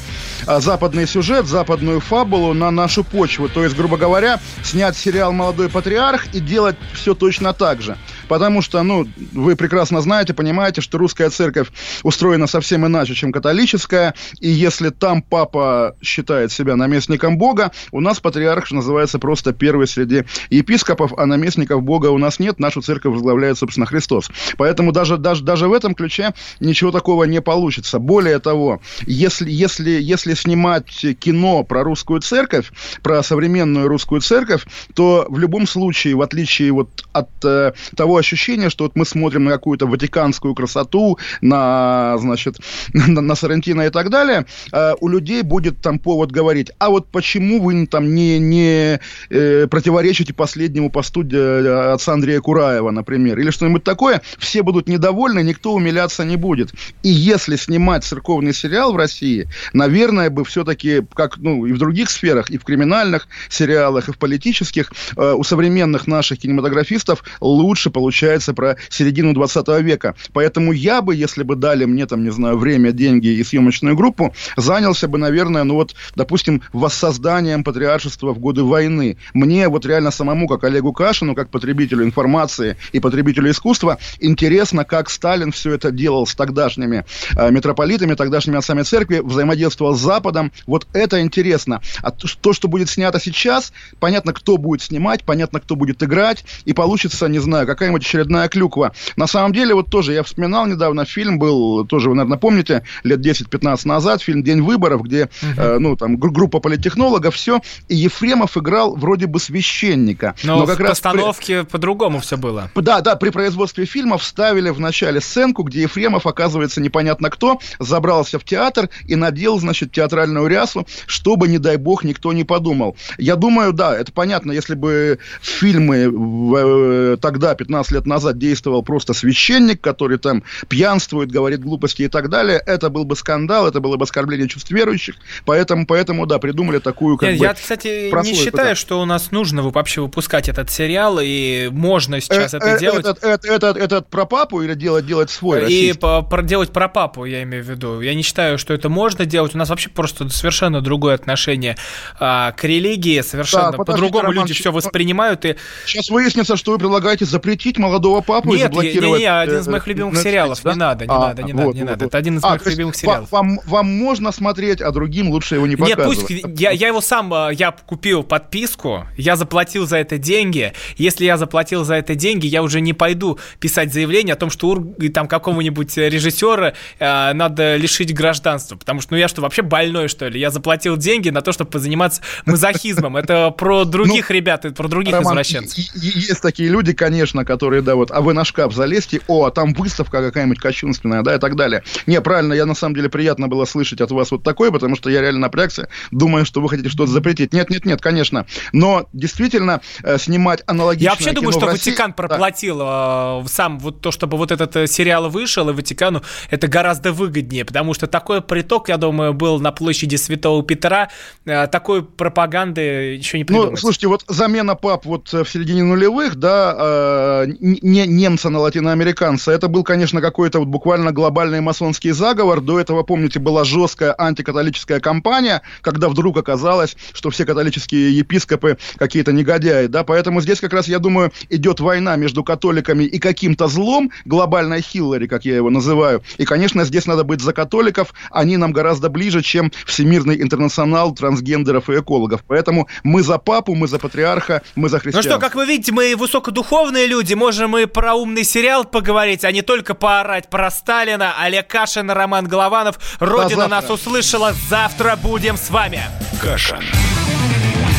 а, 0.47 0.59
западный 0.59 1.07
сюжет, 1.07 1.47
западную 1.47 2.01
фабулу 2.01 2.53
на 2.53 2.73
нашу 2.73 3.05
почву. 3.05 3.49
То 3.49 3.63
есть, 3.63 3.77
грубо 3.77 3.97
говоря, 3.97 4.41
снять 4.65 4.97
сериал 4.97 5.31
«Молодой 5.31 5.69
патриарх» 5.69 6.27
и 6.33 6.41
делать 6.41 6.75
все 6.93 7.15
точно 7.15 7.53
так 7.53 7.81
же 7.81 7.97
потому 8.33 8.63
что, 8.63 8.83
ну, 8.83 9.07
вы 9.35 9.57
прекрасно 9.57 10.01
знаете, 10.01 10.33
понимаете, 10.33 10.81
что 10.81 10.97
русская 10.97 11.29
церковь 11.29 11.69
устроена 12.03 12.47
совсем 12.47 12.87
иначе, 12.87 13.13
чем 13.13 13.31
католическая, 13.31 14.15
и 14.41 14.49
если 14.49 14.89
там 14.89 15.21
папа 15.21 15.97
считает 16.01 16.51
себя 16.51 16.75
наместником 16.77 17.37
Бога, 17.37 17.73
у 17.91 18.01
нас 18.01 18.21
патриарх 18.21 18.71
называется 18.73 19.19
просто 19.19 19.53
первый 19.53 19.87
среди 19.87 20.25
епископов, 20.49 21.13
а 21.19 21.27
наместников 21.27 21.83
Бога 21.83 22.07
у 22.07 22.17
нас 22.17 22.39
нет, 22.39 22.59
нашу 22.59 22.81
церковь 22.81 23.13
возглавляет, 23.13 23.59
собственно, 23.59 23.85
Христос. 23.85 24.31
Поэтому 24.57 24.93
даже, 24.93 25.19
даже, 25.19 25.45
даже 25.45 25.69
в 25.69 25.75
этом 25.75 25.95
ключе 25.95 26.33
ничего 26.59 26.91
такого 26.91 27.25
не 27.25 27.43
получится. 27.43 27.99
Более 27.99 28.39
того, 28.39 28.81
если, 29.03 29.51
если, 29.51 29.91
если 29.91 30.33
снимать 30.33 30.89
кино 31.21 31.65
про 31.65 31.85
русскую 31.85 32.23
церковь, 32.23 32.73
про 33.03 33.23
современную 33.23 33.89
русскую 33.89 34.23
церковь, 34.23 34.65
то 34.95 35.27
в 35.29 35.39
любом 35.39 35.67
случае, 35.67 36.15
в 36.15 36.23
отличие 36.23 36.73
вот 36.73 36.89
от 37.13 37.29
э, 37.45 37.73
того, 37.95 38.22
ощущение, 38.23 38.71
что 38.71 38.85
вот 38.85 38.97
мы 38.97 39.05
смотрим 39.05 39.45
на 39.45 39.51
какую-то 39.51 39.87
ватиканскую 39.87 40.55
красоту, 40.55 41.19
на, 41.41 42.17
значит, 42.19 42.57
на, 42.95 43.21
на 43.21 43.35
Сарантино 43.35 43.83
и 43.83 43.91
так 43.91 44.11
далее, 44.11 44.47
э, 44.73 44.95
у 45.01 45.09
людей 45.09 45.43
будет 45.43 45.81
там 45.81 45.99
повод 45.99 46.33
говорить, 46.33 46.71
а 46.79 46.89
вот 46.89 47.09
почему 47.09 47.61
вы 47.61 47.87
там 47.87 48.15
не, 48.15 48.39
не 48.39 49.01
э, 49.31 49.67
противоречите 49.67 50.33
последнему 50.33 50.91
посту 50.91 51.23
э, 51.25 51.93
отца 51.93 52.13
Андрея 52.13 52.41
Кураева, 52.41 52.91
например, 52.91 53.39
или 53.39 53.51
что-нибудь 53.51 53.85
такое, 53.85 54.23
все 54.39 54.63
будут 54.63 54.89
недовольны, 54.89 55.43
никто 55.43 55.75
умиляться 55.75 56.25
не 56.25 56.37
будет. 56.37 56.73
И 57.03 57.09
если 57.09 57.57
снимать 57.57 58.05
церковный 58.05 58.55
сериал 58.55 58.93
в 58.93 58.97
России, 58.97 59.49
наверное, 59.73 60.31
бы 60.31 60.45
все-таки, 60.45 61.03
как 61.15 61.39
ну, 61.39 61.67
и 61.67 61.73
в 61.73 61.79
других 61.79 62.11
сферах, 62.11 62.51
и 62.51 62.59
в 62.59 62.65
криминальных 62.65 63.29
сериалах, 63.49 64.09
и 64.09 64.13
в 64.13 64.19
политических, 64.19 64.93
у 65.17 65.43
современных 65.45 66.07
наших 66.07 66.39
кинематографистов 66.39 67.25
лучше 67.41 67.91
получается 67.91 68.12
получается 68.13 68.53
про 68.53 68.77
середину 68.91 69.33
20 69.33 69.69
века. 69.83 70.15
Поэтому 70.35 70.73
я 70.73 71.01
бы, 71.01 71.17
если 71.17 71.45
бы 71.45 71.57
дали 71.57 71.87
мне, 71.87 72.05
там, 72.05 72.23
не 72.25 72.31
знаю, 72.31 72.59
время, 72.59 72.93
деньги 72.93 73.29
и 73.29 73.43
съемочную 73.43 73.97
группу, 73.97 74.35
занялся 74.59 75.09
бы, 75.09 75.17
наверное, 75.17 75.65
ну 75.65 75.77
вот, 75.77 75.95
допустим, 76.15 76.61
воссозданием 76.75 77.65
патриаршества 77.65 78.35
в 78.35 78.39
годы 78.39 78.65
войны. 78.65 79.17
Мне 79.33 79.69
вот 79.69 79.87
реально 79.87 80.11
самому, 80.11 80.47
как 80.47 80.65
Олегу 80.65 80.93
Кашину, 80.93 81.35
как 81.35 81.49
потребителю 81.49 82.05
информации 82.05 82.77
и 82.93 83.01
потребителю 83.01 83.51
искусства, 83.51 83.97
интересно, 84.21 84.85
как 84.85 85.09
Сталин 85.09 85.51
все 85.51 85.73
это 85.73 85.91
делал 85.91 86.27
с 86.27 86.35
тогдашними 86.35 87.07
э, 87.35 87.51
митрополитами, 87.51 88.13
тогдашними 88.13 88.59
отцами 88.59 88.83
церкви, 88.83 89.23
взаимодействовал 89.25 89.95
с 89.95 90.01
Западом. 90.01 90.53
Вот 90.67 90.87
это 90.93 91.23
интересно. 91.23 91.81
А 92.03 92.11
то, 92.11 92.53
что 92.53 92.69
будет 92.69 92.91
снято 92.91 93.19
сейчас, 93.19 93.73
понятно, 94.01 94.35
кто 94.35 94.59
будет 94.59 94.83
снимать, 94.83 95.25
понятно, 95.25 95.61
кто 95.61 95.77
будет 95.77 96.03
играть, 96.03 96.45
и 96.67 96.75
получится, 96.75 97.27
не 97.29 97.39
знаю, 97.39 97.67
какая-нибудь 97.93 98.07
очередная 98.07 98.49
клюква. 98.49 98.93
На 99.17 99.27
самом 99.27 99.53
деле, 99.53 99.75
вот 99.75 99.91
тоже 99.91 100.13
я 100.13 100.23
вспоминал 100.23 100.67
недавно, 100.67 101.05
фильм 101.05 101.39
был, 101.39 101.87
тоже 101.87 102.09
вы, 102.09 102.17
наверное, 102.17 102.39
помните, 102.39 102.83
лет 103.05 103.21
10-15 103.21 103.81
назад, 103.85 104.23
фильм 104.23 104.43
«День 104.43 104.63
выборов», 104.63 105.03
где, 105.03 105.25
угу. 105.25 105.61
э, 105.61 105.79
ну, 105.79 105.97
там, 105.97 106.17
группа 106.17 106.61
политтехнологов, 106.61 107.35
все, 107.35 107.61
и 107.89 107.97
Ефремов 107.97 108.57
играл 108.57 108.97
вроде 108.97 109.27
бы 109.27 109.39
священника. 109.39 110.35
Но, 110.45 110.61
но 110.61 110.67
как 110.67 110.79
в 110.79 110.81
раз 110.81 110.91
постановке 110.91 111.63
при... 111.63 111.71
по-другому 111.71 112.21
все 112.21 112.37
было. 112.37 112.71
Да, 112.75 113.01
да, 113.01 113.17
при 113.17 113.31
производстве 113.31 113.85
фильма 113.85 114.19
вставили 114.19 114.71
в 114.71 114.81
начале 114.81 115.21
сценку, 115.21 115.63
где 115.63 115.83
Ефремов, 115.83 116.27
оказывается, 116.27 116.81
непонятно 116.81 117.31
кто, 117.31 117.59
забрался 117.79 118.39
в 118.39 118.45
театр 118.45 118.89
и 119.07 119.17
надел, 119.17 119.59
значит, 119.59 119.93
театральную 119.93 120.47
рясу, 120.47 120.87
чтобы, 121.07 121.49
не 121.49 121.59
дай 121.59 121.77
бог, 121.77 122.05
никто 122.05 122.33
не 122.33 122.45
подумал. 122.45 122.97
Я 123.19 123.37
думаю, 123.37 123.73
да, 123.73 123.97
это 123.97 124.13
понятно, 124.13 124.53
если 124.53 124.75
бы 124.75 125.19
фильмы 125.41 126.09
в, 126.09 126.55
э, 126.57 127.17
тогда, 127.21 127.55
15 127.55 127.82
лет 127.91 128.07
назад 128.07 128.39
действовал 128.39 128.83
просто 128.83 129.15
священник, 129.15 129.81
который 129.81 130.19
там 130.19 130.45
пьянствует, 130.69 131.31
говорит 131.31 131.61
глупости 131.61 132.03
и 132.03 132.09
так 132.09 132.29
далее, 132.29 132.63
это 132.65 132.91
был 132.91 133.05
бы 133.05 133.17
скандал, 133.17 133.67
это 133.67 133.81
было 133.81 133.97
бы 133.97 134.05
оскорбление 134.05 134.49
чувств 134.49 134.71
верующих, 134.71 135.17
поэтому, 135.45 135.87
поэтому 135.87 136.27
да, 136.27 136.39
придумали 136.39 136.79
такую 136.79 137.17
как 137.17 137.31
Нет, 137.31 137.39
бы... 137.39 137.45
Я, 137.45 137.55
кстати, 137.55 138.11
не 138.25 138.35
считаю, 138.35 138.71
да. 138.71 138.75
что 138.75 139.01
у 139.01 139.05
нас 139.05 139.31
нужно 139.31 139.63
вообще 139.63 140.01
выпускать 140.03 140.49
этот 140.49 140.71
сериал, 140.71 141.19
и 141.21 141.69
можно 141.71 142.21
сейчас 142.21 142.55
э, 142.55 142.59
это 142.59 142.67
э, 142.67 142.79
делать. 142.79 143.01
Этот, 143.01 143.25
этот, 143.25 143.45
этот, 143.45 143.77
этот 143.77 144.09
про 144.09 144.27
папу 144.27 144.63
или 144.63 144.75
делать, 144.75 145.07
делать 145.07 145.31
свой 145.31 145.73
И 145.73 145.93
по, 145.93 146.23
про, 146.23 146.43
делать 146.43 146.73
про 146.73 146.89
папу, 146.89 147.25
я 147.25 147.43
имею 147.43 147.65
в 147.65 147.69
виду. 147.69 148.01
Я 148.01 148.15
не 148.15 148.23
считаю, 148.23 148.59
что 148.59 148.75
это 148.75 148.89
можно 148.89 149.25
делать. 149.25 149.55
У 149.55 149.59
нас 149.59 149.69
вообще 149.69 149.89
просто 149.89 150.29
совершенно 150.29 150.81
другое 150.81 151.15
отношение 151.15 151.77
а, 152.19 152.53
к 152.53 152.65
религии, 152.65 153.21
совершенно 153.21 153.73
да, 153.73 153.79
по-другому 153.79 154.33
люди 154.33 154.55
все 154.55 154.73
воспринимают. 154.73 155.45
И... 155.45 155.57
Сейчас 155.87 156.11
выяснится, 156.11 156.57
что 156.57 156.73
вы 156.73 156.79
предлагаете 156.79 157.25
запретить 157.25 157.72
молодого 157.79 158.21
папу 158.21 158.51
Нет, 158.51 158.59
и 158.59 158.63
заблокировать... 158.63 159.21
Нет, 159.21 159.31
один 159.31 159.59
из 159.59 159.69
моих 159.69 159.87
любимых 159.87 160.17
сериалов. 160.19 160.65
Не 160.65 160.75
надо, 160.75 161.07
не 161.07 161.09
надо, 161.09 161.43
не 161.43 161.53
надо, 161.53 161.73
не 161.73 161.83
надо. 161.85 162.05
Это 162.07 162.19
один 162.19 162.39
из 162.39 162.43
моих 162.43 162.67
любимых 162.67 162.97
сериалов. 162.97 163.31
Вам, 163.31 163.61
вам 163.67 163.87
можно 163.87 164.33
смотреть, 164.33 164.81
а 164.81 164.91
другим 164.91 165.31
лучше 165.31 165.57
его 165.57 165.67
не 165.67 165.77
показывать. 165.77 166.31
Нет, 166.31 166.43
пусть... 166.43 166.61
Я, 166.61 166.71
я 166.71 166.89
его 166.89 167.01
сам... 167.01 167.33
А, 167.33 167.51
я 167.51 167.73
купил 167.73 168.23
подписку, 168.23 169.07
я 169.17 169.37
заплатил 169.37 169.87
за 169.87 169.99
это 169.99 170.19
деньги. 170.19 170.73
Если 170.97 171.25
я 171.25 171.37
заплатил 171.37 171.85
за 171.85 171.95
это 171.95 172.15
деньги, 172.15 172.47
я 172.47 172.63
уже 172.63 172.81
не 172.81 172.93
пойду 172.93 173.39
писать 173.61 173.93
заявление 173.93 174.35
о 174.35 174.37
том, 174.37 174.51
что 174.51 174.69
ур... 174.69 174.85
там 175.13 175.29
какого-нибудь 175.29 175.97
режиссера 175.97 176.75
э, 176.99 177.33
надо 177.33 177.77
лишить 177.77 178.15
гражданства. 178.15 178.77
Потому 178.77 179.01
что, 179.01 179.15
ну 179.15 179.19
я 179.19 179.29
что, 179.29 179.43
вообще 179.43 179.63
больной, 179.63 180.09
что 180.09 180.29
ли? 180.29 180.39
Я 180.39 180.51
заплатил 180.51 180.97
деньги 180.97 181.31
на 181.31 181.41
то, 181.41 181.53
чтобы 181.53 181.71
позаниматься 181.71 182.23
мазохизмом. 182.47 183.17
Это 183.17 183.51
про 183.51 183.85
других 183.93 184.29
ну, 184.29 184.35
ребят, 184.35 184.67
про 184.75 184.89
других 184.89 185.15
извращенцев. 185.15 185.79
Есть 185.95 186.43
такие 186.43 186.69
люди, 186.69 186.93
конечно, 186.93 187.45
которые, 187.45 187.62
да, 187.71 187.95
вот, 187.95 188.11
а 188.11 188.21
вы 188.21 188.33
на 188.33 188.45
шкаф 188.45 188.75
залезьте, 188.75 189.21
о, 189.29 189.47
а 189.47 189.51
там 189.51 189.75
выставка 189.75 190.21
какая-нибудь 190.21 190.59
кощунственная, 190.59 191.23
да, 191.23 191.37
и 191.37 191.39
так 191.39 191.57
далее. 191.57 191.83
Не, 192.07 192.21
правильно, 192.21 192.53
я 192.53 192.67
на 192.67 192.75
самом 192.75 192.95
деле 192.95 193.09
приятно 193.09 193.49
было 193.49 193.65
слышать 193.65 194.01
от 194.01 194.11
вас 194.11 194.31
вот 194.31 194.43
такое, 194.43 194.71
потому 194.71 194.97
что 194.97 195.11
я 195.11 195.21
реально 195.21 195.41
напрягся, 195.41 195.89
думаю, 196.11 196.45
что 196.45 196.61
вы 196.61 196.69
хотите 196.69 196.89
что-то 196.89 197.11
запретить. 197.11 197.53
Нет, 197.53 197.71
нет, 197.71 197.85
нет, 197.85 198.01
конечно. 198.01 198.47
Но 198.73 199.09
действительно 199.13 199.81
э, 200.03 200.19
снимать 200.19 200.63
аналогичное 200.67 201.05
Я 201.05 201.11
вообще 201.13 201.33
думаю, 201.33 201.53
что 201.53 201.67
России... 201.67 201.91
Ватикан 201.91 202.13
проплатил 202.13 202.79
да. 202.79 203.41
э, 203.43 203.49
сам 203.49 203.79
вот 203.79 204.01
то, 204.01 204.11
чтобы 204.11 204.37
вот 204.37 204.51
этот 204.53 204.75
э, 204.77 204.87
сериал 204.87 205.29
вышел, 205.31 205.69
и 205.69 205.73
Ватикану 205.73 206.23
это 206.51 206.69
гораздо 206.69 207.13
выгоднее, 207.13 207.65
потому 207.65 207.95
что 207.95 208.07
такой 208.07 208.41
приток, 208.41 208.89
я 208.89 208.97
думаю, 208.97 209.33
был 209.33 209.61
на 209.61 209.73
площади 209.73 210.17
Святого 210.17 210.63
Петра, 210.63 211.09
э, 211.45 211.67
такой 211.67 212.03
пропаганды 212.03 212.81
еще 212.81 213.39
не 213.39 213.45
придумать. 213.45 213.73
Ну, 213.73 213.77
слушайте, 213.77 214.09
вот 214.09 214.25
замена 214.29 214.75
пап 214.75 215.05
вот 215.05 215.33
э, 215.33 215.45
в 215.45 215.49
середине 215.49 215.83
нулевых, 215.83 216.37
да, 216.37 217.45
э, 217.47 217.52
не 217.61 218.07
немца 218.07 218.51
на 218.51 218.59
латиноамериканца. 218.59 219.53
Это 219.53 219.69
был, 219.69 219.85
конечно, 219.85 220.21
какой-то 220.21 220.59
вот 220.61 220.69
буквально 220.69 221.13
глобальный 221.13 221.61
масонский 221.61 222.11
заговор. 222.11 222.61
До 222.61 222.79
этого, 222.81 223.03
помните, 223.03 223.39
была 223.39 223.65
жесткая 223.65 224.15
антикатолическая 224.17 225.01
кампания, 225.01 225.63
когда 225.81 226.09
вдруг 226.09 226.37
оказалось, 226.37 226.97
что 227.13 227.31
все 227.31 227.45
католические 227.45 228.17
епископы 228.17 228.79
какие-то 228.97 229.33
негодяи, 229.33 229.87
да, 229.87 230.05
поэтому 230.05 230.41
здесь 230.41 230.61
как 230.61 230.73
раз, 230.73 230.89
я 230.89 230.99
думаю, 230.99 231.33
идет 231.49 231.81
война 231.81 232.17
между 232.17 232.45
католиками 232.45 233.05
и 233.05 233.19
каким-то 233.19 233.69
злом, 233.69 234.11
глобальной 234.25 234.81
Хиллари, 234.81 235.27
как 235.27 235.45
я 235.45 235.57
его 235.57 235.71
называю. 235.71 236.23
И, 236.39 236.45
конечно, 236.45 236.85
здесь 236.85 237.07
надо 237.07 237.25
быть 237.25 237.41
за 237.41 237.53
католиков, 237.53 238.13
они 238.31 238.57
нам 238.57 238.73
гораздо 238.73 239.09
ближе, 239.09 239.43
чем 239.43 239.73
Всемирный 239.87 240.41
интернационал 240.41 241.15
трансгендеров 241.15 241.91
и 241.91 241.99
экологов. 241.99 242.45
Поэтому 242.47 242.89
мы 243.03 243.23
за 243.23 243.39
папу, 243.39 243.75
мы 243.75 243.89
за 243.89 243.99
патриарха, 243.99 244.63
мы 244.75 244.89
за 244.89 244.99
христиан. 244.99 245.23
Ну 245.25 245.31
что, 245.31 245.39
как 245.39 245.55
вы 245.55 245.67
видите, 245.67 245.93
мы 245.93 246.15
высокодуховные 246.17 247.07
люди, 247.07 247.35
можем 247.43 247.77
и 247.77 247.87
про 247.87 248.15
умный 248.15 248.45
сериал 248.45 248.85
поговорить, 248.85 249.45
а 249.45 249.51
не 249.51 249.63
только 249.63 249.95
поорать 249.95 250.49
про 250.49 250.71
Сталина. 250.71 251.35
Олег 251.41 251.67
Кашин, 251.67 252.09
Роман 252.09 252.47
Голованов. 252.47 253.17
Родина 253.19 253.67
нас 253.67 253.91
услышала. 253.91 254.53
Завтра 254.71 255.17
будем 255.17 255.57
с 255.57 255.69
вами. 255.69 256.03
Кашин. 256.41 256.85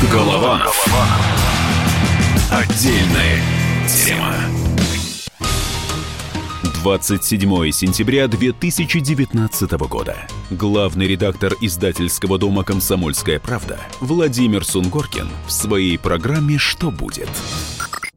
Голованов. 0.10 0.88
Отдельная 2.50 3.42
тема. 3.86 4.34
27 6.82 7.72
сентября 7.72 8.30
2019 8.30 9.72
года. 9.90 10.16
Главный 10.52 11.08
редактор 11.08 11.54
издательского 11.60 12.38
дома 12.38 12.64
«Комсомольская 12.64 13.42
правда» 13.42 13.80
Владимир 14.00 14.64
Сунгоркин 14.64 15.28
в 15.48 15.52
своей 15.52 15.98
программе 15.98 16.58
«Что 16.58 16.92
будет?» 16.92 17.30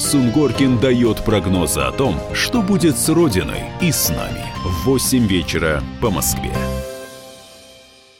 Сунгоркин 0.00 0.80
дает 0.80 1.22
прогнозы 1.24 1.80
о 1.80 1.92
том, 1.92 2.18
что 2.32 2.62
будет 2.62 2.96
с 2.96 3.10
Родиной 3.10 3.64
и 3.82 3.92
с 3.92 4.08
нами 4.08 4.46
в 4.64 4.86
8 4.86 5.26
вечера 5.26 5.82
по 6.00 6.10
Москве. 6.10 6.52